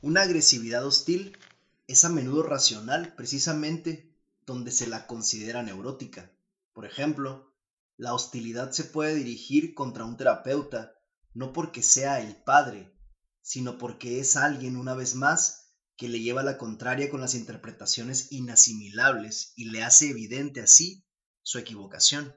una 0.00 0.22
agresividad 0.22 0.86
hostil 0.86 1.36
es 1.86 2.06
a 2.06 2.08
menudo 2.08 2.42
racional 2.42 3.14
precisamente 3.14 4.16
donde 4.46 4.70
se 4.70 4.86
la 4.86 5.06
considera 5.06 5.62
neurótica. 5.62 6.32
Por 6.72 6.86
ejemplo, 6.86 7.52
la 7.98 8.14
hostilidad 8.14 8.70
se 8.70 8.84
puede 8.84 9.14
dirigir 9.14 9.74
contra 9.74 10.06
un 10.06 10.16
terapeuta 10.16 10.94
no 11.34 11.52
porque 11.52 11.82
sea 11.82 12.22
el 12.22 12.34
padre, 12.34 12.96
sino 13.42 13.76
porque 13.76 14.20
es 14.20 14.36
alguien, 14.36 14.76
una 14.76 14.94
vez 14.94 15.14
más, 15.14 15.61
que 15.96 16.08
le 16.08 16.20
lleva 16.20 16.42
la 16.42 16.58
contraria 16.58 17.10
con 17.10 17.20
las 17.20 17.34
interpretaciones 17.34 18.32
inasimilables 18.32 19.52
y 19.56 19.66
le 19.66 19.82
hace 19.82 20.10
evidente 20.10 20.60
así 20.60 21.04
su 21.42 21.58
equivocación. 21.58 22.34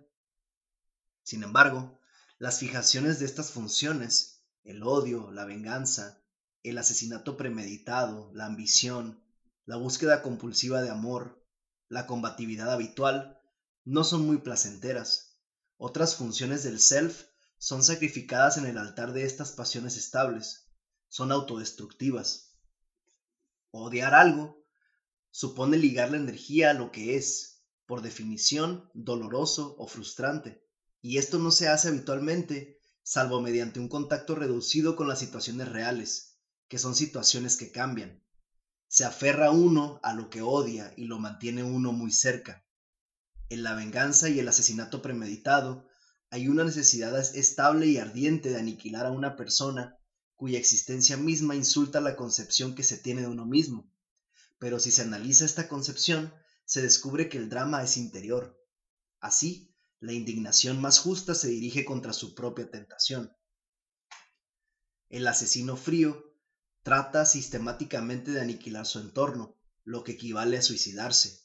Sin 1.24 1.44
embargo, 1.44 2.00
las 2.38 2.60
fijaciones 2.60 3.20
de 3.20 3.26
estas 3.26 3.52
funciones, 3.52 4.44
el 4.64 4.84
odio, 4.84 5.32
la 5.32 5.46
venganza, 5.46 6.22
el 6.64 6.78
asesinato 6.78 7.38
premeditado, 7.38 8.32
la 8.34 8.46
ambición, 8.46 9.24
la 9.66 9.78
búsqueda 9.78 10.22
compulsiva 10.22 10.82
de 10.82 10.90
amor, 10.90 11.44
la 11.88 12.06
combatividad 12.08 12.72
habitual, 12.72 13.40
no 13.84 14.04
son 14.04 14.26
muy 14.26 14.38
placenteras. 14.38 15.40
Otras 15.78 16.16
funciones 16.16 16.64
del 16.64 16.80
self 16.80 17.26
son 17.58 17.84
sacrificadas 17.84 18.58
en 18.58 18.66
el 18.66 18.78
altar 18.78 19.14
de 19.14 19.26
estas 19.26 19.52
pasiones 19.52 19.98
estables, 19.98 20.68
son 21.08 21.32
autodestructivas. 21.32 22.45
Odiar 23.78 24.14
algo 24.14 24.64
supone 25.32 25.76
ligar 25.76 26.10
la 26.10 26.16
energía 26.16 26.70
a 26.70 26.74
lo 26.74 26.94
que 26.94 27.18
es, 27.18 27.66
por 27.86 28.02
definición, 28.02 28.90
doloroso 28.94 29.76
o 29.78 29.86
frustrante, 29.86 30.64
y 31.02 31.18
esto 31.18 31.40
no 31.40 31.52
se 31.52 31.68
hace 31.68 31.90
habitualmente, 31.90 32.80
salvo 33.04 33.42
mediante 33.42 33.82
un 33.82 33.90
contacto 33.90 34.34
reducido 34.34 34.96
con 34.96 35.10
las 35.10 35.20
situaciones 35.20 35.68
reales, 35.68 36.40
que 36.70 36.78
son 36.78 36.96
situaciones 36.96 37.58
que 37.58 37.72
cambian. 37.74 38.24
Se 38.88 39.04
aferra 39.04 39.52
uno 39.52 40.00
a 40.04 40.14
lo 40.14 40.30
que 40.30 40.42
odia 40.42 40.94
y 40.96 41.04
lo 41.04 41.20
mantiene 41.20 41.62
uno 41.62 41.92
muy 41.92 42.12
cerca. 42.14 42.66
En 43.50 43.62
la 43.62 43.76
venganza 43.76 44.30
y 44.30 44.40
el 44.40 44.48
asesinato 44.48 45.02
premeditado 45.02 45.86
hay 46.30 46.48
una 46.48 46.64
necesidad 46.64 47.20
estable 47.36 47.88
y 47.88 47.98
ardiente 47.98 48.52
de 48.52 48.58
aniquilar 48.58 49.06
a 49.06 49.12
una 49.12 49.36
persona 49.36 50.00
cuya 50.36 50.60
existencia 50.60 51.18
misma 51.18 51.56
insulta 51.56 52.02
la 52.02 52.16
concepción 52.16 52.76
que 52.76 52.84
se 52.84 52.98
tiene 52.98 53.22
de 53.22 53.28
uno 53.28 53.46
mismo. 53.46 53.92
Pero 54.60 54.80
si 54.80 54.92
se 54.92 55.02
analiza 55.02 55.46
esta 55.46 55.68
concepción, 55.68 56.34
se 56.66 56.82
descubre 56.82 57.30
que 57.30 57.38
el 57.38 57.50
drama 57.50 57.84
es 57.84 57.98
interior. 57.98 58.60
Así, 59.20 59.76
la 60.00 60.14
indignación 60.14 60.82
más 60.82 61.00
justa 61.00 61.36
se 61.36 61.48
dirige 61.48 61.86
contra 61.86 62.14
su 62.14 62.36
propia 62.36 62.70
tentación. 62.70 63.32
El 65.10 65.28
asesino 65.28 65.78
frío 65.78 66.36
trata 66.84 67.26
sistemáticamente 67.26 68.32
de 68.32 68.42
aniquilar 68.42 68.86
su 68.86 69.00
entorno, 69.00 69.58
lo 69.84 70.04
que 70.04 70.14
equivale 70.14 70.58
a 70.58 70.62
suicidarse. 70.62 71.42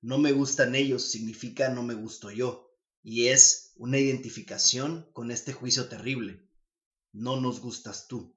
No 0.00 0.18
me 0.18 0.32
gustan 0.32 0.74
ellos 0.74 1.10
significa 1.10 1.68
no 1.68 1.82
me 1.82 1.94
gusto 1.94 2.30
yo, 2.30 2.70
y 3.02 3.28
es 3.28 3.72
una 3.76 3.98
identificación 3.98 5.08
con 5.12 5.30
este 5.30 5.52
juicio 5.52 5.88
terrible. 5.88 6.45
No 7.18 7.40
nos 7.40 7.60
gustas 7.60 8.08
tú. 8.08 8.36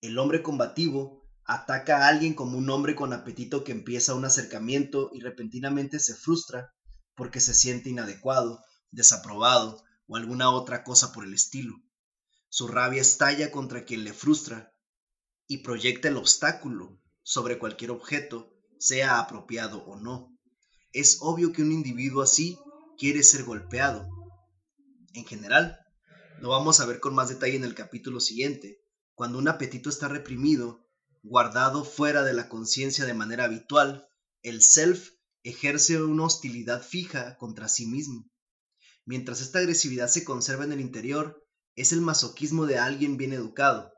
El 0.00 0.20
hombre 0.20 0.40
combativo 0.40 1.24
ataca 1.44 1.98
a 1.98 2.08
alguien 2.08 2.34
como 2.34 2.56
un 2.56 2.70
hombre 2.70 2.94
con 2.94 3.12
apetito 3.12 3.64
que 3.64 3.72
empieza 3.72 4.14
un 4.14 4.24
acercamiento 4.24 5.10
y 5.12 5.18
repentinamente 5.18 5.98
se 5.98 6.14
frustra 6.14 6.72
porque 7.16 7.40
se 7.40 7.54
siente 7.54 7.90
inadecuado, 7.90 8.62
desaprobado 8.92 9.82
o 10.06 10.14
alguna 10.14 10.50
otra 10.50 10.84
cosa 10.84 11.12
por 11.12 11.24
el 11.24 11.34
estilo. 11.34 11.74
Su 12.48 12.68
rabia 12.68 13.02
estalla 13.02 13.50
contra 13.50 13.84
quien 13.84 14.04
le 14.04 14.12
frustra 14.12 14.72
y 15.48 15.64
proyecta 15.64 16.06
el 16.06 16.16
obstáculo 16.16 17.00
sobre 17.24 17.58
cualquier 17.58 17.90
objeto, 17.90 18.54
sea 18.78 19.18
apropiado 19.18 19.82
o 19.86 19.96
no. 19.96 20.38
Es 20.92 21.18
obvio 21.20 21.52
que 21.52 21.62
un 21.62 21.72
individuo 21.72 22.22
así 22.22 22.60
quiere 22.96 23.24
ser 23.24 23.42
golpeado. 23.42 24.08
En 25.14 25.24
general, 25.24 25.83
lo 26.40 26.50
vamos 26.50 26.80
a 26.80 26.86
ver 26.86 27.00
con 27.00 27.14
más 27.14 27.28
detalle 27.28 27.56
en 27.56 27.64
el 27.64 27.74
capítulo 27.74 28.20
siguiente, 28.20 28.82
cuando 29.14 29.38
un 29.38 29.48
apetito 29.48 29.88
está 29.88 30.08
reprimido, 30.08 30.86
guardado 31.22 31.84
fuera 31.84 32.22
de 32.22 32.34
la 32.34 32.48
conciencia 32.48 33.04
de 33.04 33.14
manera 33.14 33.44
habitual, 33.44 34.08
el 34.42 34.62
self 34.62 35.10
ejerce 35.42 36.02
una 36.02 36.24
hostilidad 36.24 36.82
fija 36.82 37.36
contra 37.38 37.68
sí 37.68 37.86
mismo. 37.86 38.30
Mientras 39.06 39.40
esta 39.40 39.58
agresividad 39.58 40.08
se 40.08 40.24
conserva 40.24 40.64
en 40.64 40.72
el 40.72 40.80
interior, 40.80 41.46
es 41.76 41.92
el 41.92 42.00
masoquismo 42.00 42.66
de 42.66 42.78
alguien 42.78 43.16
bien 43.16 43.32
educado, 43.32 43.94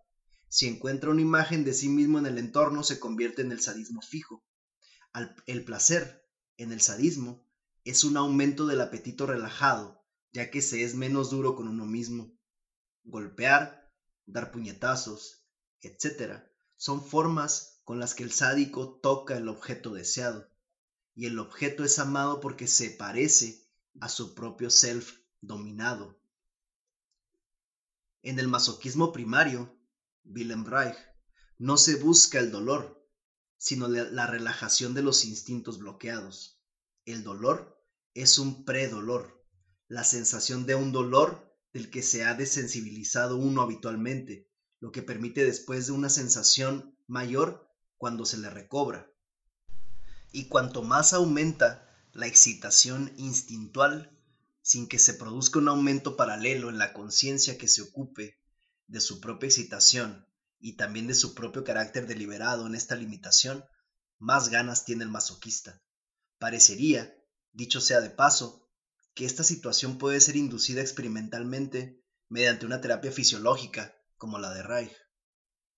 si 0.49 0.67
encuentra 0.67 1.11
una 1.11 1.21
imagen 1.21 1.65
de 1.65 1.75
sí 1.75 1.89
mismo 1.89 2.19
en 2.19 2.27
el 2.27 2.39
entorno, 2.39 2.83
se 2.83 3.01
convierte 3.01 3.43
en 3.43 3.53
el 3.53 3.61
sadismo 3.61 4.01
fijo. 4.01 4.45
el 5.47 5.65
placer, 5.65 6.27
en 6.57 6.73
el 6.73 6.81
sadismo, 6.81 7.47
es 7.85 8.05
un 8.05 8.17
aumento 8.17 8.67
del 8.67 8.81
apetito 8.81 9.27
relajado, 9.27 9.96
ya 10.37 10.51
que 10.51 10.61
se 10.61 10.85
es 10.85 10.95
menos 10.95 11.31
duro 11.31 11.57
con 11.57 11.67
uno 11.67 11.87
mismo. 11.87 12.31
Golpear, 13.05 13.91
dar 14.27 14.53
puñetazos, 14.53 15.47
etc., 15.81 16.43
son 16.77 17.03
formas 17.03 17.81
con 17.85 17.99
las 17.99 18.15
que 18.15 18.23
el 18.23 18.33
sádico 18.33 19.01
toca 19.03 19.39
el 19.39 19.49
objeto 19.49 19.95
deseado, 19.95 20.47
y 21.15 21.25
el 21.25 21.39
objeto 21.39 21.85
es 21.85 21.99
amado 21.99 22.41
porque 22.41 22.67
se 22.67 22.91
parece 22.91 23.67
a 23.99 24.11
su 24.11 24.35
propio 24.35 24.69
self 24.69 25.21
dominado. 25.41 26.21
En 28.21 28.39
el 28.39 28.49
masoquismo 28.49 29.15
primario, 29.15 29.75
Willem 30.23 30.67
Reich, 30.67 30.99
no 31.57 31.79
se 31.79 31.97
busca 31.97 32.41
el 32.41 32.51
dolor, 32.51 33.09
sino 33.57 33.89
la 33.89 34.27
relajación 34.27 34.93
de 34.93 35.01
los 35.01 35.25
instintos 35.25 35.79
bloqueados. 35.79 36.61
El 37.07 37.25
dolor 37.25 37.83
es 38.13 38.39
un 38.39 38.67
predolor. 38.67 39.36
La 39.89 40.03
sensación 40.03 40.67
de 40.67 40.75
un 40.75 40.91
dolor 40.91 41.57
del 41.73 41.91
que 41.91 42.03
se 42.03 42.25
ha 42.25 42.35
desensibilizado 42.35 43.37
uno 43.37 43.63
habitualmente, 43.63 44.51
lo 44.81 44.91
que 44.91 45.03
permite 45.03 45.45
después 45.45 45.87
de 45.87 45.93
una 45.93 46.09
sensación 46.09 46.99
mayor 47.07 47.71
cuando 47.97 48.25
se 48.25 48.39
le 48.39 48.51
recobra. 48.51 49.11
Y 50.33 50.49
cuanto 50.49 50.83
más 50.83 51.13
aumenta 51.13 51.89
la 52.13 52.27
excitación 52.27 53.13
instintual, 53.17 54.19
sin 54.61 54.89
que 54.89 54.99
se 54.99 55.15
produzca 55.15 55.61
un 55.61 55.69
aumento 55.69 56.17
paralelo 56.17 56.69
en 56.69 56.79
la 56.79 56.93
conciencia 56.93 57.57
que 57.57 57.69
se 57.69 57.83
ocupe 57.83 58.41
de 58.89 59.01
su 59.01 59.21
propia 59.21 59.47
excitación 59.47 60.27
y 60.59 60.77
también 60.77 61.07
de 61.07 61.15
su 61.15 61.35
propio 61.35 61.63
carácter 61.63 62.07
deliberado 62.07 62.67
en 62.67 62.75
esta 62.75 62.97
limitación, 62.97 63.65
más 64.19 64.49
ganas 64.49 64.85
tiene 64.85 65.05
el 65.05 65.11
masoquista. 65.11 65.81
Parecería, 66.39 67.15
dicho 67.53 67.81
sea 67.81 68.01
de 68.01 68.11
paso, 68.11 68.66
que 69.17 69.25
esta 69.25 69.43
situación 69.43 69.97
puede 69.97 70.21
ser 70.21 70.37
inducida 70.37 70.83
experimentalmente 70.83 72.05
mediante 72.29 72.67
una 72.67 72.83
terapia 72.83 73.11
fisiológica 73.11 73.97
como 74.19 74.39
la 74.39 74.53
de 74.53 74.63
Reich. 74.63 74.93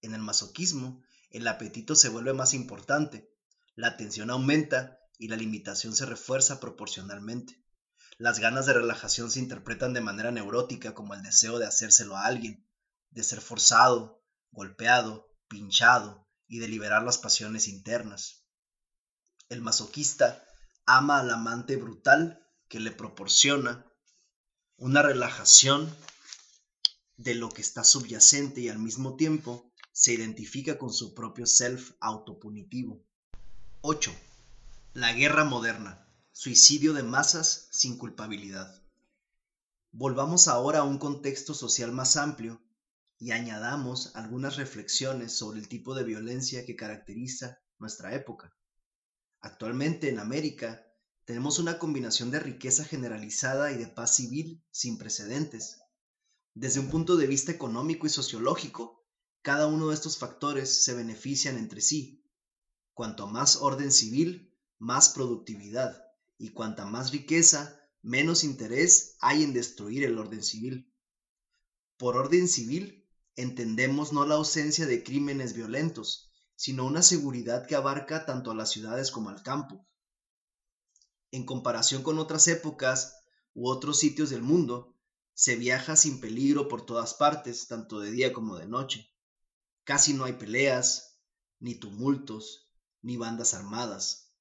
En 0.03 0.12
el 0.12 0.20
masoquismo, 0.20 1.05
el 1.30 1.47
apetito 1.47 1.95
se 1.95 2.09
vuelve 2.09 2.32
más 2.34 2.53
importante, 2.53 3.30
la 3.76 3.97
tensión 3.97 4.30
aumenta 4.30 4.99
y 5.18 5.28
la 5.28 5.36
limitación 5.36 5.95
se 5.95 6.05
refuerza 6.05 6.59
proporcionalmente. 6.59 7.64
Las 8.16 8.41
ganas 8.41 8.66
de 8.66 8.72
relajación 8.72 9.30
se 9.30 9.39
interpretan 9.39 9.93
de 9.93 10.01
manera 10.01 10.32
neurótica 10.32 10.93
como 10.93 11.14
el 11.14 11.22
deseo 11.22 11.61
de 11.61 11.66
hacérselo 11.66 12.16
a 12.16 12.26
alguien, 12.26 12.68
de 13.11 13.22
ser 13.22 13.41
forzado, 13.41 14.20
golpeado, 14.51 15.28
pinchado 15.47 16.26
y 16.49 16.59
de 16.59 16.66
liberar 16.66 17.05
las 17.05 17.18
pasiones 17.18 17.68
internas. 17.68 18.43
El 19.49 19.61
masoquista 19.62 20.45
ama 20.86 21.20
al 21.20 21.30
amante 21.30 21.76
brutal 21.76 22.45
que 22.69 22.81
le 22.81 22.91
proporciona 22.93 23.87
una 24.77 25.03
relajación 25.03 25.93
de 27.16 27.35
lo 27.35 27.49
que 27.49 27.62
está 27.62 27.83
subyacente 27.83 28.61
y 28.61 28.69
al 28.69 28.79
mismo 28.79 29.16
tiempo 29.16 29.73
se 29.93 30.12
identifica 30.12 30.79
con 30.79 30.93
su 30.93 31.14
propio 31.14 31.47
self 31.47 31.93
autopunitivo. 32.01 33.05
8. 33.81 34.14
La 34.95 35.12
guerra 35.12 35.45
moderna. 35.45 36.07
Suicidio 36.31 36.93
de 36.93 37.03
masas 37.03 37.69
sin 37.73 37.99
culpabilidad. 37.99 38.81
Volvamos 39.91 40.47
ahora 40.47 40.81
a 40.81 40.85
un 40.85 40.99
contexto 40.99 41.55
social 41.55 41.91
más 41.91 42.16
amplio 42.16 42.62
y 43.19 43.33
añadamos 43.33 44.14
algunas 44.14 44.57
reflexiones 44.57 45.33
sobre 45.33 45.59
el 45.59 45.69
tipo 45.69 45.95
de 45.95 46.05
violencia 46.05 46.64
que 46.64 46.77
caracteriza 46.77 47.59
nuestra 47.79 48.14
época. 48.14 48.55
Actualmente 49.41 50.09
en 50.09 50.21
América 50.21 50.88
tenemos 51.29 51.59
una 51.59 51.79
combinación 51.79 52.31
de 52.31 52.41
riqueza 52.41 52.87
generalizada 52.87 53.70
y 53.70 53.76
de 53.76 53.87
paz 53.87 54.16
civil 54.16 54.64
sin 54.70 54.97
precedentes. 54.97 55.76
Desde 56.55 56.81
un 56.81 56.89
punto 56.89 57.18
de 57.18 57.26
vista 57.26 57.53
económico 57.53 58.07
y 58.07 58.09
sociológico, 58.09 59.05
cada 59.43 59.66
uno 59.66 59.89
de 59.89 59.95
estos 59.95 60.16
factores 60.16 60.85
se 60.85 60.95
benefician 60.95 61.59
entre 61.59 61.83
sí. 61.83 62.24
Cuanto 62.95 63.26
más 63.26 63.57
orden 63.57 63.93
civil, 63.93 64.57
más 64.79 65.11
productividad 65.11 66.03
y 66.39 66.49
cuanta 66.49 66.87
más 66.87 67.12
riqueza, 67.12 67.79
menos 68.01 68.43
interés 68.43 69.16
hay 69.20 69.43
en 69.43 69.53
destruir 69.53 70.05
el 70.05 70.16
orden 70.18 70.43
civil. 70.43 70.91
Por 71.99 72.16
orden 72.16 72.49
civil 72.49 73.07
entendemos 73.37 74.14
no 74.14 74.24
la 74.24 74.37
ausencia 74.37 74.87
de 74.87 75.03
crímenes 75.03 75.53
violentos, 75.53 76.33
sino 76.57 76.87
una 76.87 77.03
seguridad 77.03 77.66
que 77.66 77.74
abarca 77.76 78.24
tanto 78.24 78.51
a 78.51 78.55
las 78.55 78.70
ciudades 78.70 79.11
como 79.11 79.29
al 79.29 79.43
campo. 79.43 79.87
En 81.31 81.45
comparación 81.45 82.03
con 82.03 82.18
otras 82.18 82.49
épocas 82.49 83.22
u 83.55 83.68
otros 83.68 83.99
sitios 83.99 84.31
del 84.31 84.43
mundo, 84.43 84.95
se 85.35 85.57
viaja 85.57 85.95
sin 85.95 86.20
peligro 86.20 86.68
por 86.68 86.85
todas 86.85 87.14
partes, 87.14 87.68
tanto 87.68 88.01
de 88.01 88.11
día 88.11 88.33
como 88.33 88.57
de 88.57 88.66
noche. 88.66 89.09
Casi 89.85 90.14
no 90.14 90.24
hay 90.24 90.33
peleas, 90.33 91.20
ni 91.61 91.74
tumultos, 91.74 92.70
ni 93.03 93.16
bandas 93.16 93.55
armadas. 93.55 94.33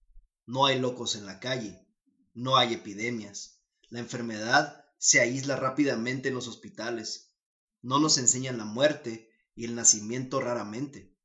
No 0.45 0.65
hay 0.65 0.79
locos 0.79 1.15
en 1.15 1.25
la 1.25 1.39
calle, 1.39 1.85
no 2.33 2.57
hay 2.57 2.73
epidemias. 2.73 3.61
La 3.89 3.99
enfermedad 3.99 4.85
se 4.97 5.19
aísla 5.19 5.55
rápidamente 5.55 6.29
en 6.29 6.35
los 6.35 6.47
hospitales. 6.47 7.33
No 7.81 7.99
nos 7.99 8.17
enseñan 8.17 8.57
la 8.57 8.65
muerte 8.65 9.29
y 9.55 9.65
el 9.65 9.75
nacimiento 9.75 10.39
raramente. 10.39 11.15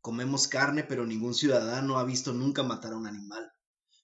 Comemos 0.00 0.48
carne, 0.48 0.82
pero 0.82 1.04
ningún 1.04 1.34
ciudadano 1.34 1.98
ha 1.98 2.04
visto 2.04 2.32
nunca 2.32 2.62
matar 2.62 2.92
a 2.92 2.96
un 2.96 3.06
animal. 3.06 3.52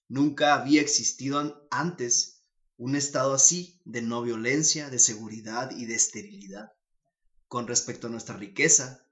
Nunca 0.07 0.53
había 0.53 0.81
existido 0.81 1.67
antes 1.69 2.43
un 2.77 2.95
estado 2.95 3.33
así 3.33 3.81
de 3.85 4.01
no 4.01 4.21
violencia, 4.21 4.89
de 4.89 4.99
seguridad 4.99 5.71
y 5.71 5.85
de 5.85 5.95
esterilidad. 5.95 6.71
Con 7.47 7.67
respecto 7.67 8.07
a 8.07 8.09
nuestra 8.09 8.37
riqueza, 8.37 9.05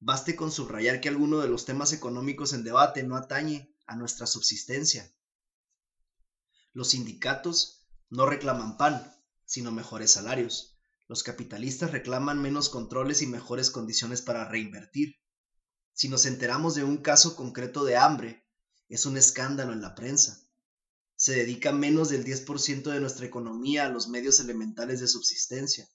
baste 0.00 0.34
con 0.34 0.50
subrayar 0.50 1.00
que 1.00 1.08
alguno 1.08 1.40
de 1.40 1.48
los 1.48 1.66
temas 1.66 1.92
económicos 1.92 2.52
en 2.52 2.64
debate 2.64 3.02
no 3.02 3.16
atañe 3.16 3.74
a 3.86 3.96
nuestra 3.96 4.26
subsistencia. 4.26 5.12
Los 6.72 6.90
sindicatos 6.90 7.86
no 8.08 8.26
reclaman 8.26 8.76
pan, 8.76 9.12
sino 9.44 9.70
mejores 9.72 10.12
salarios. 10.12 10.78
Los 11.08 11.22
capitalistas 11.22 11.90
reclaman 11.90 12.40
menos 12.40 12.68
controles 12.68 13.20
y 13.22 13.26
mejores 13.26 13.70
condiciones 13.70 14.22
para 14.22 14.48
reinvertir. 14.48 15.16
Si 15.92 16.08
nos 16.08 16.24
enteramos 16.24 16.74
de 16.74 16.84
un 16.84 16.98
caso 16.98 17.36
concreto 17.36 17.84
de 17.84 17.96
hambre, 17.96 18.46
es 18.94 19.06
un 19.06 19.16
escándalo 19.16 19.72
en 19.72 19.80
la 19.80 19.94
prensa. 19.94 20.46
Se 21.16 21.34
dedica 21.34 21.72
menos 21.72 22.08
del 22.08 22.24
10% 22.24 22.82
de 22.90 23.00
nuestra 23.00 23.26
economía 23.26 23.86
a 23.86 23.88
los 23.88 24.08
medios 24.08 24.40
elementales 24.40 25.00
de 25.00 25.08
subsistencia. 25.08 25.88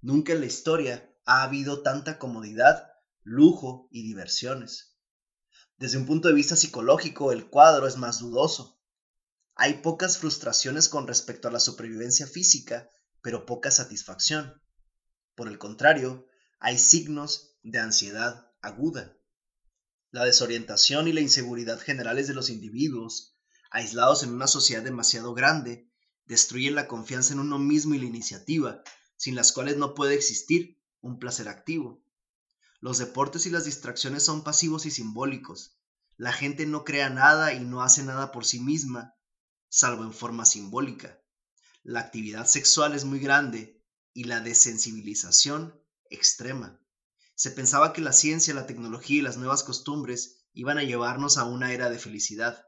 Nunca 0.00 0.32
en 0.32 0.40
la 0.40 0.46
historia 0.46 1.14
ha 1.24 1.42
habido 1.42 1.82
tanta 1.82 2.18
comodidad, 2.18 2.90
lujo 3.22 3.88
y 3.90 4.02
diversiones. 4.02 4.96
Desde 5.76 5.98
un 5.98 6.06
punto 6.06 6.28
de 6.28 6.34
vista 6.34 6.56
psicológico, 6.56 7.32
el 7.32 7.48
cuadro 7.48 7.86
es 7.86 7.96
más 7.96 8.18
dudoso. 8.18 8.80
Hay 9.54 9.74
pocas 9.74 10.18
frustraciones 10.18 10.88
con 10.88 11.06
respecto 11.06 11.48
a 11.48 11.52
la 11.52 11.60
supervivencia 11.60 12.26
física, 12.26 12.88
pero 13.20 13.46
poca 13.46 13.70
satisfacción. 13.70 14.60
Por 15.34 15.48
el 15.48 15.58
contrario, 15.58 16.26
hay 16.58 16.78
signos 16.78 17.56
de 17.62 17.78
ansiedad 17.78 18.50
aguda. 18.60 19.16
La 20.12 20.26
desorientación 20.26 21.08
y 21.08 21.12
la 21.14 21.22
inseguridad 21.22 21.80
generales 21.80 22.28
de 22.28 22.34
los 22.34 22.50
individuos, 22.50 23.34
aislados 23.70 24.22
en 24.22 24.34
una 24.34 24.46
sociedad 24.46 24.82
demasiado 24.82 25.32
grande, 25.32 25.90
destruyen 26.26 26.74
la 26.74 26.86
confianza 26.86 27.32
en 27.32 27.40
uno 27.40 27.58
mismo 27.58 27.94
y 27.94 27.98
la 27.98 28.04
iniciativa, 28.04 28.82
sin 29.16 29.34
las 29.34 29.52
cuales 29.52 29.78
no 29.78 29.94
puede 29.94 30.14
existir 30.14 30.78
un 31.00 31.18
placer 31.18 31.48
activo. 31.48 32.04
Los 32.80 32.98
deportes 32.98 33.46
y 33.46 33.50
las 33.50 33.64
distracciones 33.64 34.22
son 34.22 34.44
pasivos 34.44 34.84
y 34.84 34.90
simbólicos. 34.90 35.78
La 36.18 36.34
gente 36.34 36.66
no 36.66 36.84
crea 36.84 37.08
nada 37.08 37.54
y 37.54 37.60
no 37.60 37.80
hace 37.82 38.02
nada 38.02 38.32
por 38.32 38.44
sí 38.44 38.60
misma, 38.60 39.14
salvo 39.70 40.04
en 40.04 40.12
forma 40.12 40.44
simbólica. 40.44 41.22
La 41.82 42.00
actividad 42.00 42.46
sexual 42.46 42.94
es 42.94 43.06
muy 43.06 43.18
grande 43.18 43.82
y 44.12 44.24
la 44.24 44.40
desensibilización 44.40 45.82
extrema. 46.10 46.81
Se 47.34 47.50
pensaba 47.50 47.92
que 47.92 48.00
la 48.00 48.12
ciencia, 48.12 48.54
la 48.54 48.66
tecnología 48.66 49.18
y 49.18 49.22
las 49.22 49.36
nuevas 49.36 49.62
costumbres 49.62 50.46
iban 50.52 50.78
a 50.78 50.82
llevarnos 50.82 51.38
a 51.38 51.44
una 51.44 51.72
era 51.72 51.90
de 51.90 51.98
felicidad. 51.98 52.64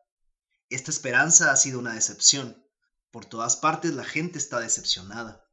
Esta 0.70 0.90
esperanza 0.90 1.52
ha 1.52 1.56
sido 1.56 1.78
una 1.78 1.94
decepción. 1.94 2.64
Por 3.10 3.26
todas 3.26 3.56
partes 3.56 3.94
la 3.94 4.04
gente 4.04 4.38
está 4.38 4.60
decepcionada. 4.60 5.44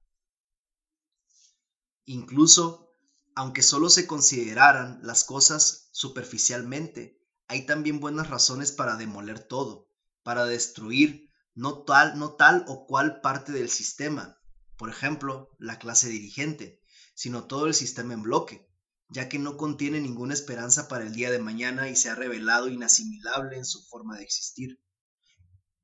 Incluso, 2.05 2.95
aunque 3.35 3.61
solo 3.61 3.89
se 3.89 4.07
consideraran 4.07 4.99
las 5.03 5.23
cosas 5.23 5.89
superficialmente, 5.91 7.21
hay 7.47 7.65
también 7.65 7.99
buenas 7.99 8.29
razones 8.29 8.71
para 8.71 8.95
demoler 8.95 9.39
todo, 9.39 9.89
para 10.23 10.45
destruir 10.45 11.29
no 11.53 11.83
tal, 11.83 12.17
no 12.17 12.35
tal 12.35 12.63
o 12.67 12.87
cual 12.87 13.19
parte 13.21 13.51
del 13.51 13.69
sistema, 13.69 14.37
por 14.77 14.89
ejemplo, 14.89 15.49
la 15.59 15.77
clase 15.77 16.09
dirigente, 16.09 16.81
sino 17.13 17.45
todo 17.45 17.67
el 17.67 17.73
sistema 17.73 18.13
en 18.13 18.23
bloque, 18.23 18.70
ya 19.11 19.27
que 19.27 19.39
no 19.39 19.57
contiene 19.57 19.99
ninguna 19.99 20.33
esperanza 20.33 20.87
para 20.87 21.03
el 21.03 21.13
día 21.13 21.29
de 21.31 21.39
mañana 21.39 21.89
y 21.89 21.95
se 21.95 22.09
ha 22.09 22.15
revelado 22.15 22.69
inasimilable 22.69 23.57
en 23.57 23.65
su 23.65 23.83
forma 23.83 24.17
de 24.17 24.23
existir. 24.23 24.81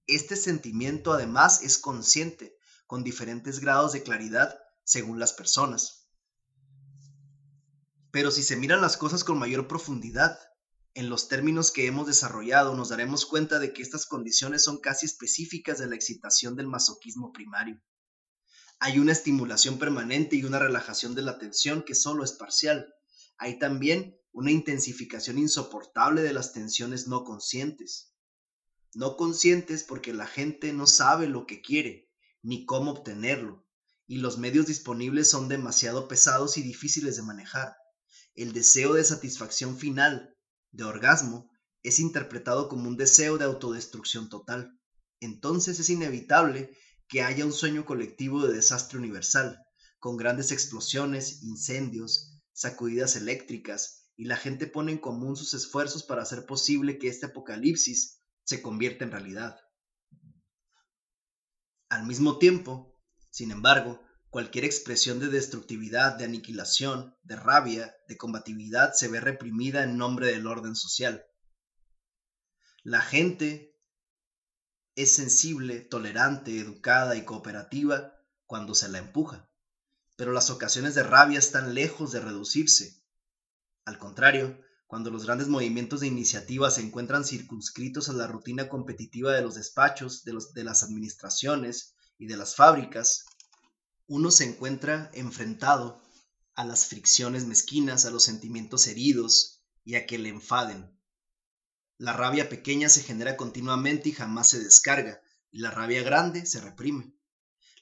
Este 0.07 0.37
sentimiento 0.37 1.11
además 1.11 1.61
es 1.61 1.77
consciente, 1.77 2.57
con 2.87 3.03
diferentes 3.03 3.59
grados 3.59 3.91
de 3.91 4.01
claridad 4.01 4.57
según 4.85 5.19
las 5.19 5.33
personas. 5.33 6.07
Pero 8.11 8.31
si 8.31 8.41
se 8.41 8.55
miran 8.55 8.79
las 8.79 8.95
cosas 8.95 9.25
con 9.25 9.37
mayor 9.37 9.67
profundidad, 9.67 10.39
en 10.93 11.09
los 11.09 11.27
términos 11.27 11.71
que 11.71 11.85
hemos 11.85 12.07
desarrollado, 12.07 12.75
nos 12.75 12.89
daremos 12.89 13.25
cuenta 13.25 13.59
de 13.59 13.73
que 13.73 13.83
estas 13.83 14.05
condiciones 14.05 14.63
son 14.63 14.79
casi 14.79 15.05
específicas 15.05 15.77
de 15.77 15.87
la 15.87 15.95
excitación 15.95 16.55
del 16.55 16.67
masoquismo 16.67 17.33
primario. 17.33 17.79
Hay 18.79 18.97
una 18.99 19.11
estimulación 19.11 19.77
permanente 19.77 20.37
y 20.37 20.45
una 20.45 20.59
relajación 20.59 21.13
de 21.13 21.23
la 21.23 21.37
tensión 21.37 21.83
que 21.83 21.93
solo 21.93 22.23
es 22.23 22.31
parcial. 22.31 22.93
Hay 23.37 23.59
también 23.59 24.17
una 24.31 24.51
intensificación 24.51 25.37
insoportable 25.37 26.21
de 26.21 26.33
las 26.33 26.53
tensiones 26.53 27.07
no 27.07 27.23
conscientes. 27.23 28.13
No 28.93 29.17
conscientes 29.17 29.83
porque 29.83 30.13
la 30.13 30.27
gente 30.27 30.73
no 30.73 30.87
sabe 30.87 31.27
lo 31.27 31.45
que 31.45 31.61
quiere, 31.61 32.09
ni 32.41 32.65
cómo 32.65 32.91
obtenerlo, 32.91 33.65
y 34.07 34.17
los 34.17 34.37
medios 34.37 34.67
disponibles 34.67 35.29
son 35.29 35.49
demasiado 35.49 36.07
pesados 36.07 36.57
y 36.57 36.63
difíciles 36.63 37.15
de 37.15 37.23
manejar. 37.23 37.75
El 38.35 38.53
deseo 38.53 38.93
de 38.93 39.03
satisfacción 39.03 39.77
final, 39.77 40.35
de 40.71 40.83
orgasmo, 40.83 41.49
es 41.83 41.99
interpretado 41.99 42.69
como 42.69 42.87
un 42.87 42.97
deseo 42.97 43.37
de 43.37 43.45
autodestrucción 43.45 44.29
total. 44.29 44.79
Entonces 45.19 45.79
es 45.79 45.89
inevitable 45.89 46.77
que 47.07 47.23
haya 47.23 47.45
un 47.45 47.53
sueño 47.53 47.85
colectivo 47.85 48.45
de 48.45 48.53
desastre 48.53 48.97
universal, 48.97 49.63
con 49.99 50.17
grandes 50.17 50.51
explosiones, 50.51 51.43
incendios, 51.43 52.36
sacudidas 52.57 53.15
eléctricas, 53.15 54.09
y 54.15 54.25
la 54.25 54.35
gente 54.35 54.65
pone 54.65 54.91
en 54.91 54.97
común 54.97 55.35
sus 55.35 55.53
esfuerzos 55.53 56.01
para 56.01 56.23
hacer 56.23 56.47
posible 56.47 56.97
que 56.97 57.07
este 57.07 57.27
apocalipsis 57.27 58.19
se 58.43 58.63
convierta 58.63 59.05
en 59.05 59.11
realidad. 59.11 59.59
Al 61.87 62.07
mismo 62.07 62.39
tiempo, 62.39 62.99
sin 63.29 63.51
embargo, 63.51 64.01
cualquier 64.31 64.65
expresión 64.65 65.19
de 65.19 65.27
destructividad, 65.27 66.17
de 66.17 66.25
aniquilación, 66.25 67.15
de 67.21 67.35
rabia, 67.35 67.95
de 68.07 68.17
combatividad 68.17 68.93
se 68.93 69.07
ve 69.07 69.19
reprimida 69.19 69.83
en 69.83 69.95
nombre 69.95 70.25
del 70.25 70.47
orden 70.47 70.75
social. 70.75 71.27
La 72.81 73.01
gente 73.01 73.79
es 74.95 75.11
sensible, 75.11 75.81
tolerante, 75.81 76.57
educada 76.59 77.15
y 77.15 77.23
cooperativa 77.23 78.15
cuando 78.47 78.73
se 78.73 78.89
la 78.89 78.97
empuja, 78.97 79.46
pero 80.17 80.33
las 80.33 80.49
ocasiones 80.49 80.95
de 80.95 81.03
rabia 81.03 81.39
están 81.39 81.73
lejos 81.73 82.11
de 82.11 82.19
reducirse. 82.19 83.01
Al 83.85 83.97
contrario, 83.97 84.59
cuando 84.87 85.11
los 85.11 85.25
grandes 85.25 85.47
movimientos 85.47 85.99
de 86.01 86.07
iniciativa 86.07 86.71
se 86.71 86.81
encuentran 86.81 87.23
circunscritos 87.23 88.09
a 88.09 88.13
la 88.13 88.27
rutina 88.27 88.67
competitiva 88.67 89.31
de 89.31 89.43
los 89.43 89.55
despachos, 89.55 90.23
de, 90.23 90.37
de 90.53 90.63
las 90.63 90.83
administraciones 90.83 91.93
y 92.17 92.25
de 92.25 92.35
las 92.35 92.55
fábricas, 92.55 93.25
uno 94.07 94.31
se 94.31 94.45
encuentra 94.45 95.11
enfrentado 95.13 96.01
a 96.55 96.65
las 96.65 96.87
fricciones 96.87 97.45
mezquinas, 97.45 98.05
a 98.05 98.11
los 98.11 98.23
sentimientos 98.23 98.87
heridos 98.87 99.61
y 99.83 99.95
a 99.95 100.07
que 100.07 100.17
le 100.17 100.29
enfaden. 100.29 100.97
La 101.99 102.13
rabia 102.13 102.49
pequeña 102.49 102.89
se 102.89 103.03
genera 103.03 103.37
continuamente 103.37 104.09
y 104.09 104.13
jamás 104.13 104.49
se 104.49 104.59
descarga, 104.63 105.21
y 105.51 105.59
la 105.59 105.69
rabia 105.69 106.01
grande 106.01 106.45
se 106.45 106.59
reprime. 106.59 107.16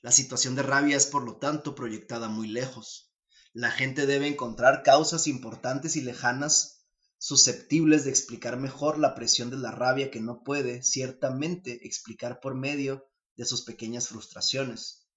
La 0.06 0.12
situación 0.12 0.54
de 0.54 0.62
rabia 0.62 0.96
es 0.98 1.08
por 1.08 1.24
lo 1.24 1.38
tanto 1.38 1.74
proyectada 1.74 2.30
muy 2.30 2.48
lejos. 2.48 3.12
La 3.54 3.72
gente 3.72 4.06
debe 4.06 4.28
encontrar 4.28 4.84
causas 4.84 5.26
importantes 5.26 5.96
y 5.96 6.02
lejanas 6.02 6.86
susceptibles 7.18 8.04
de 8.04 8.12
explicar 8.12 8.56
mejor 8.60 9.00
la 9.00 9.16
presión 9.16 9.50
de 9.50 9.58
la 9.58 9.72
rabia 9.72 10.12
que 10.12 10.22
no 10.22 10.44
puede, 10.44 10.84
ciertamente, 10.84 11.88
explicar 11.88 12.40
por 12.40 12.54
medio 12.54 13.08
de 13.36 13.46
sus 13.46 13.64
pequeñas 13.64 14.10
frustraciones. 14.10 15.08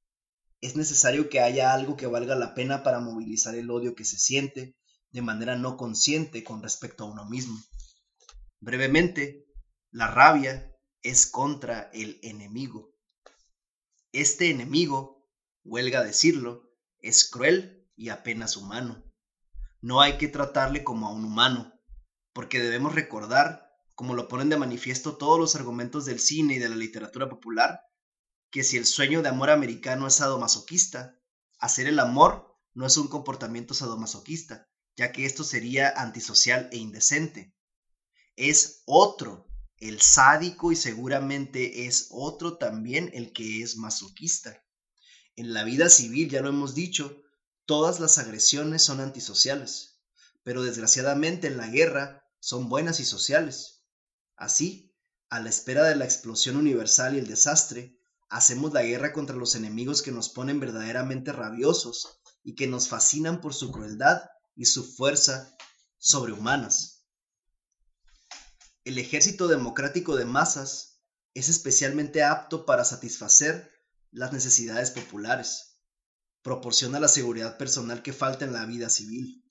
Es 0.63 0.75
necesario 0.75 1.29
que 1.29 1.41
haya 1.41 1.75
algo 1.75 1.95
que 1.99 2.07
valga 2.07 2.35
la 2.35 2.55
pena 2.55 2.83
para 2.83 2.99
movilizar 2.99 3.57
el 3.57 3.71
odio 3.71 3.95
que 3.95 4.07
se 4.07 4.17
siente 4.17 4.75
de 5.11 5.21
manera 5.21 5.57
no 5.57 5.77
consciente 5.77 6.43
con 6.43 6.63
respecto 6.63 7.05
a 7.05 7.09
uno 7.09 7.29
mismo. 7.29 7.61
Brevemente, 8.59 9.45
la 9.91 10.07
rabia 10.07 10.75
es 11.03 11.27
contra 11.27 11.91
el 11.93 12.19
enemigo. 12.23 12.88
Este 14.13 14.51
enemigo, 14.51 15.29
huelga 15.65 16.03
decirlo, 16.03 16.71
es 17.01 17.29
cruel 17.29 17.91
y 17.97 18.09
apenas 18.09 18.57
humano. 18.57 19.05
No 19.81 20.01
hay 20.01 20.19
que 20.19 20.29
tratarle 20.29 20.85
como 20.85 21.07
a 21.07 21.13
un 21.13 21.25
humano, 21.25 21.73
porque 22.33 22.61
debemos 22.61 22.95
recordar, 22.95 23.71
como 23.95 24.15
lo 24.15 24.29
ponen 24.29 24.49
de 24.49 24.57
manifiesto 24.57 25.17
todos 25.17 25.39
los 25.39 25.55
argumentos 25.55 26.05
del 26.05 26.21
cine 26.21 26.55
y 26.55 26.59
de 26.59 26.69
la 26.69 26.77
literatura 26.77 27.29
popular, 27.29 27.81
que 28.51 28.65
si 28.65 28.77
el 28.77 28.87
sueño 28.87 29.23
de 29.23 29.29
amor 29.29 29.51
americano 29.51 30.07
es 30.07 30.15
sadomasoquista, 30.15 31.19
hacer 31.59 31.87
el 31.87 31.99
amor 31.99 32.57
no 32.75 32.87
es 32.87 32.97
un 32.97 33.09
comportamiento 33.09 33.75
sadomasoquista, 33.75 34.69
ya 34.97 35.13
que 35.13 35.27
esto 35.27 35.45
sería 35.45 35.91
antisocial 35.91 36.69
e 36.73 36.79
indecente 36.79 37.55
es 38.39 38.83
otro, 38.87 39.48
el 39.81 40.01
sádico 40.01 40.73
y 40.73 40.77
seguramente 40.77 41.87
es 41.87 42.09
otro 42.11 42.59
también 42.59 43.11
el 43.15 43.33
que 43.33 43.63
es 43.63 43.77
masoquista. 43.77 44.65
En 45.37 45.53
la 45.55 45.63
vida 45.63 45.89
civil, 45.89 46.29
ya 46.29 46.41
lo 46.41 46.49
hemos 46.49 46.75
dicho, 46.75 47.23
todas 47.65 48.01
las 48.01 48.19
agresiones 48.19 48.83
son 48.83 49.01
antisociales, 49.01 50.01
pero 50.43 50.63
desgraciadamente 50.63 51.47
en 51.47 51.57
la 51.57 51.69
guerra 51.69 52.25
son 52.41 52.69
buenas 52.69 52.99
y 52.99 53.05
sociales. 53.05 53.85
Así, 54.37 54.95
a 55.31 55.41
la 55.41 55.51
espera 55.51 55.85
de 55.85 55.95
la 55.95 56.05
explosión 56.05 56.57
universal 56.57 57.15
y 57.15 57.19
el 57.19 57.29
desastre, 57.29 57.99
hacemos 58.29 58.73
la 58.73 58.83
guerra 58.83 59.13
contra 59.13 59.37
los 59.37 59.55
enemigos 59.55 60.03
que 60.03 60.13
nos 60.13 60.29
ponen 60.29 60.59
verdaderamente 60.59 61.33
rabiosos 61.33 62.21
y 62.43 62.55
que 62.55 62.67
nos 62.67 62.89
fascinan 62.89 63.41
por 63.41 63.55
su 63.55 63.71
crueldad 63.71 64.23
y 64.57 64.65
su 64.65 64.85
fuerza 64.85 65.57
sobrehumanas. 65.99 66.98
El 68.89 68.97
ejército 68.97 69.49
democrático 69.49 70.17
de 70.17 70.25
masas 70.25 71.03
es 71.35 71.51
especialmente 71.51 72.23
apto 72.23 72.65
para 72.65 72.87
satisfacer 72.87 73.71
las 74.13 74.33
necesidades 74.33 74.91
populares. 74.91 75.83
Proporciona 76.41 76.99
la 76.99 77.09
seguridad 77.09 77.59
personal 77.59 78.01
que 78.01 78.15
falta 78.15 78.47
en 78.47 78.55
la 78.55 78.65
vida 78.65 78.89
civil. 78.89 79.45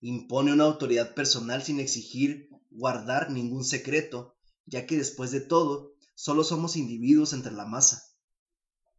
Impone 0.00 0.54
una 0.54 0.64
autoridad 0.64 1.12
personal 1.12 1.62
sin 1.62 1.80
exigir 1.80 2.48
guardar 2.70 3.30
ningún 3.30 3.62
secreto, 3.62 4.38
ya 4.64 4.86
que 4.86 4.96
después 4.96 5.32
de 5.32 5.42
todo, 5.42 5.92
solo 6.14 6.42
somos 6.42 6.74
individuos 6.74 7.34
entre 7.34 7.52
la 7.52 7.66
masa. 7.66 8.02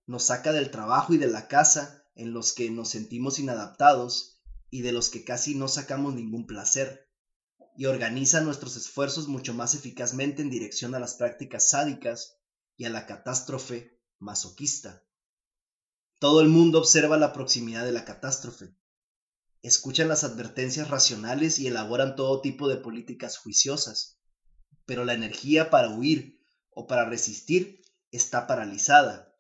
Nos 0.06 0.26
saca 0.26 0.52
del 0.52 0.70
trabajo 0.70 1.16
y 1.16 1.18
de 1.18 1.30
la 1.30 1.48
casa 1.48 2.06
en 2.14 2.32
los 2.32 2.54
que 2.54 2.70
nos 2.70 2.90
sentimos 2.90 3.40
inadaptados 3.40 4.40
y 4.70 4.84
de 4.84 4.92
los 4.92 5.10
que 5.10 5.24
casi 5.24 5.56
no 5.56 5.68
sacamos 5.68 6.14
ningún 6.14 6.46
placer 6.46 7.09
y 7.80 7.86
organiza 7.86 8.42
nuestros 8.42 8.76
esfuerzos 8.76 9.30
mucho 9.30 9.54
más 9.54 9.74
eficazmente 9.74 10.42
en 10.42 10.50
dirección 10.50 10.96
a 10.96 11.00
las 11.00 11.14
prácticas 11.14 11.70
sádicas 11.70 12.38
y 12.76 12.84
a 12.84 12.90
la 12.90 13.06
catástrofe 13.06 13.98
masoquista. 14.18 15.06
Todo 16.20 16.42
el 16.42 16.50
mundo 16.50 16.80
observa 16.80 17.16
la 17.16 17.32
proximidad 17.32 17.86
de 17.86 17.94
la 17.94 18.04
catástrofe, 18.04 18.76
escuchan 19.62 20.10
las 20.10 20.26
advertencias 20.26 20.90
racionales 20.90 21.58
y 21.58 21.68
elaboran 21.68 22.18
todo 22.18 22.42
tipo 22.42 22.68
de 22.68 22.76
políticas 22.76 23.38
juiciosas, 23.38 24.20
pero 24.86 25.06
la 25.06 25.14
energía 25.14 25.70
para 25.70 25.88
huir 25.88 26.44
o 26.72 26.86
para 26.86 27.06
resistir 27.06 27.82
está 28.12 28.46
paralizada. 28.46 29.38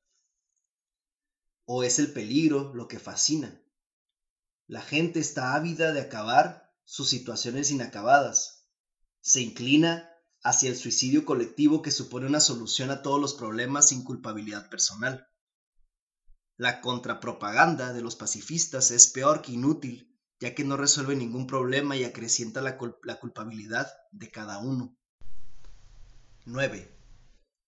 O 1.66 1.84
es 1.84 2.00
el 2.00 2.14
peligro 2.14 2.74
lo 2.74 2.88
que 2.88 3.00
fascina. 3.00 3.62
La 4.66 4.80
gente 4.80 5.20
está 5.20 5.56
ávida 5.56 5.92
de 5.92 6.00
acabar 6.00 6.69
sus 6.90 7.08
situaciones 7.08 7.70
inacabadas. 7.70 8.66
Se 9.22 9.42
inclina 9.42 10.10
hacia 10.42 10.72
el 10.72 10.76
suicidio 10.76 11.24
colectivo 11.24 11.84
que 11.84 11.92
supone 11.92 12.26
una 12.26 12.40
solución 12.40 12.90
a 12.90 13.04
todos 13.04 13.22
los 13.22 13.36
problemas 13.36 13.90
sin 13.90 14.04
culpabilidad 14.04 14.72
personal. 14.72 15.28
La 16.58 16.82
contrapropaganda 16.82 17.94
de 17.94 18.02
los 18.02 18.16
pacifistas 18.16 18.90
es 18.90 19.06
peor 19.06 19.44
que 19.44 19.52
inútil, 19.52 20.20
ya 20.40 20.56
que 20.56 20.64
no 20.64 20.78
resuelve 20.78 21.16
ningún 21.16 21.46
problema 21.46 21.96
y 21.96 22.06
acrecienta 22.06 22.60
la, 22.60 22.80
culpabilidad 23.20 23.88
de 24.12 24.32
cada 24.32 24.58
uno. 24.58 24.98
9. 26.46 27.00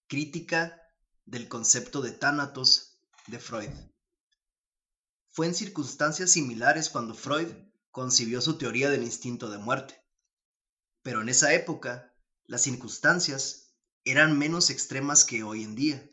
Crítica 0.08 0.82
del 1.26 1.48
concepto 1.48 2.02
de 2.02 2.10
tánatos 2.10 2.98
de 3.28 3.38
Freud. 3.38 3.70
Fue 5.30 5.46
en 5.46 5.54
circunstancias 5.54 6.32
similares 6.32 6.90
cuando 6.90 7.14
Freud 7.14 7.71
concibió 7.92 8.42
su 8.42 8.58
teoría 8.58 8.90
del 8.90 9.04
instinto 9.04 9.50
de 9.50 9.58
muerte. 9.58 10.02
Pero 11.04 11.22
en 11.22 11.30
esa 11.30 11.54
época, 11.54 12.14
las 12.46 12.62
circunstancias 12.62 13.76
eran 14.04 14.38
menos 14.38 14.70
extremas 14.70 15.26
que 15.26 15.44
hoy 15.44 15.64
en 15.64 15.76
día, 15.76 16.10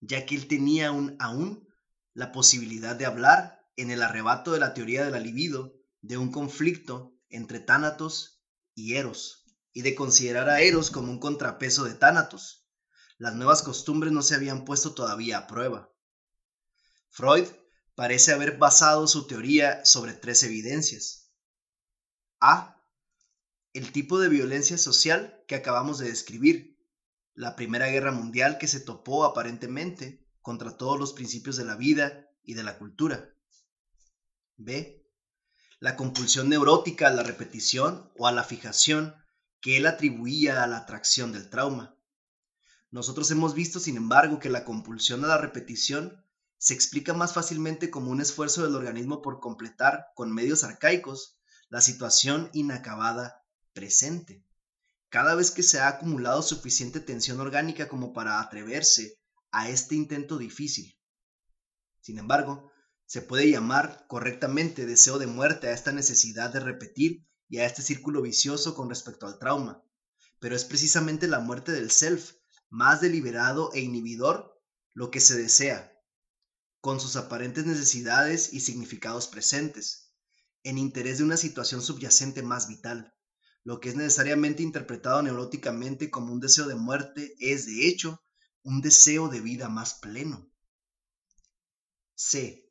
ya 0.00 0.26
que 0.26 0.34
él 0.34 0.48
tenía 0.48 0.88
aún 0.88 1.68
la 2.14 2.32
posibilidad 2.32 2.96
de 2.96 3.06
hablar 3.06 3.64
en 3.76 3.90
el 3.90 4.02
arrebato 4.02 4.52
de 4.52 4.60
la 4.60 4.74
teoría 4.74 5.04
de 5.04 5.10
la 5.10 5.20
libido 5.20 5.74
de 6.00 6.16
un 6.16 6.32
conflicto 6.32 7.14
entre 7.28 7.60
Tánatos 7.60 8.42
y 8.74 8.94
Eros, 8.94 9.44
y 9.72 9.82
de 9.82 9.94
considerar 9.94 10.48
a 10.48 10.60
Eros 10.60 10.90
como 10.90 11.12
un 11.12 11.20
contrapeso 11.20 11.84
de 11.84 11.94
Tánatos. 11.94 12.66
Las 13.18 13.34
nuevas 13.34 13.62
costumbres 13.62 14.12
no 14.12 14.22
se 14.22 14.34
habían 14.34 14.64
puesto 14.64 14.94
todavía 14.94 15.38
a 15.38 15.46
prueba. 15.46 15.92
Freud 17.10 17.46
parece 18.00 18.32
haber 18.32 18.56
basado 18.56 19.06
su 19.06 19.26
teoría 19.26 19.84
sobre 19.84 20.14
tres 20.14 20.42
evidencias. 20.42 21.30
A. 22.40 22.82
El 23.74 23.92
tipo 23.92 24.18
de 24.18 24.30
violencia 24.30 24.78
social 24.78 25.44
que 25.46 25.54
acabamos 25.54 25.98
de 25.98 26.08
describir. 26.08 26.82
La 27.34 27.56
Primera 27.56 27.88
Guerra 27.88 28.10
Mundial 28.10 28.56
que 28.56 28.68
se 28.68 28.80
topó 28.80 29.26
aparentemente 29.26 30.26
contra 30.40 30.78
todos 30.78 30.98
los 30.98 31.12
principios 31.12 31.58
de 31.58 31.66
la 31.66 31.76
vida 31.76 32.26
y 32.42 32.54
de 32.54 32.62
la 32.62 32.78
cultura. 32.78 33.34
B. 34.56 35.06
La 35.78 35.94
compulsión 35.96 36.48
neurótica 36.48 37.08
a 37.08 37.12
la 37.12 37.22
repetición 37.22 38.10
o 38.16 38.26
a 38.26 38.32
la 38.32 38.44
fijación 38.44 39.14
que 39.60 39.76
él 39.76 39.84
atribuía 39.84 40.64
a 40.64 40.66
la 40.66 40.78
atracción 40.78 41.32
del 41.32 41.50
trauma. 41.50 41.98
Nosotros 42.90 43.30
hemos 43.30 43.52
visto, 43.52 43.78
sin 43.78 43.98
embargo, 43.98 44.38
que 44.38 44.48
la 44.48 44.64
compulsión 44.64 45.22
a 45.26 45.28
la 45.28 45.36
repetición 45.36 46.24
se 46.60 46.74
explica 46.74 47.14
más 47.14 47.32
fácilmente 47.32 47.90
como 47.90 48.10
un 48.10 48.20
esfuerzo 48.20 48.62
del 48.62 48.74
organismo 48.76 49.22
por 49.22 49.40
completar, 49.40 50.08
con 50.14 50.30
medios 50.30 50.62
arcaicos, 50.62 51.40
la 51.70 51.80
situación 51.80 52.50
inacabada 52.52 53.42
presente. 53.72 54.44
Cada 55.08 55.34
vez 55.34 55.50
que 55.50 55.62
se 55.62 55.80
ha 55.80 55.88
acumulado 55.88 56.42
suficiente 56.42 57.00
tensión 57.00 57.40
orgánica 57.40 57.88
como 57.88 58.12
para 58.12 58.40
atreverse 58.40 59.18
a 59.50 59.70
este 59.70 59.94
intento 59.94 60.36
difícil. 60.36 60.94
Sin 62.02 62.18
embargo, 62.18 62.70
se 63.06 63.22
puede 63.22 63.50
llamar 63.50 64.04
correctamente 64.06 64.84
deseo 64.84 65.18
de 65.18 65.26
muerte 65.26 65.68
a 65.68 65.72
esta 65.72 65.92
necesidad 65.92 66.52
de 66.52 66.60
repetir 66.60 67.26
y 67.48 67.56
a 67.58 67.64
este 67.64 67.80
círculo 67.80 68.20
vicioso 68.20 68.74
con 68.74 68.90
respecto 68.90 69.26
al 69.26 69.38
trauma, 69.38 69.82
pero 70.38 70.54
es 70.54 70.66
precisamente 70.66 71.26
la 71.26 71.40
muerte 71.40 71.72
del 71.72 71.90
self, 71.90 72.32
más 72.68 73.00
deliberado 73.00 73.72
e 73.72 73.80
inhibidor, 73.80 74.60
lo 74.92 75.10
que 75.10 75.20
se 75.20 75.36
desea, 75.36 75.90
con 76.80 77.00
sus 77.00 77.16
aparentes 77.16 77.66
necesidades 77.66 78.52
y 78.52 78.60
significados 78.60 79.26
presentes 79.26 80.10
en 80.62 80.78
interés 80.78 81.18
de 81.18 81.24
una 81.24 81.36
situación 81.36 81.82
subyacente 81.82 82.42
más 82.42 82.68
vital. 82.68 83.14
Lo 83.64 83.80
que 83.80 83.90
es 83.90 83.96
necesariamente 83.96 84.62
interpretado 84.62 85.22
neuróticamente 85.22 86.10
como 86.10 86.32
un 86.32 86.40
deseo 86.40 86.66
de 86.66 86.74
muerte 86.74 87.34
es, 87.38 87.66
de 87.66 87.88
hecho, 87.88 88.22
un 88.62 88.80
deseo 88.80 89.28
de 89.28 89.40
vida 89.40 89.68
más 89.68 89.94
pleno. 89.94 90.50
C. 92.14 92.70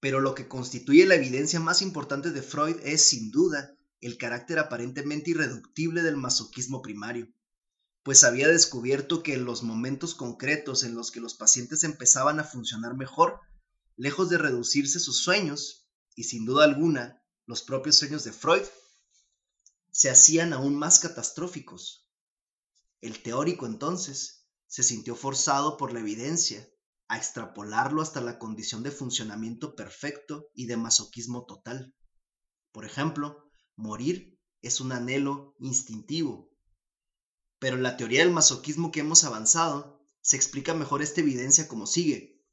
Pero 0.00 0.20
lo 0.20 0.34
que 0.34 0.48
constituye 0.48 1.06
la 1.06 1.14
evidencia 1.14 1.60
más 1.60 1.82
importante 1.82 2.30
de 2.30 2.42
Freud 2.42 2.76
es, 2.82 3.08
sin 3.08 3.30
duda, 3.30 3.76
el 4.00 4.18
carácter 4.18 4.58
aparentemente 4.58 5.30
irreductible 5.30 6.02
del 6.02 6.16
masoquismo 6.16 6.82
primario, 6.82 7.28
pues 8.04 8.22
había 8.22 8.48
descubierto 8.48 9.22
que 9.22 9.32
en 9.34 9.46
los 9.46 9.62
momentos 9.62 10.14
concretos 10.14 10.84
en 10.84 10.94
los 10.94 11.10
que 11.10 11.20
los 11.20 11.34
pacientes 11.34 11.84
empezaban 11.84 12.38
a 12.38 12.44
funcionar 12.44 12.94
mejor, 12.94 13.40
lejos 13.96 14.28
de 14.28 14.38
reducirse 14.38 15.00
sus 15.00 15.18
sueños, 15.18 15.88
y 16.14 16.24
sin 16.24 16.44
duda 16.44 16.64
alguna 16.64 17.22
los 17.46 17.62
propios 17.62 17.96
sueños 17.96 18.22
de 18.22 18.32
Freud, 18.32 18.62
se 19.90 20.10
hacían 20.10 20.52
aún 20.52 20.76
más 20.76 20.98
catastróficos. 20.98 22.06
El 23.00 23.22
teórico 23.22 23.64
entonces 23.64 24.46
se 24.66 24.82
sintió 24.82 25.16
forzado 25.16 25.76
por 25.76 25.92
la 25.92 26.00
evidencia 26.00 26.68
a 27.08 27.16
extrapolarlo 27.16 28.02
hasta 28.02 28.20
la 28.20 28.38
condición 28.38 28.82
de 28.82 28.90
funcionamiento 28.90 29.74
perfecto 29.76 30.50
y 30.54 30.66
de 30.66 30.76
masoquismo 30.76 31.46
total. 31.46 31.94
Por 32.70 32.84
ejemplo, 32.84 33.50
morir 33.76 34.38
es 34.62 34.80
un 34.80 34.92
anhelo 34.92 35.54
instintivo. 35.58 36.53
Pero 37.64 37.78
la 37.78 37.96
teoría 37.96 38.20
del 38.20 38.30
masoquismo 38.30 38.92
que 38.92 39.00
hemos 39.00 39.24
avanzado, 39.24 39.98
se 40.20 40.36
explica 40.36 40.74
mejor 40.74 41.00
esta 41.00 41.22
evidencia 41.22 41.66
como 41.66 41.86
sigue. 41.86 42.44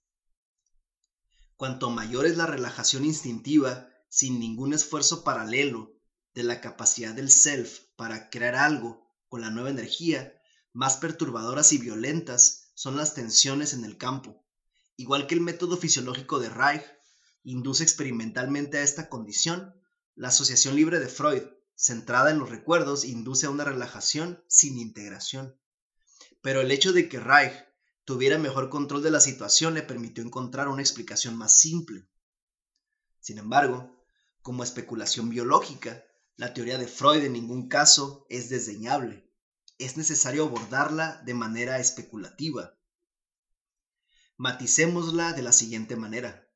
Cuanto 1.58 1.90
mayor 1.90 2.26
es 2.26 2.38
la 2.38 2.46
relajación 2.46 3.04
instintiva, 3.04 3.90
sin 4.08 4.40
ningún 4.40 4.74
esfuerzo 4.74 5.26
paralelo, 5.26 5.92
de 6.34 6.44
la 6.44 6.62
capacidad 6.62 7.14
del 7.14 7.30
self 7.30 7.80
para 7.98 8.30
crear 8.30 8.56
algo 8.56 9.06
con 9.28 9.42
la 9.42 9.50
nueva 9.50 9.70
energía, 9.70 10.34
más 10.72 10.96
perturbadoras 10.96 11.74
y 11.74 11.78
violentas 11.78 12.72
son 12.74 12.96
las 12.96 13.14
tensiones 13.14 13.74
en 13.74 13.84
el 13.84 13.98
campo. 13.98 14.46
Igual 14.96 15.28
que 15.28 15.36
el 15.36 15.42
método 15.42 15.76
fisiológico 15.76 16.40
de 16.40 16.48
Reich 16.48 16.86
induce 17.44 17.84
experimentalmente 17.84 18.78
a 18.78 18.84
esta 18.84 19.10
condición, 19.10 19.76
la 20.16 20.30
asociación 20.30 20.78
libre 20.78 21.02
de 21.02 21.10
Freud, 21.10 21.44
centrada 21.76 22.32
en 22.32 22.40
los 22.40 22.50
recuerdos, 22.50 23.06
induce 23.06 23.48
a 23.48 23.50
una 23.50 23.64
relajación 23.64 24.44
sin 24.48 24.78
integración. 24.78 25.60
Pero 26.42 26.62
el 26.62 26.72
hecho 26.72 26.94
de 26.94 27.10
que 27.10 27.20
Reich 27.20 27.54
tuviera 28.06 28.38
mejor 28.38 28.70
control 28.70 29.04
de 29.04 29.12
la 29.12 29.20
situación 29.20 29.74
le 29.74 29.84
permitió 29.84 30.24
encontrar 30.24 30.68
una 30.68 30.82
explicación 30.82 31.36
más 31.38 31.58
simple. 31.58 32.08
Sin 33.20 33.38
embargo, 33.38 33.96
como 34.42 34.64
especulación 34.64 35.30
biológica, 35.30 36.04
la 36.36 36.54
teoría 36.54 36.78
de 36.78 36.88
Freud 36.88 37.24
en 37.24 37.34
ningún 37.34 37.68
caso 37.68 38.26
es 38.30 38.50
desdeñable. 38.50 39.30
Es 39.78 39.98
necesario 39.98 40.46
abordarla 40.46 41.22
de 41.26 41.34
manera 41.34 41.80
especulativa. 41.80 42.78
Maticémosla 44.38 45.34
de 45.34 45.44
la 45.44 45.52
siguiente 45.52 45.96
manera. 45.96 46.48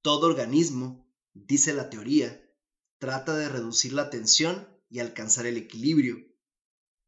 Todo 0.00 0.26
organismo, 0.26 1.06
dice 1.34 1.74
la 1.74 1.90
teoría, 1.90 2.43
trata 2.98 3.36
de 3.36 3.48
reducir 3.48 3.92
la 3.92 4.10
tensión 4.10 4.68
y 4.88 5.00
alcanzar 5.00 5.46
el 5.46 5.56
equilibrio, 5.56 6.16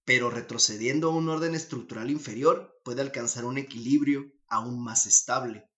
pero 0.05 0.31
retrocediendo 0.31 1.09
a 1.09 1.15
un 1.15 1.29
orden 1.29 1.55
estructural 1.55 2.11
inferior 2.11 2.81
puede 2.85 3.03
alcanzar 3.03 3.45
un 3.45 3.59
equilibrio 3.59 4.33
aún 4.49 4.83
más 4.83 5.07
estable. 5.07 5.69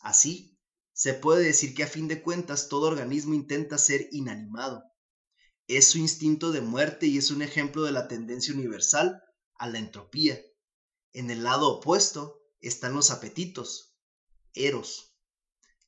Así, 0.00 0.58
se 0.92 1.14
puede 1.14 1.44
decir 1.44 1.74
que 1.74 1.82
a 1.82 1.88
fin 1.88 2.06
de 2.06 2.22
cuentas 2.22 2.68
todo 2.68 2.86
organismo 2.86 3.34
intenta 3.34 3.78
ser 3.78 4.08
inanimado. 4.12 4.84
Es 5.66 5.88
su 5.88 5.98
instinto 5.98 6.52
de 6.52 6.60
muerte 6.60 7.06
y 7.06 7.18
es 7.18 7.30
un 7.30 7.42
ejemplo 7.42 7.82
de 7.82 7.92
la 7.92 8.06
tendencia 8.06 8.54
universal 8.54 9.22
a 9.56 9.68
la 9.68 9.78
entropía. 9.78 10.38
En 11.12 11.30
el 11.30 11.42
lado 11.42 11.68
opuesto 11.68 12.42
están 12.60 12.94
los 12.94 13.10
apetitos, 13.10 13.96
eros, 14.52 15.16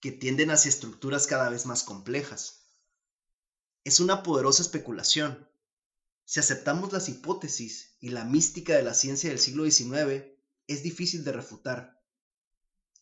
que 0.00 0.12
tienden 0.12 0.50
hacia 0.50 0.70
estructuras 0.70 1.26
cada 1.26 1.50
vez 1.50 1.66
más 1.66 1.82
complejas. 1.82 2.65
Es 3.86 4.00
una 4.00 4.24
poderosa 4.24 4.62
especulación, 4.62 5.48
si 6.24 6.40
aceptamos 6.40 6.92
las 6.92 7.08
hipótesis 7.08 7.94
y 8.00 8.08
la 8.08 8.24
mística 8.24 8.74
de 8.74 8.82
la 8.82 8.94
ciencia 8.94 9.30
del 9.30 9.38
siglo 9.38 9.62
XIX, 9.62 10.24
es 10.66 10.82
difícil 10.82 11.22
de 11.22 11.30
refutar. 11.30 12.02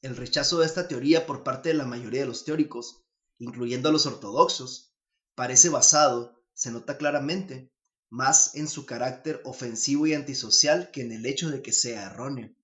El 0.02 0.14
rechazo 0.14 0.58
de 0.58 0.66
esta 0.66 0.86
teoría 0.86 1.24
por 1.24 1.42
parte 1.42 1.70
de 1.70 1.74
la 1.74 1.86
mayoría 1.86 2.20
de 2.20 2.26
los 2.26 2.44
teóricos, 2.44 3.06
incluyendo 3.38 3.88
a 3.88 3.92
los 3.92 4.04
ortodoxos, 4.04 4.92
parece 5.34 5.70
basado, 5.70 6.44
se 6.52 6.70
nota 6.70 6.98
claramente, 6.98 7.72
más 8.10 8.54
en 8.54 8.68
su 8.68 8.84
carácter 8.84 9.40
ofensivo 9.46 10.06
y 10.06 10.12
antisocial 10.12 10.90
que 10.90 11.00
en 11.00 11.12
el 11.12 11.24
hecho 11.24 11.48
de 11.48 11.62
que 11.62 11.72
sea 11.72 12.10
erróneo. 12.10 12.54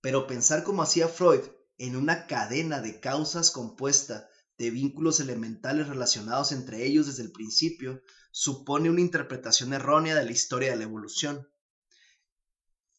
Pero 0.00 0.28
pensar 0.28 0.62
como 0.62 0.84
hacía 0.84 1.08
Freud 1.08 1.42
en 1.76 1.96
una 1.96 2.28
cadena 2.28 2.80
de 2.80 3.00
causas 3.00 3.50
compuesta 3.50 4.30
de 4.58 4.70
vínculos 4.70 5.20
elementales 5.20 5.88
relacionados 5.88 6.52
entre 6.52 6.86
ellos 6.86 7.06
desde 7.06 7.22
el 7.22 7.32
principio 7.32 8.02
supone 8.30 8.90
una 8.90 9.00
interpretación 9.00 9.72
errónea 9.72 10.14
de 10.14 10.24
la 10.24 10.32
historia 10.32 10.70
de 10.70 10.76
la 10.76 10.84
evolución. 10.84 11.48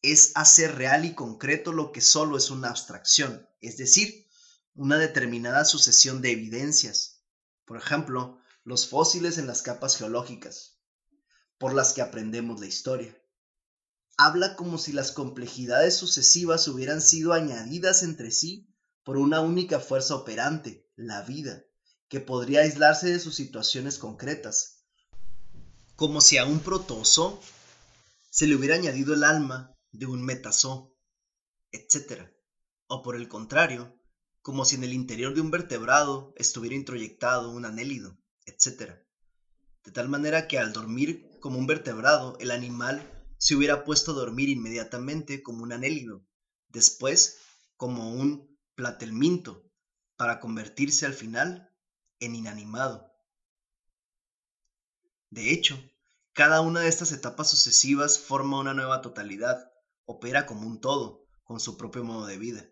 Es 0.01 0.31
hacer 0.35 0.75
real 0.75 1.05
y 1.05 1.15
concreto 1.15 1.73
lo 1.73 1.91
que 1.91 2.01
solo 2.01 2.37
es 2.37 2.51
una 2.51 2.69
abstracción, 2.69 3.47
es 3.61 3.77
decir, 3.77 4.27
una 4.75 4.97
determinada 4.97 5.65
sucesión 5.65 6.21
de 6.21 6.31
evidencias, 6.31 7.23
por 7.65 7.77
ejemplo, 7.77 8.39
los 8.63 8.87
fósiles 8.87 9.37
en 9.37 9.47
las 9.47 9.61
capas 9.61 9.97
geológicas, 9.97 10.79
por 11.57 11.73
las 11.73 11.93
que 11.93 12.01
aprendemos 12.01 12.59
la 12.59 12.67
historia. 12.67 13.17
Habla 14.17 14.55
como 14.55 14.77
si 14.77 14.91
las 14.93 15.11
complejidades 15.11 15.95
sucesivas 15.95 16.67
hubieran 16.67 17.01
sido 17.01 17.33
añadidas 17.33 18.03
entre 18.03 18.31
sí 18.31 18.73
por 19.03 19.17
una 19.17 19.41
única 19.41 19.79
fuerza 19.79 20.15
operante, 20.15 20.86
la 20.97 21.21
vida, 21.21 21.63
que 22.09 22.19
podría 22.19 22.61
aislarse 22.61 23.07
de 23.07 23.19
sus 23.19 23.35
situaciones 23.35 23.99
concretas, 23.99 24.83
como 25.95 26.21
si 26.21 26.37
a 26.37 26.45
un 26.45 26.59
protozoo 26.59 27.39
se 28.29 28.47
le 28.47 28.55
hubiera 28.55 28.75
añadido 28.75 29.13
el 29.13 29.23
alma 29.23 29.75
de 29.91 30.07
un 30.07 30.23
metazoo, 30.23 30.95
etc. 31.71 32.29
O 32.87 33.01
por 33.03 33.15
el 33.15 33.27
contrario, 33.27 33.99
como 34.41 34.65
si 34.65 34.75
en 34.75 34.83
el 34.83 34.93
interior 34.93 35.35
de 35.35 35.41
un 35.41 35.51
vertebrado 35.51 36.33
estuviera 36.35 36.75
introyectado 36.75 37.51
un 37.51 37.65
anélido, 37.65 38.17
etc. 38.45 38.93
De 39.83 39.91
tal 39.91 40.09
manera 40.09 40.47
que 40.47 40.57
al 40.57 40.73
dormir 40.73 41.29
como 41.39 41.59
un 41.59 41.67
vertebrado, 41.67 42.37
el 42.39 42.51
animal 42.51 43.01
se 43.37 43.55
hubiera 43.55 43.83
puesto 43.83 44.11
a 44.11 44.15
dormir 44.15 44.49
inmediatamente 44.49 45.43
como 45.43 45.63
un 45.63 45.73
anélido, 45.73 46.25
después 46.69 47.37
como 47.75 48.11
un 48.13 48.57
platelminto, 48.75 49.66
para 50.17 50.39
convertirse 50.39 51.05
al 51.05 51.13
final 51.13 51.71
en 52.19 52.35
inanimado. 52.35 53.13
De 55.29 55.51
hecho, 55.51 55.79
cada 56.33 56.61
una 56.61 56.81
de 56.81 56.87
estas 56.87 57.11
etapas 57.11 57.49
sucesivas 57.49 58.19
forma 58.19 58.59
una 58.59 58.73
nueva 58.73 59.01
totalidad, 59.01 59.71
opera 60.05 60.45
como 60.45 60.67
un 60.67 60.81
todo, 60.81 61.25
con 61.43 61.59
su 61.59 61.77
propio 61.77 62.03
modo 62.03 62.25
de 62.25 62.37
vida. 62.37 62.69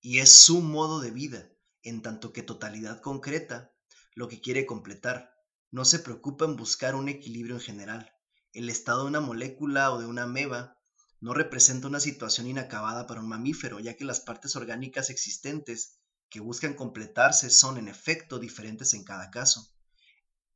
Y 0.00 0.18
es 0.18 0.32
su 0.32 0.60
modo 0.60 1.00
de 1.00 1.10
vida, 1.10 1.50
en 1.82 2.02
tanto 2.02 2.32
que 2.32 2.42
totalidad 2.42 3.00
concreta, 3.00 3.72
lo 4.14 4.28
que 4.28 4.40
quiere 4.40 4.66
completar. 4.66 5.34
No 5.70 5.84
se 5.84 5.98
preocupa 5.98 6.44
en 6.44 6.56
buscar 6.56 6.94
un 6.94 7.08
equilibrio 7.08 7.56
en 7.56 7.60
general. 7.60 8.12
El 8.52 8.68
estado 8.68 9.02
de 9.02 9.08
una 9.08 9.20
molécula 9.20 9.92
o 9.92 10.00
de 10.00 10.06
una 10.06 10.24
ameba 10.24 10.78
no 11.20 11.34
representa 11.34 11.86
una 11.86 12.00
situación 12.00 12.46
inacabada 12.46 13.06
para 13.06 13.20
un 13.20 13.28
mamífero, 13.28 13.80
ya 13.80 13.96
que 13.96 14.04
las 14.04 14.20
partes 14.20 14.56
orgánicas 14.56 15.08
existentes 15.08 16.01
que 16.32 16.40
buscan 16.40 16.72
completarse 16.72 17.50
son 17.50 17.76
en 17.76 17.88
efecto 17.88 18.38
diferentes 18.38 18.94
en 18.94 19.04
cada 19.04 19.30
caso. 19.30 19.70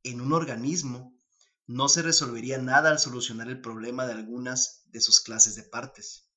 En 0.01 0.21
un 0.21 0.33
organismo, 0.33 1.15
no 1.67 1.87
se 1.87 2.01
resolvería 2.01 2.57
nada 2.57 2.89
al 2.89 2.97
solucionar 2.97 3.47
el 3.47 3.61
problema 3.61 4.07
de 4.07 4.13
algunas 4.13 4.81
de 4.87 5.01
sus 5.01 5.19
clases 5.19 5.53
de 5.53 5.61
partes. 5.61 6.31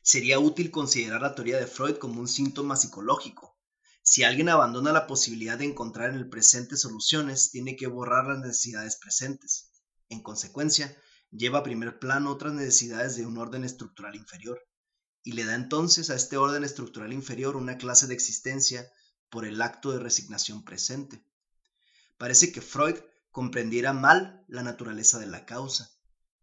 Sería 0.00 0.38
útil 0.38 0.70
considerar 0.70 1.20
la 1.20 1.34
teoría 1.34 1.58
de 1.58 1.66
Freud 1.66 1.96
como 1.96 2.20
un 2.20 2.28
síntoma 2.28 2.76
psicológico. 2.76 3.58
Si 4.02 4.24
alguien 4.24 4.48
abandona 4.48 4.90
la 4.90 5.06
posibilidad 5.06 5.58
de 5.58 5.66
encontrar 5.66 6.08
en 6.08 6.16
el 6.16 6.30
presente 6.30 6.78
soluciones, 6.78 7.50
tiene 7.50 7.76
que 7.76 7.86
borrar 7.86 8.26
las 8.26 8.38
necesidades 8.38 8.96
presentes. 8.96 9.72
En 10.08 10.22
consecuencia, 10.22 10.96
lleva 11.30 11.58
a 11.58 11.64
primer 11.64 11.98
plano 11.98 12.30
otras 12.30 12.54
necesidades 12.54 13.16
de 13.16 13.26
un 13.26 13.36
orden 13.36 13.62
estructural 13.62 14.14
inferior, 14.14 14.58
y 15.24 15.32
le 15.32 15.44
da 15.44 15.54
entonces 15.54 16.10
a 16.10 16.14
este 16.14 16.36
orden 16.36 16.62
estructural 16.62 17.12
inferior 17.12 17.56
una 17.56 17.78
clase 17.78 18.06
de 18.06 18.14
existencia 18.14 18.92
por 19.30 19.46
el 19.46 19.60
acto 19.62 19.90
de 19.90 19.98
resignación 19.98 20.64
presente. 20.64 21.24
Parece 22.18 22.52
que 22.52 22.60
Freud 22.60 22.96
comprendiera 23.30 23.92
mal 23.94 24.44
la 24.46 24.62
naturaleza 24.62 25.18
de 25.18 25.26
la 25.26 25.46
causa. 25.46 25.90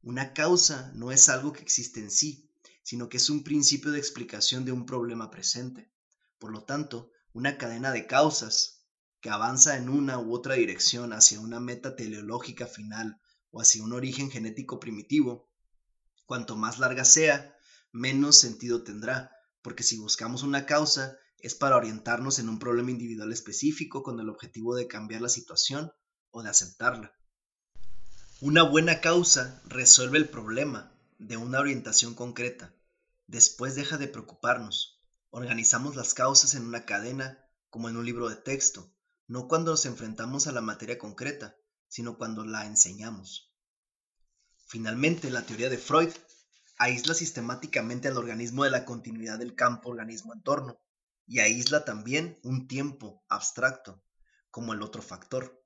Una 0.02 0.34
causa 0.34 0.92
no 0.96 1.12
es 1.12 1.30
algo 1.30 1.54
que 1.54 1.62
existe 1.62 2.00
en 2.00 2.10
sí, 2.10 2.52
sino 2.82 3.08
que 3.08 3.18
es 3.18 3.30
un 3.30 3.44
principio 3.44 3.92
de 3.92 4.00
explicación 4.00 4.66
de 4.66 4.72
un 4.72 4.88
problema 4.88 5.30
presente. 5.30 5.94
Por 6.40 6.52
lo 6.52 6.64
tanto, 6.64 7.12
una 7.34 7.60
cadena 7.60 7.92
de 7.92 8.08
causas 8.08 8.82
que 9.22 9.30
avanza 9.30 9.78
en 9.78 9.90
una 9.90 10.18
u 10.18 10.34
otra 10.34 10.56
dirección 10.56 11.14
hacia 11.14 11.40
una 11.40 11.60
meta 11.60 11.96
teleológica 11.96 12.66
final 12.66 13.22
o 13.52 13.62
hacia 13.62 13.84
un 13.84 13.94
origen 13.94 14.32
genético 14.32 14.80
primitivo, 14.80 15.52
cuanto 16.26 16.56
más 16.56 16.80
larga 16.80 17.06
sea, 17.06 17.56
menos 17.92 18.38
sentido 18.38 18.84
tendrá, 18.84 19.32
porque 19.62 19.84
si 19.84 19.98
buscamos 19.98 20.44
una 20.44 20.66
causa 20.66 21.18
es 21.40 21.56
para 21.56 21.76
orientarnos 21.76 22.40
en 22.40 22.50
un 22.50 22.60
problema 22.60 22.92
individual 22.92 23.32
específico 23.32 24.04
con 24.04 24.20
el 24.20 24.30
objetivo 24.30 24.76
de 24.76 24.88
cambiar 24.88 25.22
la 25.22 25.30
situación 25.30 25.92
o 26.30 26.44
de 26.44 26.50
aceptarla. 26.50 27.14
Una 28.42 28.64
buena 28.64 29.02
causa 29.02 29.62
resuelve 29.66 30.18
el 30.18 30.30
problema 30.30 30.92
de 31.20 31.38
una 31.38 31.60
orientación 31.60 32.16
concreta. 32.16 32.74
Después 33.28 33.76
deja 33.76 33.98
de 33.98 34.08
preocuparnos. 34.08 35.00
Organizamos 35.30 35.96
las 35.96 36.14
causas 36.14 36.56
en 36.56 36.66
una 36.66 36.86
cadena 36.86 37.46
como 37.70 37.88
en 37.88 37.98
un 37.98 38.06
libro 38.06 38.30
de 38.30 38.36
texto, 38.36 38.92
no 39.28 39.48
cuando 39.48 39.72
nos 39.72 39.86
enfrentamos 39.86 40.48
a 40.48 40.52
la 40.52 40.62
materia 40.62 40.98
concreta, 40.98 41.56
sino 41.88 42.18
cuando 42.18 42.44
la 42.44 42.66
enseñamos. 42.66 43.54
Finalmente, 44.66 45.30
la 45.30 45.46
teoría 45.46 45.70
de 45.70 45.78
Freud 45.78 46.10
aísla 46.82 47.14
sistemáticamente 47.14 48.08
al 48.08 48.18
organismo 48.18 48.64
de 48.64 48.72
la 48.72 48.86
continuidad 48.86 49.38
del 49.38 49.54
campo 49.54 49.90
organismo-entorno 49.90 50.82
y 51.28 51.38
aísla 51.38 51.86
también 51.86 52.40
un 52.42 52.68
tiempo 52.68 53.24
abstracto 53.30 54.04
como 54.50 54.74
el 54.74 54.82
otro 54.82 55.04
factor. 55.04 55.64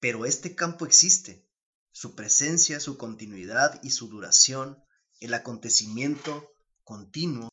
Pero 0.00 0.26
este 0.26 0.56
campo 0.56 0.86
existe. 0.86 1.48
Su 1.92 2.16
presencia, 2.16 2.80
su 2.80 2.98
continuidad 2.98 3.80
y 3.84 3.90
su 3.90 4.08
duración, 4.08 4.82
el 5.20 5.34
acontecimiento 5.34 6.50
continuo 6.82 7.52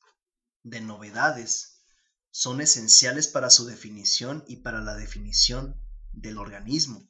de 0.63 0.81
novedades, 0.81 1.83
son 2.31 2.61
esenciales 2.61 3.27
para 3.27 3.51
su 3.51 3.67
definición 3.67 4.43
y 4.47 4.57
para 4.57 4.81
la 4.81 4.95
definición 4.95 5.79
del 6.13 6.39
organismo. 6.39 7.07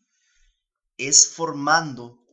Es 0.98 1.30
formando 1.30 2.28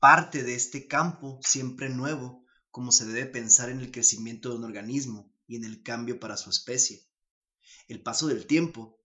parte 0.00 0.42
de 0.42 0.54
este 0.54 0.86
campo 0.86 1.38
siempre 1.42 1.90
nuevo 1.90 2.43
como 2.74 2.90
se 2.90 3.06
debe 3.06 3.26
pensar 3.26 3.70
en 3.70 3.78
el 3.78 3.92
crecimiento 3.92 4.50
de 4.50 4.56
un 4.56 4.64
organismo 4.64 5.32
y 5.46 5.54
en 5.54 5.62
el 5.62 5.84
cambio 5.84 6.18
para 6.18 6.36
su 6.36 6.50
especie. 6.50 7.06
El 7.86 8.02
paso 8.02 8.26
del 8.26 8.48
tiempo, 8.48 8.98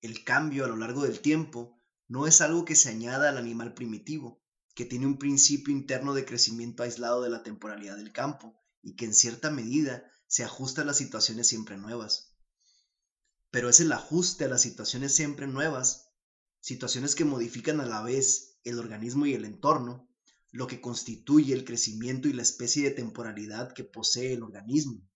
el 0.00 0.24
cambio 0.24 0.64
a 0.64 0.68
lo 0.68 0.76
largo 0.76 1.02
del 1.02 1.20
tiempo, 1.20 1.78
no 2.08 2.26
es 2.26 2.40
algo 2.40 2.64
que 2.64 2.74
se 2.74 2.88
añada 2.88 3.28
al 3.28 3.36
animal 3.36 3.74
primitivo, 3.74 4.42
que 4.74 4.86
tiene 4.86 5.04
un 5.04 5.18
principio 5.18 5.70
interno 5.70 6.14
de 6.14 6.24
crecimiento 6.24 6.82
aislado 6.82 7.20
de 7.20 7.28
la 7.28 7.42
temporalidad 7.42 7.98
del 7.98 8.10
campo 8.10 8.58
y 8.80 8.96
que 8.96 9.04
en 9.04 9.12
cierta 9.12 9.50
medida 9.50 10.10
se 10.26 10.42
ajusta 10.42 10.80
a 10.80 10.86
las 10.86 10.96
situaciones 10.96 11.46
siempre 11.46 11.76
nuevas. 11.76 12.38
Pero 13.50 13.68
es 13.68 13.80
el 13.80 13.92
ajuste 13.92 14.46
a 14.46 14.48
las 14.48 14.62
situaciones 14.62 15.14
siempre 15.14 15.46
nuevas, 15.46 16.08
situaciones 16.60 17.14
que 17.14 17.26
modifican 17.26 17.80
a 17.80 17.86
la 17.86 18.00
vez 18.00 18.58
el 18.64 18.78
organismo 18.78 19.26
y 19.26 19.34
el 19.34 19.44
entorno, 19.44 20.09
lo 20.50 20.66
que 20.66 20.80
constituye 20.80 21.54
el 21.54 21.64
crecimiento 21.64 22.28
y 22.28 22.32
la 22.32 22.42
especie 22.42 22.82
de 22.82 22.90
temporalidad 22.90 23.72
que 23.72 23.84
posee 23.84 24.32
el 24.32 24.42
organismo. 24.42 25.08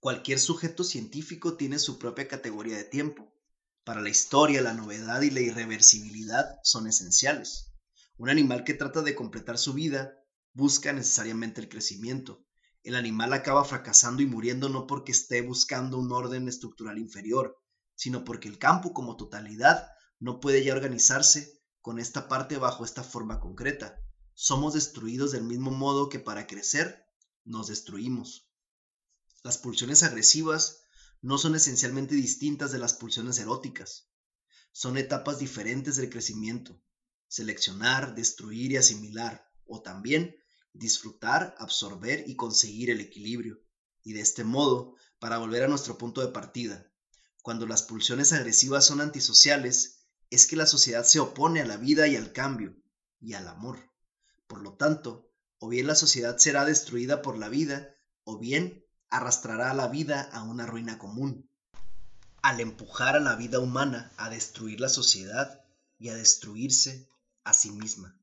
Cualquier 0.00 0.38
sujeto 0.38 0.84
científico 0.84 1.56
tiene 1.56 1.78
su 1.78 1.98
propia 1.98 2.28
categoría 2.28 2.76
de 2.76 2.84
tiempo, 2.84 3.34
para 3.84 4.00
la 4.00 4.08
historia, 4.08 4.62
la 4.62 4.72
novedad 4.72 5.20
y 5.20 5.30
la 5.30 5.42
irreversibilidad 5.42 6.58
son 6.62 6.86
esenciales. 6.86 7.70
Un 8.16 8.30
animal 8.30 8.64
que 8.64 8.72
trata 8.72 9.02
de 9.02 9.14
completar 9.14 9.58
su 9.58 9.74
vida 9.74 10.14
busca 10.54 10.94
necesariamente 10.94 11.60
el 11.60 11.68
crecimiento. 11.68 12.46
El 12.82 12.96
animal 12.96 13.34
acaba 13.34 13.62
fracasando 13.62 14.22
y 14.22 14.26
muriendo 14.26 14.70
no 14.70 14.86
porque 14.86 15.12
esté 15.12 15.42
buscando 15.42 15.98
un 15.98 16.10
orden 16.12 16.48
estructural 16.48 16.96
inferior, 16.96 17.58
sino 17.94 18.24
porque 18.24 18.48
el 18.48 18.58
campo 18.58 18.94
como 18.94 19.16
totalidad 19.16 19.86
no 20.18 20.40
puede 20.40 20.64
ya 20.64 20.72
organizarse 20.72 21.53
con 21.84 21.98
esta 21.98 22.28
parte 22.28 22.56
bajo 22.56 22.82
esta 22.82 23.04
forma 23.04 23.40
concreta. 23.40 24.00
Somos 24.32 24.72
destruidos 24.72 25.32
del 25.32 25.44
mismo 25.44 25.70
modo 25.70 26.08
que 26.08 26.18
para 26.18 26.46
crecer 26.46 27.06
nos 27.44 27.66
destruimos. 27.66 28.48
Las 29.42 29.58
pulsiones 29.58 30.02
agresivas 30.02 30.84
no 31.20 31.36
son 31.36 31.54
esencialmente 31.56 32.14
distintas 32.14 32.72
de 32.72 32.78
las 32.78 32.94
pulsiones 32.94 33.38
eróticas. 33.38 34.08
Son 34.72 34.96
etapas 34.96 35.40
diferentes 35.40 35.96
del 35.96 36.08
crecimiento. 36.08 36.82
Seleccionar, 37.28 38.14
destruir 38.14 38.72
y 38.72 38.76
asimilar, 38.78 39.46
o 39.66 39.82
también 39.82 40.34
disfrutar, 40.72 41.54
absorber 41.58 42.24
y 42.26 42.34
conseguir 42.34 42.88
el 42.88 43.02
equilibrio. 43.02 43.60
Y 44.02 44.14
de 44.14 44.22
este 44.22 44.42
modo, 44.42 44.94
para 45.18 45.36
volver 45.36 45.64
a 45.64 45.68
nuestro 45.68 45.98
punto 45.98 46.22
de 46.22 46.28
partida, 46.28 46.90
cuando 47.42 47.66
las 47.66 47.82
pulsiones 47.82 48.32
agresivas 48.32 48.86
son 48.86 49.02
antisociales, 49.02 50.03
es 50.34 50.46
que 50.46 50.56
la 50.56 50.66
sociedad 50.66 51.04
se 51.04 51.20
opone 51.20 51.60
a 51.60 51.66
la 51.66 51.76
vida 51.76 52.08
y 52.08 52.16
al 52.16 52.32
cambio, 52.32 52.76
y 53.20 53.34
al 53.34 53.46
amor. 53.46 53.78
Por 54.46 54.62
lo 54.62 54.74
tanto, 54.74 55.30
o 55.58 55.68
bien 55.68 55.86
la 55.86 55.94
sociedad 55.94 56.36
será 56.38 56.64
destruida 56.64 57.22
por 57.22 57.38
la 57.38 57.48
vida, 57.48 57.94
o 58.24 58.38
bien 58.38 58.84
arrastrará 59.10 59.70
a 59.70 59.74
la 59.74 59.86
vida 59.86 60.22
a 60.32 60.42
una 60.42 60.66
ruina 60.66 60.98
común, 60.98 61.48
al 62.42 62.60
empujar 62.60 63.16
a 63.16 63.20
la 63.20 63.36
vida 63.36 63.60
humana 63.60 64.12
a 64.16 64.28
destruir 64.28 64.80
la 64.80 64.88
sociedad 64.88 65.64
y 65.98 66.08
a 66.08 66.14
destruirse 66.14 67.08
a 67.44 67.54
sí 67.54 67.70
misma. 67.70 68.18